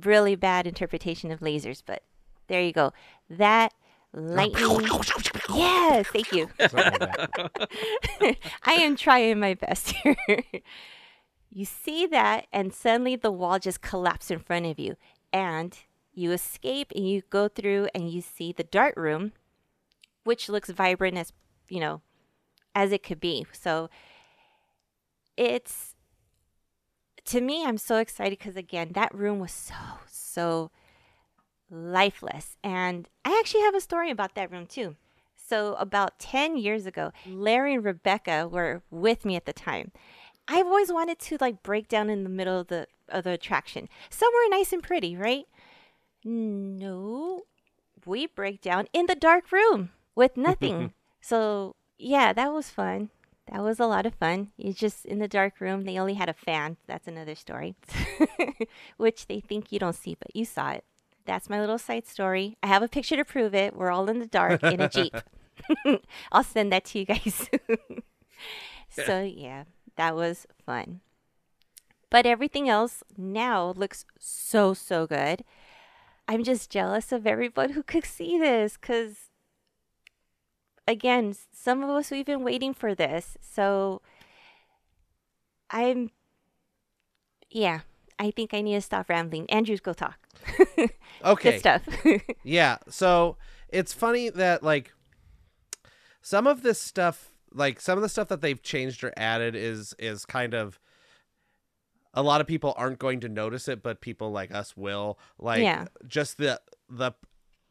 [0.00, 2.02] really bad interpretation of lasers, but
[2.46, 2.92] there you go.
[3.28, 3.72] That
[4.14, 4.88] lightning.
[5.54, 6.48] yes, thank you.
[8.64, 10.16] I am trying my best here.
[11.50, 14.96] you see that, and suddenly the wall just collapsed in front of you,
[15.32, 15.76] and
[16.12, 19.32] you escape and you go through and you see the dart room,
[20.22, 21.32] which looks vibrant as
[21.68, 22.00] you know
[22.74, 23.46] as it could be.
[23.52, 23.90] So
[25.36, 25.94] it's
[27.26, 29.74] to me, I'm so excited because again, that room was so
[30.06, 30.70] so
[31.74, 32.56] lifeless.
[32.62, 34.96] And I actually have a story about that room too.
[35.36, 39.92] So, about 10 years ago, Larry and Rebecca were with me at the time.
[40.48, 43.88] I've always wanted to like break down in the middle of the of the attraction.
[44.08, 45.44] Somewhere nice and pretty, right?
[46.24, 47.42] No.
[48.06, 50.92] We break down in the dark room with nothing.
[51.20, 53.10] so, yeah, that was fun.
[53.50, 54.52] That was a lot of fun.
[54.58, 55.84] It's just in the dark room.
[55.84, 56.78] They only had a fan.
[56.86, 57.74] That's another story,
[58.96, 60.84] which they think you don't see, but you saw it.
[61.26, 62.56] That's my little side story.
[62.62, 63.74] I have a picture to prove it.
[63.74, 65.14] We're all in the dark in a Jeep.
[66.32, 67.48] I'll send that to you guys.
[68.90, 69.64] so, yeah,
[69.96, 71.00] that was fun.
[72.10, 75.44] But everything else now looks so, so good.
[76.28, 79.30] I'm just jealous of everyone who could see this because,
[80.86, 83.36] again, some of us, we've been waiting for this.
[83.40, 84.00] So
[85.70, 86.10] I'm,
[87.50, 87.80] yeah,
[88.18, 89.48] I think I need to stop rambling.
[89.50, 90.18] Andrews, go talk.
[91.24, 91.52] Okay.
[91.52, 91.82] Good stuff.
[92.44, 92.78] Yeah.
[92.88, 93.36] So
[93.70, 94.92] it's funny that like
[96.20, 99.94] some of this stuff, like some of the stuff that they've changed or added, is
[99.98, 100.78] is kind of
[102.12, 105.18] a lot of people aren't going to notice it, but people like us will.
[105.38, 105.86] Like Yeah.
[106.06, 106.60] just the
[106.90, 107.12] the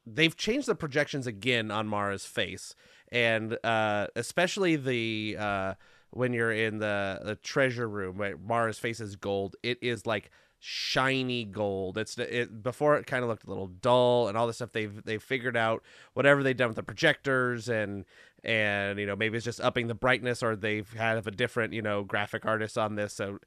[0.06, 2.74] they've changed the projections again on Mara's face,
[3.11, 5.74] and uh, especially the uh,
[6.14, 9.56] when you're in the, the treasure room, where Mara's face is gold.
[9.64, 10.30] It is like
[10.65, 11.98] shiny gold.
[11.98, 14.72] It's it before it kind of looked a little dull and all this stuff.
[14.72, 15.84] They've they've figured out
[16.14, 18.06] whatever they've done with the projectors and
[18.45, 21.81] and you know maybe it's just upping the brightness or they've had a different you
[21.81, 23.11] know graphic artist on this.
[23.14, 23.40] So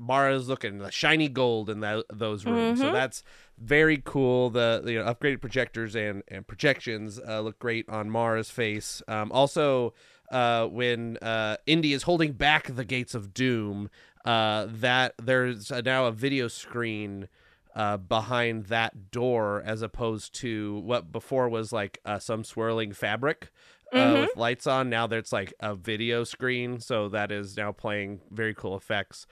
[0.00, 2.80] Mara's looking the shiny gold in that those rooms.
[2.80, 2.92] So Mhm.
[2.92, 3.22] that's
[3.56, 4.50] very cool.
[4.50, 9.00] The you know upgraded projectors and and projections uh, look great on Mara's face.
[9.06, 9.94] Um, also.
[10.30, 13.90] Uh, when uh, Indy is holding back the gates of doom,
[14.24, 17.28] uh, that there's uh, now a video screen
[17.74, 23.50] uh, behind that door as opposed to what before was like uh, some swirling fabric
[23.92, 24.20] uh, Mhm.
[24.22, 24.88] with lights on.
[24.88, 29.26] Now there's like a video screen, so that is now playing very cool effects.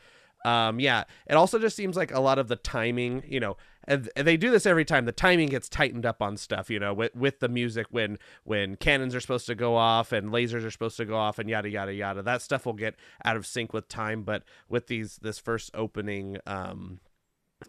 [0.44, 4.10] Um, yeah, it also just seems like a lot of the timing, you know, and
[4.14, 5.06] they do this every time.
[5.06, 8.76] The timing gets tightened up on stuff, you know, with with the music when when
[8.76, 11.68] cannons are supposed to go off and lasers are supposed to go off and yada
[11.68, 12.22] yada yada.
[12.22, 16.38] That stuff will get out of sync with time, but with these this first opening,
[16.46, 17.00] um,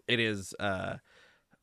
[0.06, 0.96] it is uh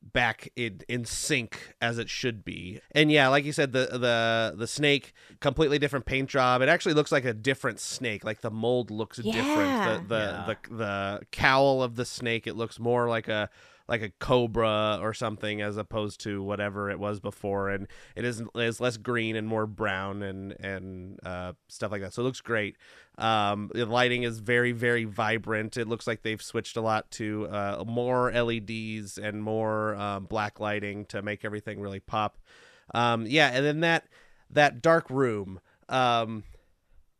[0.04, 2.82] back in in sync as it should be.
[2.92, 6.62] And yeah, like you said, the the the snake completely different paint job.
[6.62, 8.24] It actually looks like a different snake.
[8.24, 9.34] Like the mold looks Yeah.
[9.34, 10.08] different.
[10.10, 10.56] The the, Yeah.
[10.70, 13.50] the the cowl of the snake it looks more like a
[13.92, 18.42] like a cobra or something as opposed to whatever it was before and it is
[18.56, 22.14] is less green and more brown and and uh, stuff like that.
[22.14, 22.78] So it looks great.
[23.18, 25.76] Um, the lighting is very very vibrant.
[25.76, 30.62] It looks like they've switched a lot to uh, more leds and more um, black
[30.62, 32.38] lighting to make everything really pop.
[32.94, 34.08] Um, yeah and then that
[34.50, 35.60] that dark room
[35.90, 36.44] um,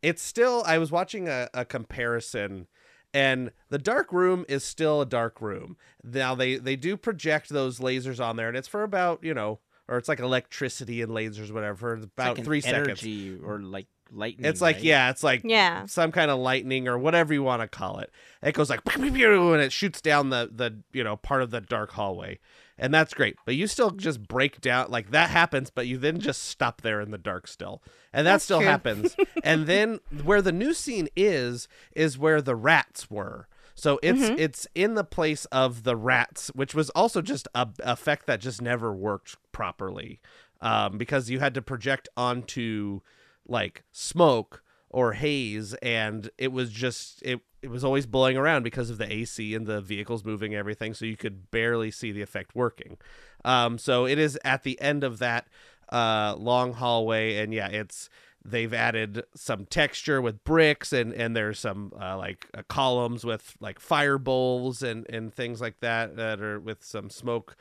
[0.02, 2.66] it's still i was watching a, a comparison
[3.14, 7.78] and the dark room is still a dark room now they they do project those
[7.78, 9.58] lasers on there and it's for about you know
[9.88, 13.58] or it's like electricity and lasers whatever It's about like an three seconds energy or
[13.60, 14.44] like lightning.
[14.46, 14.84] it's like right?
[14.84, 15.86] yeah it's like Yeah.
[15.86, 18.10] some kind of lightning or whatever you want to call it
[18.42, 21.92] it goes like and it shoots down the the you know part of the dark
[21.92, 22.38] hallway
[22.78, 26.18] and that's great but you still just break down like that happens but you then
[26.20, 27.82] just stop there in the dark still
[28.12, 28.66] and that That's still true.
[28.68, 34.20] happens and then where the new scene is is where the rats were so it's
[34.30, 34.38] Mhm.
[34.38, 38.60] it's in the place of the rats which was also just a effect that just
[38.62, 40.20] never worked properly
[40.60, 43.00] um, because you had to project onto
[43.46, 48.90] like smoke or haze and it was just it it was always blowing around because
[48.90, 52.54] of the AC and the vehicles moving everything so you could barely see the effect
[52.54, 52.98] working.
[53.44, 55.46] Um so it is at the end of that
[55.90, 58.08] uh long hallway and yeah it's
[58.44, 63.54] they've added some texture with bricks and and there's some uh, like uh, columns with
[63.60, 67.56] like fire bowls and and things like that that are with some smoke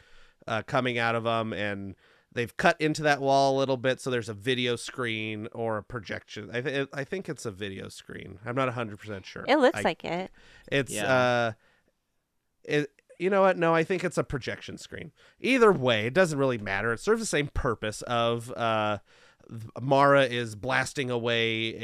[0.47, 1.95] uh, coming out of them and
[2.33, 5.83] they've cut into that wall a little bit so there's a video screen or a
[5.83, 9.79] projection i, th- I think it's a video screen i'm not 100% sure It looks
[9.79, 10.31] I- like it.
[10.71, 11.13] it's Yeah.
[11.13, 11.51] uh
[12.63, 12.89] it
[13.19, 16.57] you know what no i think it's a projection screen either way it doesn't really
[16.57, 18.99] matter it serves the same purpose of uh
[19.81, 21.75] mara is blasting away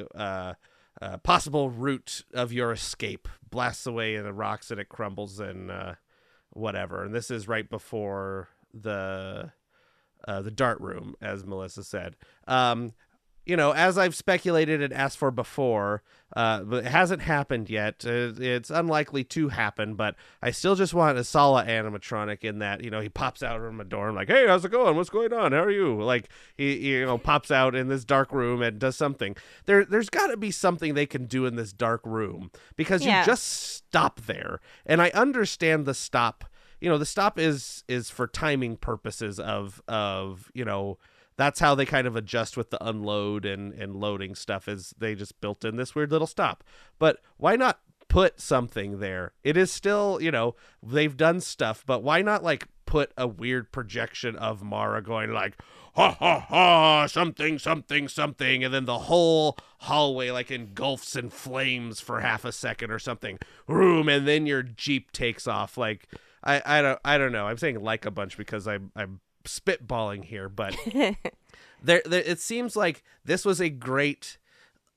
[0.00, 0.54] a uh
[1.00, 5.70] uh, possible route of your escape blasts away in the rocks and it crumbles and
[5.70, 5.94] uh,
[6.50, 7.04] whatever.
[7.04, 9.50] And this is right before the
[10.30, 12.16] uh, the dart room, as Melissa said.
[12.46, 12.92] Um,
[13.46, 16.02] you know, as I've speculated and asked for before,
[16.36, 18.04] uh, but it hasn't happened yet.
[18.06, 22.84] Uh, it's unlikely to happen, but I still just want a Sallah animatronic in that.
[22.84, 24.94] You know, he pops out from a door and like, "Hey, how's it going?
[24.94, 25.50] What's going on?
[25.52, 28.78] How are you?" Like he, he, you know, pops out in this dark room and
[28.78, 29.34] does something.
[29.64, 33.20] There, there's got to be something they can do in this dark room because Yeah.
[33.20, 36.44] you just stop there, and I understand the stop.
[36.80, 40.98] You know, the stop is is for timing purposes of of you know
[41.36, 45.14] that's how they kind of adjust with the unload and and loading stuff is they
[45.14, 46.62] just built in this weird little stop.
[46.98, 49.32] But why not put something there?
[49.42, 53.70] It is still you know they've done stuff but why not like put a weird
[53.70, 55.56] projection of Mara going like
[55.94, 62.00] ha ha ha something something something and then the whole hallway like engulfs in flames
[62.00, 63.38] for half a second or something.
[63.66, 66.08] Room and then your jeep takes off like
[66.42, 67.46] I, I don't I don't know.
[67.46, 70.76] I'm saying like a bunch because I'm I'm spitballing here but
[71.82, 74.38] there, there it seems like this was a great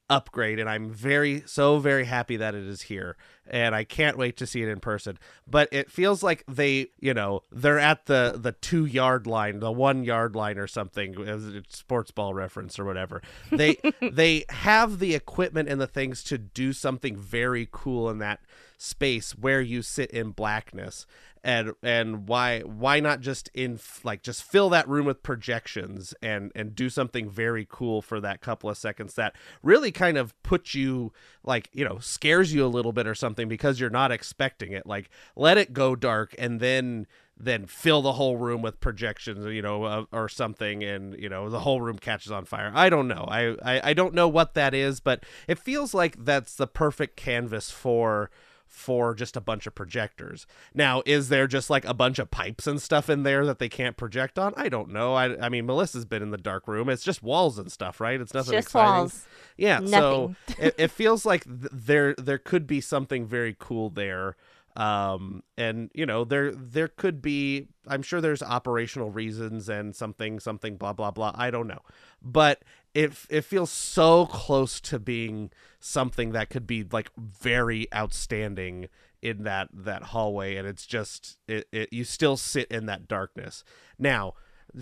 [0.10, 3.16] upgrade and i'm very so very happy that it is here
[3.48, 5.18] and i can't wait to see it in person.
[5.48, 9.72] But it feels like they you know they're at the the two yard line the
[9.72, 13.22] one yard line or something as a sports ball reference or whatever.
[13.52, 18.40] They they have the equipment and the things to do something very cool in that
[18.78, 21.06] space where you sit in blackness.
[21.46, 26.54] And and why why not just in like just fill that room with projections and
[26.56, 30.74] and do something very cool for that couple of seconds that really kind of puts
[30.74, 31.12] you
[31.44, 34.86] like you know scares you a little bit or something because you're not expecting it.
[34.86, 39.62] Like let it go dark and then then fill the whole room with projections you
[39.62, 42.72] know uh, or something and you know the whole room catches on fire.
[42.74, 43.26] I don't know.
[43.28, 47.16] I, I i don't know what that is but it feels like that's the perfect
[47.16, 48.30] canvas for
[48.74, 50.48] for just a bunch of projectors.
[50.74, 53.70] Now, is there just like a bunch of pipes and stuff in there that they
[53.70, 54.52] can't project on?
[54.58, 55.14] I don't know.
[55.14, 56.90] I, I mean, Melissa's been in the dark room.
[56.90, 58.20] It's just walls and stuff, right?
[58.20, 58.92] It's nothing Just exciting.
[58.94, 59.26] walls.
[59.58, 59.92] Yeah, Nothing.
[59.92, 64.36] so it, it feels like th- there there could be something very cool there.
[64.76, 70.40] Um, and you know there there could be I'm sure there's operational reasons and something
[70.40, 71.82] something blah blah blah I don't know,
[72.24, 72.64] but
[72.94, 78.88] it it feels so close to being something that could be like very outstanding
[79.22, 83.64] in that that hallway and it's just it, it you still sit in that darkness.
[83.98, 84.34] Now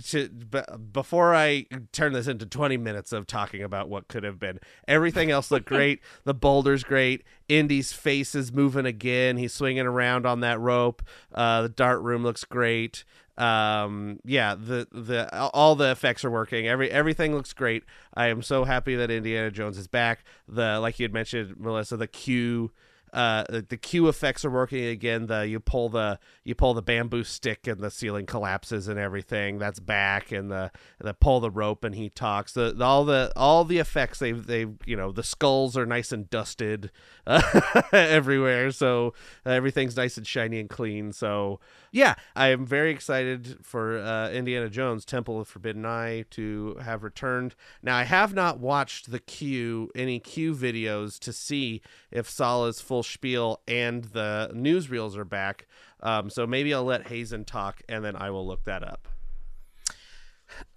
[0.08, 0.62] to, b-
[0.92, 5.32] before I turn this into 20 minutes of talking about what could have been, everything
[5.32, 6.02] else looked great.
[6.24, 7.24] the boulder's great.
[7.50, 9.38] Indy's face is moving again.
[9.38, 11.02] He's swinging around on that rope.
[11.34, 13.04] Uh, the dart room looks great.
[13.38, 16.68] Um, yeah, the the all the effects are working.
[16.68, 17.84] Every everything looks great.
[18.14, 20.24] I am so happy that Indiana Jones is back.
[20.48, 22.72] The like you had mentioned, Melissa, the Q
[23.14, 25.28] uh the queue effects are working again.
[25.28, 29.58] The you pull the you pull the bamboo stick and the ceiling collapses and everything.
[29.58, 30.32] That's back.
[30.32, 32.54] And the the pull the rope and he talks.
[32.54, 36.12] The, the all the all the effects they've they've you know the skulls are nice
[36.12, 36.92] and dusted
[37.28, 37.62] uh,
[37.94, 38.72] everywhere.
[38.72, 39.14] So
[39.46, 41.12] everything's nice and shiny and clean.
[41.12, 41.60] So
[41.92, 47.04] yeah i am very excited for uh, indiana jones temple of forbidden eye to have
[47.04, 51.82] returned now i have not watched the q any q videos to see
[52.12, 55.68] if Sallah's full spiel and the newsreels are back.
[56.02, 59.08] Um, so maybe I'll let Hazen talk and then I will look that up.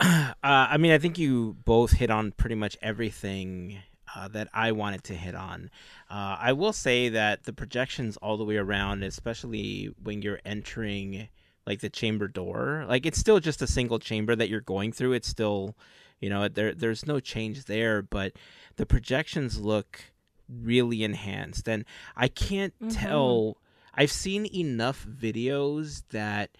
[0.45, 3.79] Uh, I mean, I think you both hit on pretty much everything
[4.15, 5.71] uh, that I wanted to hit on.
[6.11, 11.29] Uh, I will say that the projections all the way around, especially when you're entering
[11.67, 15.15] like the chamber door, like it's still just a single chamber that you're going through.
[15.15, 15.75] It's still,
[16.21, 18.33] you know, there there's no change there, but
[18.77, 20.01] the projections look
[20.49, 21.85] really enhanced, and
[22.17, 22.93] I can't Mhm.
[22.95, 23.57] tell.
[23.95, 26.51] I've seen enough videos that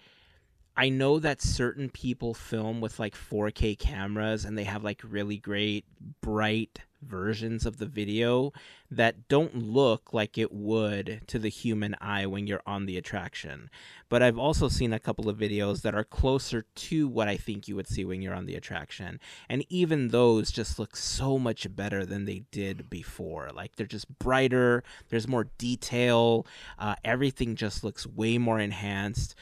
[0.77, 5.37] I know that certain people film with like 4K cameras and they have like really
[5.37, 5.85] great
[6.21, 8.51] bright versions of the video
[8.89, 13.69] that don't look like it would to the human eye when you're on the attraction.
[14.09, 17.67] But I've also seen a couple of videos that are closer to what I think
[17.67, 19.19] you would see when you're on the attraction.
[19.49, 23.49] And even those just look so much better than they did before.
[23.53, 26.45] Like they're just brighter, there's more detail,
[26.77, 29.35] uh, everything just looks way more enhanced.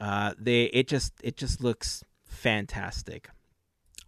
[0.00, 3.28] Uh, they it just it just looks fantastic.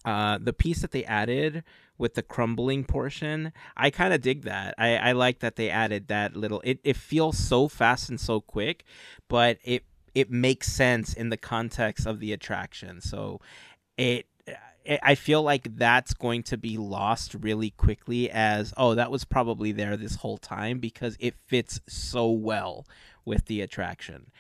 [0.04, 1.62] Uh, the piece that they added
[1.98, 4.74] with the crumbling portion, I kind of dig that.
[4.78, 6.60] I, I like that they added that little.
[6.64, 8.84] It it feels so fast and so quick,
[9.28, 13.00] but it it makes sense in the context of the attraction.
[13.00, 13.40] So
[13.96, 14.26] it
[15.02, 19.70] I feel like that's going to be lost really quickly as oh that was probably
[19.70, 22.86] there this whole time because it fits so well
[23.24, 24.30] with the attraction.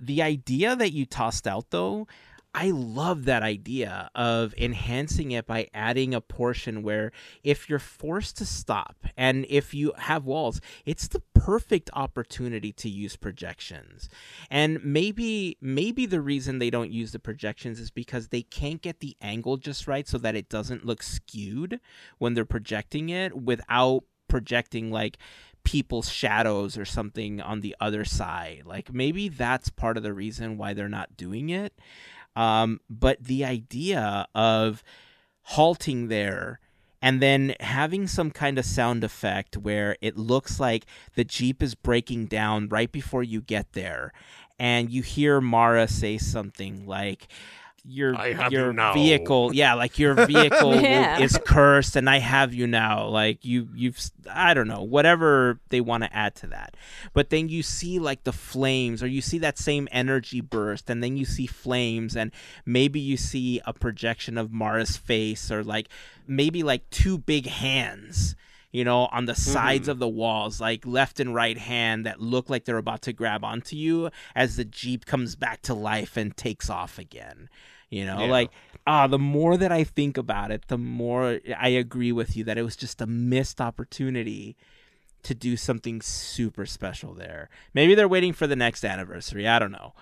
[0.00, 2.08] The idea that you tossed out though,
[2.54, 7.10] I love that idea of enhancing it by adding a portion where
[7.42, 12.90] if you're forced to stop and if you have walls, it's the perfect opportunity to
[12.90, 14.10] use projections.
[14.50, 19.00] And maybe maybe the reason they don't use the projections is because they can't get
[19.00, 21.80] the angle just right so that it doesn't look skewed
[22.18, 25.16] when they're projecting it without projecting like
[25.64, 28.62] people's shadows or something on the other side.
[28.66, 31.72] Like maybe that's part of the reason why they're not doing it.
[32.34, 34.82] Um, but the idea of
[35.42, 36.60] halting there
[37.00, 41.74] and then having some kind of sound effect where it looks like the Jeep is
[41.74, 44.12] breaking down right before you get there.
[44.58, 47.26] and you hear Mara say something like
[47.84, 51.18] your I have your you vehicle yeah like your vehicle Yeah.
[51.18, 53.08] is cursed and I have you now.
[53.08, 53.98] Like you you've
[54.30, 56.76] I don't know whatever they want to add to that.
[57.12, 61.02] But then you see like the flames or you see that same energy burst and
[61.02, 62.30] then you see flames and
[62.64, 65.88] maybe you see a projection of Mara's face or like
[66.26, 68.36] maybe like two big hands
[68.70, 69.52] you know on the mm-hmm.
[69.52, 73.12] sides of the walls like left and right hand that look like they're about to
[73.12, 77.48] grab onto you as the jeep comes back to life and takes off again
[77.92, 78.30] you know Yeah.
[78.30, 78.50] like
[78.86, 82.56] ah the more that i think about it the more i agree with you that
[82.58, 84.56] it was just a missed opportunity
[85.22, 89.72] to do something super special there maybe they're waiting for the next anniversary i don't
[89.72, 89.92] know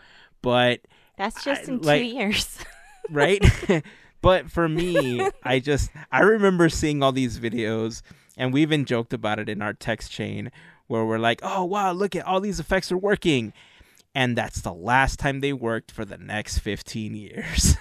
[0.41, 0.81] but
[1.19, 2.59] That's just I- in like- two years.
[3.11, 3.45] right?
[4.23, 8.03] but for me, I just I remember seeing all these videos,
[8.37, 10.51] and we even joked about it in our text chain
[10.87, 13.53] where we're like, "Oh wow, look at all these effects are working,"
[14.15, 17.77] and that's the last time they worked for the next fifteen years.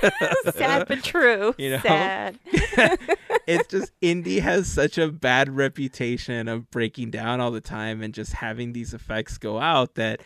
[0.54, 1.54] Sad but true.
[1.58, 1.78] You know?
[1.78, 2.38] Sad.
[3.46, 8.14] it's just Indy has such a bad reputation of breaking down all the time and
[8.14, 10.20] just having these effects go out that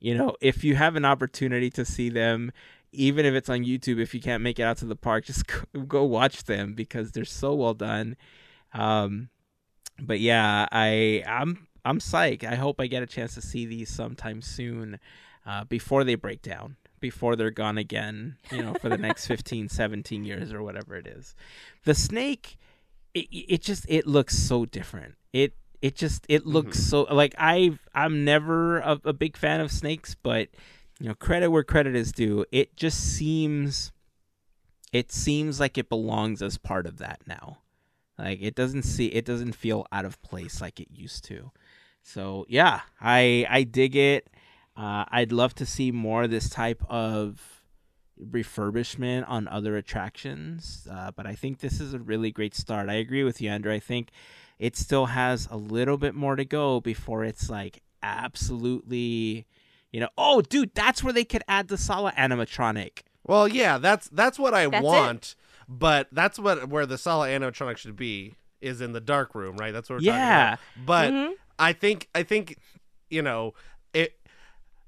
[0.00, 2.52] you know if you have an opportunity to see them
[2.92, 5.46] even if it's on youtube if you can't make it out to the park just
[5.46, 8.16] go, go watch them because they're so well done
[8.74, 9.28] um
[9.98, 12.44] but yeah i i'm i'm psyched.
[12.44, 14.98] I hope i get a chance to see these sometime soon
[15.46, 19.68] uh, before they break down before they're gone again you know for the next 15
[19.68, 21.34] 17 years or whatever it is.
[21.84, 22.58] The snake
[23.14, 25.14] it, it just it looks so different.
[25.32, 29.70] It it just it looks so like i i'm never a, a big fan of
[29.70, 30.48] snakes but
[30.98, 32.44] you know credit where credit is due.
[32.50, 33.92] It just seems
[34.92, 37.58] it seems like it belongs as part of that now.
[38.18, 41.52] Like it doesn't see it doesn't feel out of place like it used to
[42.08, 44.28] so yeah i i dig it
[44.76, 47.62] uh, i'd love to see more of this type of
[48.22, 52.94] refurbishment on other attractions uh, but i think this is a really great start i
[52.94, 54.10] agree with you andrew i think
[54.58, 59.46] it still has a little bit more to go before it's like absolutely
[59.92, 64.08] you know oh dude that's where they could add the Sallah animatronic Well, yeah, that's
[64.10, 64.86] that's what I That's it.
[64.86, 65.34] want,
[65.68, 69.72] but that's what where the Sallah animatronic should be is in the dark room, right?
[69.72, 70.12] That's what we're Yeah.
[70.12, 70.50] talking about.
[70.50, 70.84] Yeah.
[70.86, 71.32] But Mhm.
[71.58, 72.58] I think I think
[73.10, 73.54] you know
[73.92, 74.14] it.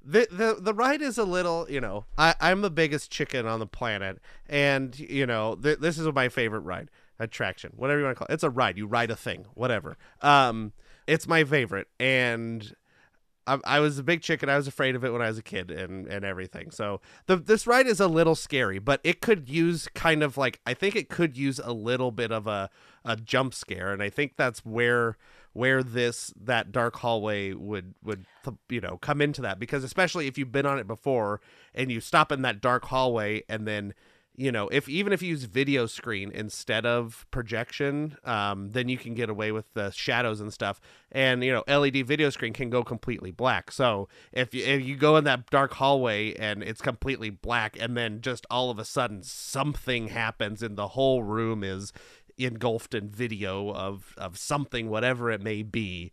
[0.05, 3.59] The, the the ride is a little you know I I'm the biggest chicken on
[3.59, 6.89] the planet and you know th- this is my favorite ride
[7.19, 9.99] attraction whatever you want to call it it's a ride you ride a thing whatever
[10.23, 10.73] um
[11.07, 12.75] it's my favorite and
[13.49, 14.49] I, I was a big chicken.
[14.49, 16.71] I was afraid of it when I was a kid and, and everything.
[16.71, 20.61] So the this ride is a little scary, but it could use kind of like
[20.67, 22.69] I think it could use a little bit of a,
[23.05, 25.17] a jump scare, and I think that's where
[25.53, 28.27] where this that dark hallway would would
[28.69, 29.59] you know come into that.
[29.59, 31.41] Because especially if you've been on it before
[31.75, 33.95] and you stop in that dark hallway and then
[34.37, 38.97] you know if even if you use video screen instead of projection um, then you
[38.97, 40.81] can get away with the shadows and stuff.
[41.11, 43.73] And you know led video screen can go completely black.
[43.73, 47.97] So if you, if you go in that dark hallway and it's completely black and
[47.97, 51.93] then just all of a sudden something happens and the whole room is
[52.47, 56.13] engulfed in video of of something whatever it may be.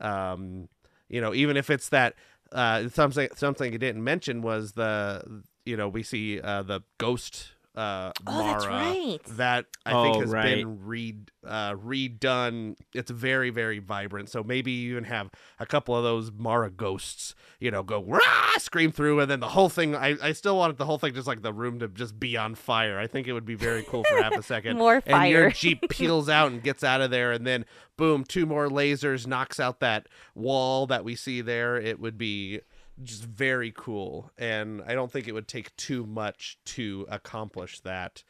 [0.00, 0.68] Um,
[1.08, 2.14] you know even if it's that
[2.52, 7.53] uh, something something you didn't mention was the you know we see uh, the ghost
[7.74, 9.18] uh, Oh, that's right.
[9.36, 10.56] that I think Oh, has right.
[10.56, 12.76] been re uh, redone.
[12.94, 14.30] It's very very vibrant.
[14.30, 18.20] So maybe you even have a couple of those Mara ghosts, you know, go rah,
[18.58, 19.94] scream through, and then the whole thing.
[19.96, 22.54] I, I still wanted the whole thing just like the room to just be on
[22.54, 22.98] fire.
[22.98, 24.78] I think it would be very cool for half a second.
[24.78, 25.14] More fire.
[25.22, 27.64] And your jeep peels out and gets out of there, and then
[27.96, 31.76] boom, two more lasers knocks out that wall that we see there.
[31.76, 32.60] It would be
[33.02, 38.22] just very cool and i don't think it would take too much to accomplish that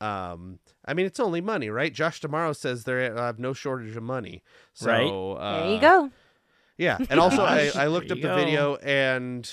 [0.00, 4.02] um i mean it's only money right Josh D'Amaro says they have no shortage of
[4.02, 4.42] money
[4.74, 5.08] so Right.
[5.10, 6.10] uh, there you go.
[6.76, 8.36] yeah and also I, I looked there up the go.
[8.36, 9.50] video and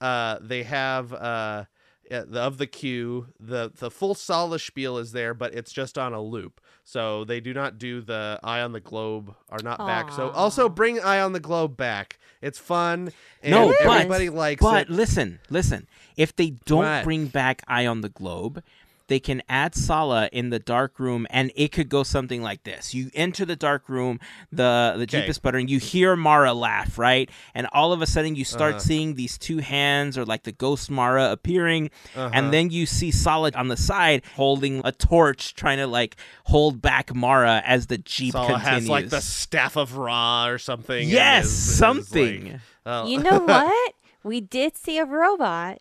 [0.00, 1.64] uh they have uh
[2.10, 6.12] uh, of the queue the the full Sallah spiel is there but it's just on
[6.14, 10.10] a loop so they do not do the eye on the globe are not back
[10.10, 13.12] so also bring eye on the globe back it's fun
[13.42, 15.86] and No, but- everybody likes But it listen, listen.
[16.16, 17.04] If they don't What?
[17.04, 18.62] bring back Eye on the Globe,
[19.08, 22.94] they can add Sallah in the dark room, and it could go something like this:
[22.94, 24.20] You enter the dark room,
[24.52, 25.28] the the jeep Okay.
[25.30, 27.28] is sputtering, you hear Mara laugh, right?
[27.54, 28.80] And all of a sudden, you start Uh-huh.
[28.80, 32.30] seeing these two hands or like the ghost Mara appearing, Uh-huh.
[32.32, 36.80] and then you see Sallah on the side holding a torch, trying to like hold
[36.82, 38.68] back Mara as the jeep Sallah continues.
[38.68, 41.08] has like the staff of Ra or something.
[41.08, 42.52] yes, is- is, something.
[42.52, 43.06] like- oh.
[43.06, 43.94] You know what?
[44.24, 45.78] we did see a robot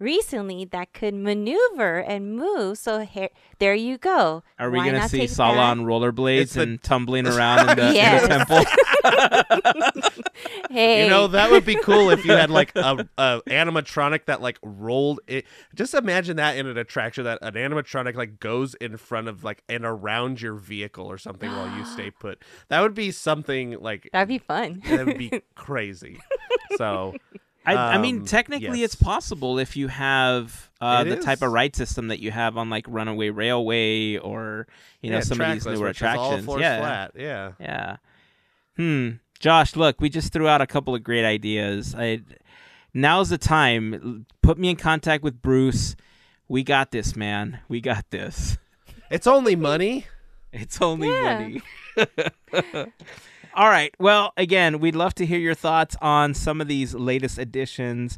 [0.00, 2.78] recently that could maneuver and move.
[2.78, 3.28] So here,
[3.60, 4.42] there you go.
[4.58, 7.88] Are we Why gonna see take Sallah on rollerblades the- and tumbling around in the,
[7.88, 8.64] in the temple?
[10.70, 14.40] Hey, You know that would be cool if you had like a, a animatronic that
[14.40, 15.44] like rolled it.
[15.74, 19.62] Just imagine that in an attraction that an animatronic like goes in front of like
[19.68, 22.42] and around your vehicle or something while you stay put.
[22.68, 24.80] That would be something like that'd be fun.
[24.88, 26.20] that would be crazy.
[26.76, 27.14] So
[27.66, 31.52] I, I mean, Um, technically, it's possible if you have uh, It the type of
[31.52, 34.66] ride system that you have on like Runaway Railway or
[35.02, 36.60] you know yeah, some of these newer which all attractions.
[36.60, 37.12] yeah, flat.
[37.16, 37.52] Yeah.
[37.60, 37.96] yeah.
[38.76, 39.08] Hmm.
[39.38, 41.94] Josh, look, we just threw out a couple of great ideas.
[41.96, 42.22] I
[42.94, 44.26] now's the time.
[44.42, 45.96] Put me in contact with Bruce.
[46.48, 47.60] We got this, man.
[47.68, 48.56] We got this.
[49.10, 50.06] It's only money.
[50.52, 51.38] It's only Yeah.
[51.38, 51.62] money.
[53.52, 53.92] All right.
[53.98, 58.16] Well, again, we'd love to hear your thoughts on some of these latest additions.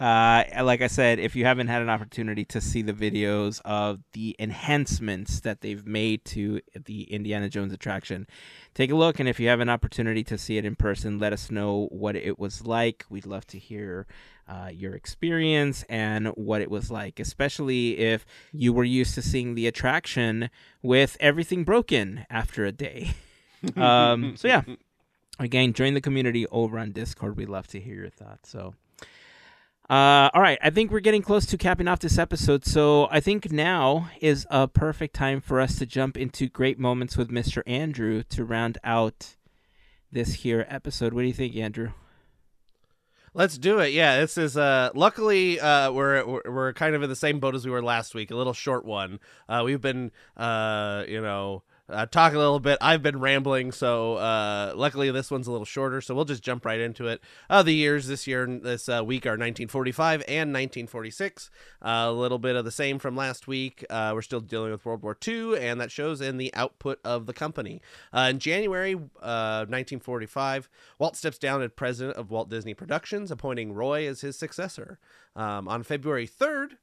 [0.00, 4.00] Uh, like I said, if you haven't had an opportunity to see the videos of
[4.12, 8.26] the enhancements that they've made to the Indiana Jones attraction,
[8.74, 9.20] take a look.
[9.20, 12.16] And if you have an opportunity to see it in person, let us know what
[12.16, 13.04] it was like.
[13.08, 14.08] We'd love to hear
[14.48, 19.54] uh, your experience and what it was like, especially if you were used to seeing
[19.54, 20.50] the attraction
[20.82, 23.14] with everything broken after a day.
[23.76, 24.62] um, so yeah,
[25.38, 27.36] again, join the community over on Discord.
[27.36, 28.50] We'd love to hear your thoughts.
[28.50, 28.74] So.
[29.90, 33.20] Uh, all right, I think we're getting close to capping off this episode, so I
[33.20, 37.62] think now is a perfect time for us to jump into great moments with Mr.
[37.66, 39.36] Andrew to round out
[40.10, 41.12] this here episode.
[41.12, 41.90] What do you think, Andrew?
[43.34, 43.92] Let's do it.
[43.92, 47.54] Yeah, this is uh luckily uh we're we're, we're kind of in the same boat
[47.54, 49.20] as we were last week, a little short one.
[49.48, 52.78] Uh we've been uh you know uh, talking a little bit.
[52.80, 56.00] I've been rambling, so uh, luckily this one's a little shorter.
[56.00, 57.20] So we'll just jump right into it.
[57.50, 61.50] Uh, the years this year, this uh, week, are 1945 and 1946.
[61.80, 63.84] Uh, a little bit of the same from last week.
[63.90, 67.26] Uh, we're still dealing with World War II, and that shows in the output of
[67.26, 67.80] the company.
[68.12, 70.68] Uh, in January uh, 1945,
[70.98, 74.98] Walt steps down as president of Walt Disney Productions, appointing Roy as his successor.
[75.34, 76.76] Um, on February 3rd, J-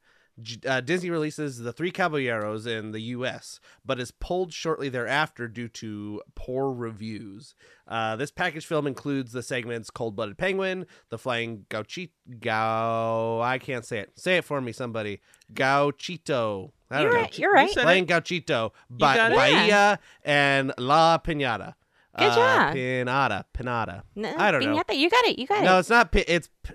[0.68, 5.68] uh, Disney releases The Three Caballeros in the U.S., but is pulled shortly thereafter due
[5.70, 7.56] to poor reviews.
[7.88, 12.10] Uh, this package film includes the segments Cold Blooded Penguin, The Flying Gauchito.
[12.40, 14.12] Gau- I can't say it.
[14.16, 15.20] Say it for me, somebody.
[15.54, 16.72] Gauchito.
[16.92, 17.22] I You're don't know.
[17.24, 17.38] right.
[17.40, 17.70] You're right.
[17.72, 19.36] said Flying Gauchito, ba- got it.
[19.36, 21.76] Bahia, and La Pinata.
[22.18, 22.76] Good uh, job.
[22.76, 23.44] Pinata.
[23.54, 24.02] Pinata.
[24.16, 24.76] No, I don't know.
[24.84, 25.40] piñata, You got it.
[25.40, 25.66] You got No, it.
[25.74, 26.12] No, it's not.
[26.12, 26.74] Pi- it's p-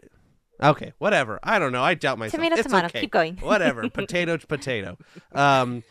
[0.62, 0.93] okay.
[0.98, 1.40] Whatever.
[1.43, 1.82] I don't know.
[1.82, 2.39] I doubt myself.
[2.40, 2.86] Tomato, it's tomato.
[2.86, 3.01] okay.
[3.02, 3.36] Keep going.
[3.40, 3.89] Whatever.
[3.90, 4.97] potato, potato.
[5.32, 5.82] Um,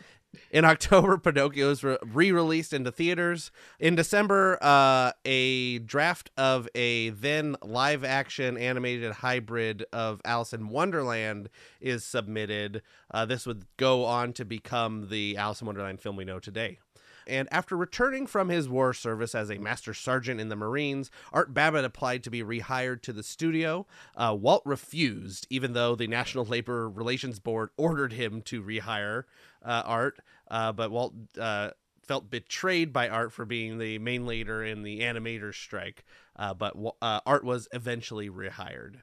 [0.50, 3.50] in October, Pinocchio is re- re-released into theaters.
[3.78, 11.50] In December, uh, a draft of a then live-action animated hybrid of Alice in Wonderland
[11.80, 12.82] is submitted.
[13.12, 16.78] Uh, this would go on to become the Alice in Wonderland film we know today.
[17.26, 21.54] And after returning from his war service as a master sergeant in the Marines, Art
[21.54, 23.86] Babbitt applied to be rehired to the studio.
[24.16, 29.24] Uh, Walt refused, even though the National Labor Relations Board ordered him to rehire
[29.64, 30.20] uh, Art.
[30.50, 31.70] Uh, but Walt uh,
[32.06, 36.04] felt betrayed by Art for being the main leader in the animators strike.
[36.36, 38.96] Uh, but uh, Art was eventually rehired.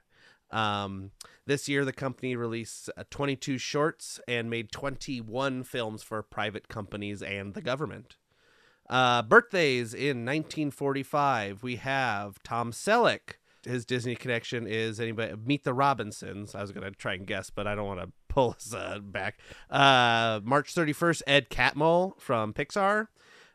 [0.52, 1.12] Um,
[1.46, 7.22] this year, the company released uh, 22 shorts and made 21 films for private companies
[7.22, 8.16] and the government.
[8.90, 13.38] Uh, birthdays in 1945, we have Tom Selleck.
[13.64, 16.56] His Disney connection is anybody Meet the Robinsons.
[16.56, 19.40] I was gonna try and guess, but I don't want to pull us uh, back.
[19.70, 23.08] Uh, March 31st, Ed Catmull from Pixar.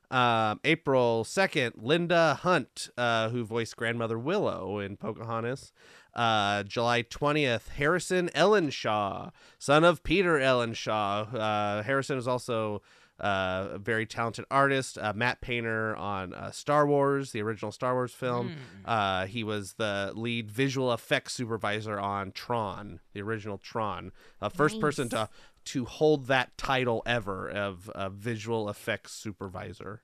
[0.09, 5.73] Um, April 2nd, Linda Hunt, uh, who voiced Grandmother Willow in Pocahontas.
[6.17, 11.33] Uh, July 20th, Harrison Ellenshaw, son of Peter Ellenshaw.
[11.33, 12.81] Uh, Harrison is also
[13.21, 17.95] uh, a very talented artist, uh, matte painter on uh, Star Wars, the original Star
[17.95, 18.57] Wars film.
[18.85, 24.11] Uh, he was the lead visual effects supervisor on Tron, the original Tron.
[24.41, 25.29] Uh, first person to
[25.67, 30.03] to hold that title ever of uh, visual effects supervisor.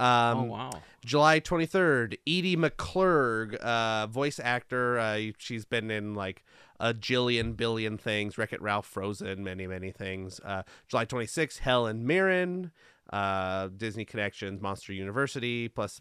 [0.00, 0.70] Um, oh wow.
[1.04, 4.98] July 23rd, Edie McClurg, uh, voice actor.
[4.98, 6.42] Uh, she's been in like
[6.78, 10.40] a jillion billion things Wreck It Ralph, Frozen, many, many things.
[10.42, 12.70] Uh, July 26th, Helen Mirren,
[13.10, 16.00] uh, Disney Connections, Monster University, plus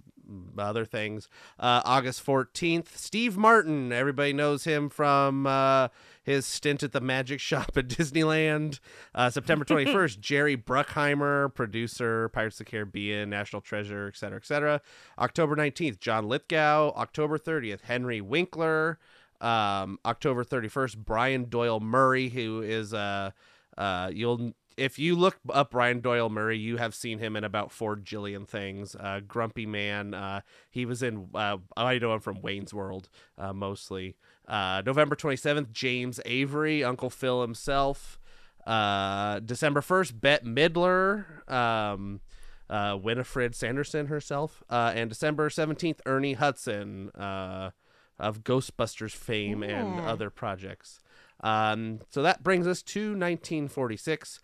[0.57, 1.27] other things.
[1.59, 3.91] Uh, August 14th, Steve Martin.
[3.91, 5.87] Everybody knows him from uh,
[6.23, 8.79] his stint at the Magic Shop at Disneyland.
[9.15, 14.81] Uh, September 21st, Jerry Bruckheimer, producer, Pirates of the Caribbean, National Treasure, etc., etc.
[15.17, 16.93] October 19th, John Lithgow.
[16.95, 18.99] October 30th, Henry Winkler.
[19.41, 23.31] Um, October 31st, Brian Doyle Murray, who is uh,
[23.77, 27.71] uh, you'll if you look up Brian Doyle Murray, you have seen him in about
[27.71, 28.95] four jillion things.
[28.95, 30.13] Uh, Grumpy Man.
[30.13, 31.29] Uh, he was in.
[31.33, 34.15] Uh, I know him from Wayne's World uh, mostly.
[34.47, 38.19] Uh, November 27th, James Avery, Uncle Phil himself.
[38.65, 41.49] Uh, December 1st, Bette Midler.
[41.51, 42.21] Um,
[42.69, 44.63] uh, Winifred Sanderson herself.
[44.69, 47.71] Uh, and December 17th, Ernie Hudson uh,
[48.19, 50.99] of Ghostbusters fame and other projects.
[51.41, 54.39] Um, so that brings us to 1946.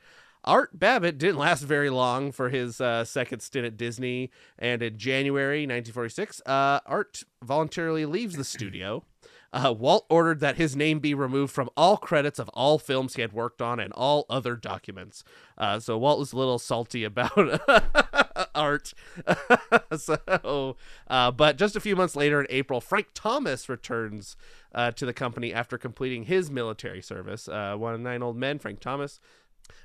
[0.45, 4.97] Art Babbitt didn't last very long for his uh, second stint at Disney, and in
[4.97, 9.03] January 1946, uh, Art voluntarily leaves the studio.
[9.51, 13.21] Uh, Walt ordered that his name be removed from all credits of all films he
[13.21, 15.23] had worked on and all other documents.
[15.57, 17.31] Uh, so Walt was a little salty about
[18.55, 18.93] art.
[19.97, 20.75] so,
[21.07, 24.35] uh, but just a few months later, in April, Frank Thomas returns
[24.73, 27.47] uh, to the company after completing his military service.
[27.47, 29.21] One of nine old men, Frank Thomas.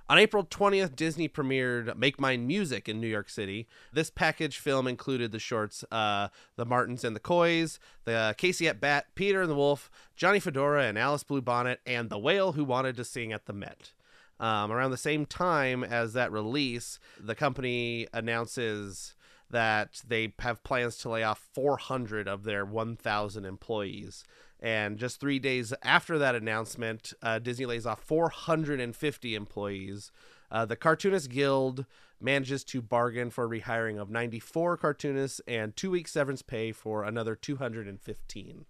[0.08, 3.68] On April 20th, Disney premiered Make Mine Music in New York City.
[3.92, 8.80] This package film included the shorts uh, The Martins and the Coys, The Casey at
[8.80, 12.96] Bat, Peter and the Wolf, Johnny Fedora and Alice Bluebonnet, and The Whale Who Wanted
[12.96, 13.92] to Sing at the Met.
[14.40, 19.14] Um, around the same time as that release, the company announces
[19.50, 24.24] that they have plans to lay off 400 of their 1,000 employees.
[24.60, 30.12] And just three days after that announcement, uh, Disney lays off 450 employees.
[30.50, 31.86] Uh, the Cartoonist Guild
[32.20, 37.34] manages to bargain for rehiring of 94 cartoonists and two weeks severance pay for another
[37.34, 38.66] 215.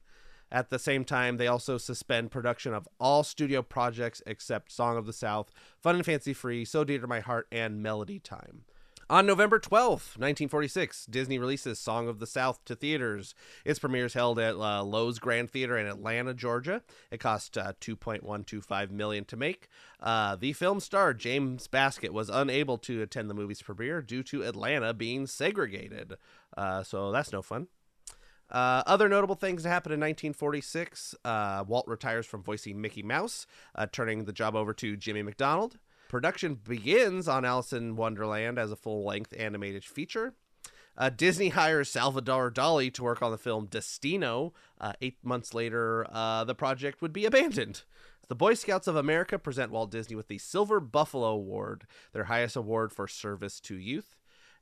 [0.53, 5.07] At the same time, they also suspend production of all studio projects except Song of
[5.07, 5.51] the South,
[5.81, 8.63] Fun and Fancy Free, So Dear to My Heart, and Melody Time.
[9.11, 13.35] On November 12th, 1946, Disney releases Song of the South to theaters.
[13.65, 16.81] Its premiere is held at uh, Loew's Grand Theater in Atlanta, Georgia.
[17.11, 19.67] It cost uh, 2.125 million to make.
[19.99, 24.45] Uh, the film star James Baskett was unable to attend the movie's premiere due to
[24.45, 26.15] Atlanta being segregated.
[26.57, 27.67] Uh, so that's no fun.
[28.49, 33.49] Uh, other notable things that happened in 1946 uh, Walt retires from voicing Mickey Mouse,
[33.75, 35.79] uh, turning the job over to Jimmy McDonald.
[36.11, 40.35] Production begins on Alice in Wonderland as a full length animated feature.
[40.99, 44.53] Uh, Disney hires Salvador Dali to work on the film Destino.
[44.81, 47.83] Uh, eight months later, uh, the project would be abandoned.
[48.27, 52.57] The Boy Scouts of America present Walt Disney with the Silver Buffalo Award, their highest
[52.57, 54.17] award for service to youth.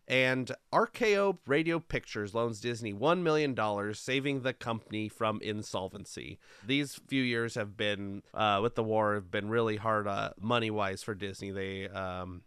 [0.09, 6.39] And RKO Radio Pictures loans Disney $1 million, saving the company from insolvency.
[6.67, 10.71] These few years have been, uh, with the war, have been really hard uh, money
[10.71, 11.51] wise for Disney.
[11.51, 11.89] They.
[11.89, 12.43] Um,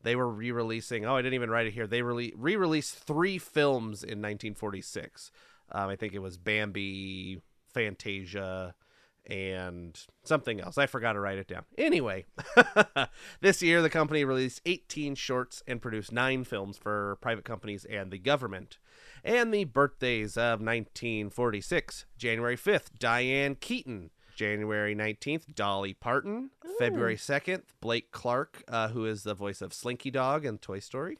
[0.00, 1.04] they were re-releasing.
[1.04, 1.88] Oh, I didn't even write it here.
[1.88, 5.32] They re-released three films in 1946.
[5.72, 7.42] Um, I think it was Bambi,
[7.74, 8.74] Fantasia,
[9.28, 10.78] and something else.
[10.78, 11.64] I forgot to write it down.
[11.76, 12.26] Anyway,
[13.40, 18.10] this year the company released 18 shorts and produced nine films for private companies and
[18.10, 18.78] the government.
[19.22, 24.10] And the birthdays of 1946 January 5th, Diane Keaton.
[24.34, 26.50] January 19th, Dolly Parton.
[26.78, 31.18] February 2nd, Blake Clark, uh, who is the voice of Slinky Dog in Toy Story.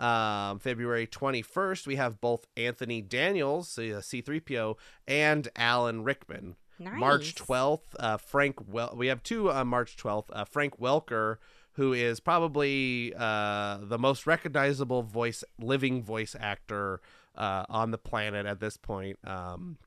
[0.00, 4.76] Um, February 21st, we have both Anthony Daniels, uh, C3PO,
[5.06, 6.56] and Alan Rickman.
[6.78, 6.98] Nice.
[6.98, 10.26] March 12th, uh, Frank well we have two on March 12th.
[10.32, 11.36] Uh, Frank Welker,
[11.72, 17.00] who is probably uh, the most recognizable voice, living voice actor
[17.34, 19.18] uh, on the planet at this point.
[19.24, 19.78] Um,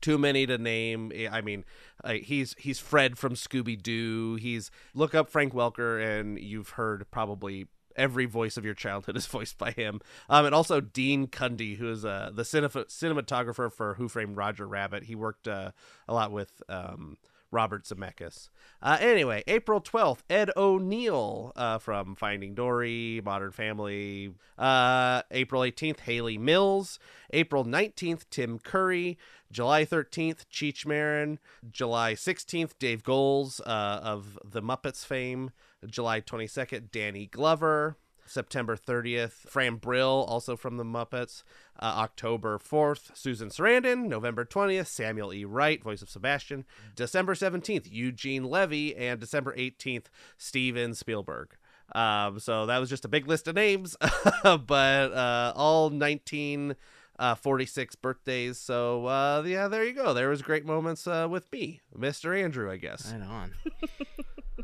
[0.00, 1.12] too many to name.
[1.30, 1.64] I mean,
[2.04, 4.36] uh, he's he's Fred from Scooby Doo.
[4.36, 7.66] He's look up Frank Welker, and you've heard probably
[7.98, 10.00] every voice of your childhood is voiced by him.
[10.30, 14.66] Um, and also Dean Cundey, who is uh, the cinef- cinematographer for Who Framed Roger
[14.66, 15.04] Rabbit.
[15.04, 15.72] He worked uh,
[16.06, 17.18] a lot with um,
[17.50, 18.48] Robert Zemeckis.
[18.82, 24.34] Uh, anyway, April 12th, Ed O'Neill uh, from Finding Dory, Modern Family.
[24.56, 26.98] Uh, April 18th, Hayley Mills.
[27.32, 29.18] April 19th, Tim Curry.
[29.50, 31.38] July 13th, Cheech Marin.
[31.70, 35.50] July 16th, Dave Goelz uh, of the Muppets fame.
[35.86, 37.96] July 22nd, Danny Glover.
[38.28, 41.42] September 30th, Fran Brill, also from the Muppets.
[41.80, 44.08] Uh, October 4th, Susan Sarandon.
[44.08, 45.44] November 20th, Samuel E.
[45.44, 46.64] Wright, voice of Sebastian.
[46.96, 48.96] December 17th, Eugene Levy.
[48.96, 50.06] And December 18th,
[50.36, 51.56] Steven Spielberg.
[51.94, 53.96] Um, so that was just a big list of names,
[54.42, 56.76] but uh, all 19
[57.18, 58.58] uh, 46 birthdays.
[58.58, 60.14] So uh, yeah, there you go.
[60.14, 62.40] There was great moments uh, with me, Mr.
[62.40, 63.12] Andrew, I guess.
[63.12, 63.54] Right on.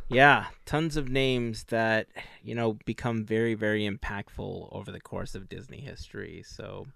[0.09, 2.09] yeah, tons of names that
[2.43, 6.43] you know become very, very impactful over the course of Disney history.
[6.47, 6.87] So,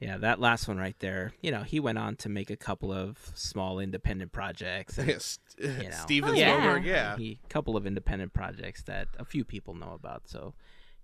[0.00, 1.32] Yeah, that last one right there.
[1.42, 4.98] You know, he went on to make a couple of small independent projects.
[4.98, 5.20] and,
[5.92, 6.36] Steven know.
[6.36, 6.56] Oh, yeah.
[6.56, 7.16] Spielberg, yeah.
[7.16, 10.28] He couple of independent projects that a few people know about.
[10.28, 10.54] So,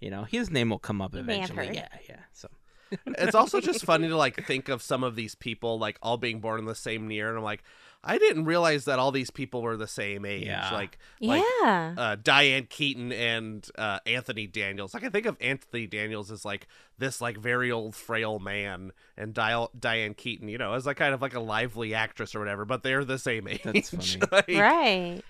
[0.00, 1.76] you know, his name will come up You may have eventually.
[1.76, 2.20] Yeah, yeah.
[2.32, 2.48] So
[2.90, 6.40] it's also just funny to like think of some of these people like all being
[6.40, 7.62] born in the same year, and I'm like,
[8.06, 10.46] I didn't realize that all these people were the same age.
[10.46, 10.72] Yeah.
[10.72, 11.94] Like, like yeah.
[11.98, 14.94] uh, Diane Keaton and uh, Anthony Daniels.
[14.94, 16.68] Like I think of Anthony Daniels as like
[16.98, 21.14] this like very old frail man, and Di- Diane Keaton, you know, as like kind
[21.14, 22.64] of like a lively actress or whatever.
[22.64, 23.62] But they're the same age.
[23.64, 24.22] That's funny.
[24.32, 25.22] Like, right.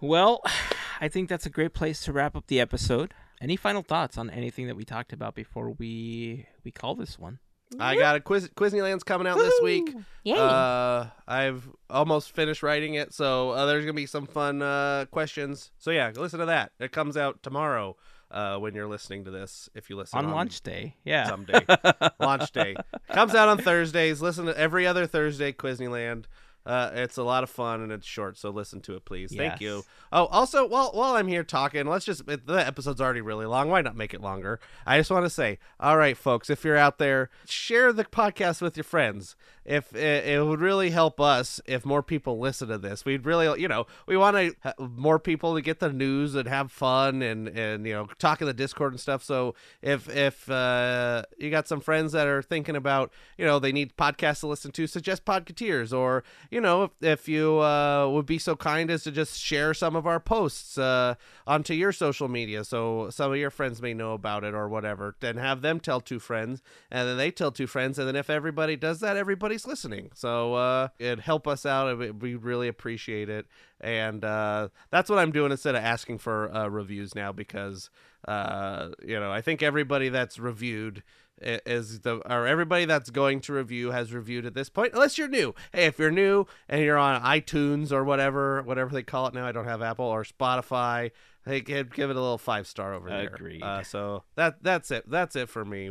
[0.00, 0.42] Well,
[1.00, 3.14] I think that's a great place to wrap up the episode.
[3.40, 7.38] Any final thoughts on anything that we talked about before we we call this one?
[7.80, 8.48] I got a quiz.
[8.50, 9.94] Quizneyland's coming out this week.
[10.22, 10.36] Yay.
[10.38, 15.72] Uh, I've almost finished writing it, so uh, there's gonna be some fun uh, questions.
[15.78, 16.72] So yeah, listen to that.
[16.78, 17.96] It comes out tomorrow.
[18.30, 20.96] Uh, when you're listening to this, if you listen On launch day.
[21.04, 21.28] Yeah.
[21.28, 21.64] someday,
[22.18, 22.74] launch day
[23.12, 24.20] comes out on Thursdays.
[24.20, 26.24] Listen to every other Thursday, Quizneyland.
[26.66, 29.34] Uh, it's a lot of fun and it's short, so listen to it, please.
[29.36, 29.84] Thank you.
[30.12, 33.68] Oh, also, while while I'm here talking, let's just it, the episode's already really long.
[33.68, 34.60] Why not make it longer?
[34.86, 38.62] I just want to say, all right, folks, if you're out there, share the podcast
[38.62, 39.36] with your friends.
[39.64, 43.60] If it, it would really help us if more people listen to this, we'd really,
[43.60, 47.48] you know, we want to more people to get the news and have fun and
[47.48, 49.22] and you know talk in the Discord and stuff.
[49.22, 53.72] So if if uh, you got some friends that are thinking about, you know, they
[53.72, 56.24] need podcasts to listen to, suggest Podketeers, or
[56.54, 59.96] you know, if, if you uh, would be so kind as to just share some
[59.96, 61.16] of our posts uh,
[61.48, 65.16] onto your social media, so some of your friends may know about it or whatever,
[65.18, 66.62] then have them tell two friends,
[66.92, 70.10] and then they tell two friends, and then if everybody does that, everybody's listening.
[70.14, 71.98] So uh, it'd help us out.
[72.22, 73.46] We really appreciate it,
[73.80, 77.90] and uh, that's what I'm doing instead of asking for uh, reviews now because
[78.28, 81.02] uh, you know I think everybody that's reviewed
[81.44, 85.28] is the or everybody that's going to review has reviewed at this point unless you're
[85.28, 85.54] new.
[85.72, 89.46] Hey if you're new and you're on itunes or whatever whatever they call it now
[89.46, 91.10] i don't have apple or spotify
[91.44, 93.34] hey give, give it a little five star over there.
[93.34, 93.62] Agreed.
[93.62, 95.08] uh, so that that's it.
[95.08, 95.90] That's it for me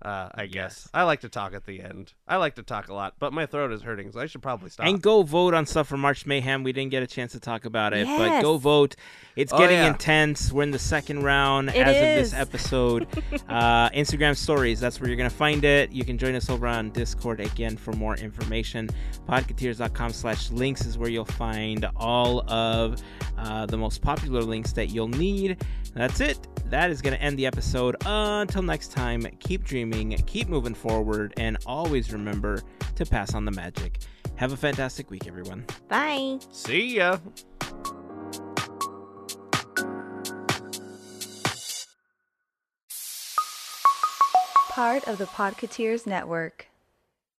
[0.00, 2.12] uh, I guess I like to talk at the end.
[2.26, 4.70] I like to talk a lot, but my throat is hurting, so I should probably
[4.70, 4.86] stop.
[4.86, 6.62] And go vote on stuff for March Mayhem.
[6.62, 8.94] We didn't get a chance to talk about it, but go vote.
[9.34, 9.88] It's Oh, getting yeah.
[9.88, 10.52] intense.
[10.52, 13.06] We're in the second round It as of this episode.
[13.48, 15.90] uh, Instagram stories, that's where you're going to find it.
[15.92, 18.88] You can join us over on Discord again for more information.
[19.28, 23.00] Podketeers.com slash links is where you'll find all of
[23.36, 25.62] uh, the most popular links that you'll need.
[25.94, 26.38] That's it.
[26.70, 27.96] That is going to end the episode.
[28.04, 29.87] until next time, keep dreaming,
[30.26, 32.62] keep moving forward, and always remember
[32.96, 33.98] to pass on the magic.
[34.36, 35.64] Have a fantastic week, everyone.
[35.88, 36.38] Bye.
[36.52, 37.18] See ya.
[44.70, 46.67] Part of the Podketeers Network.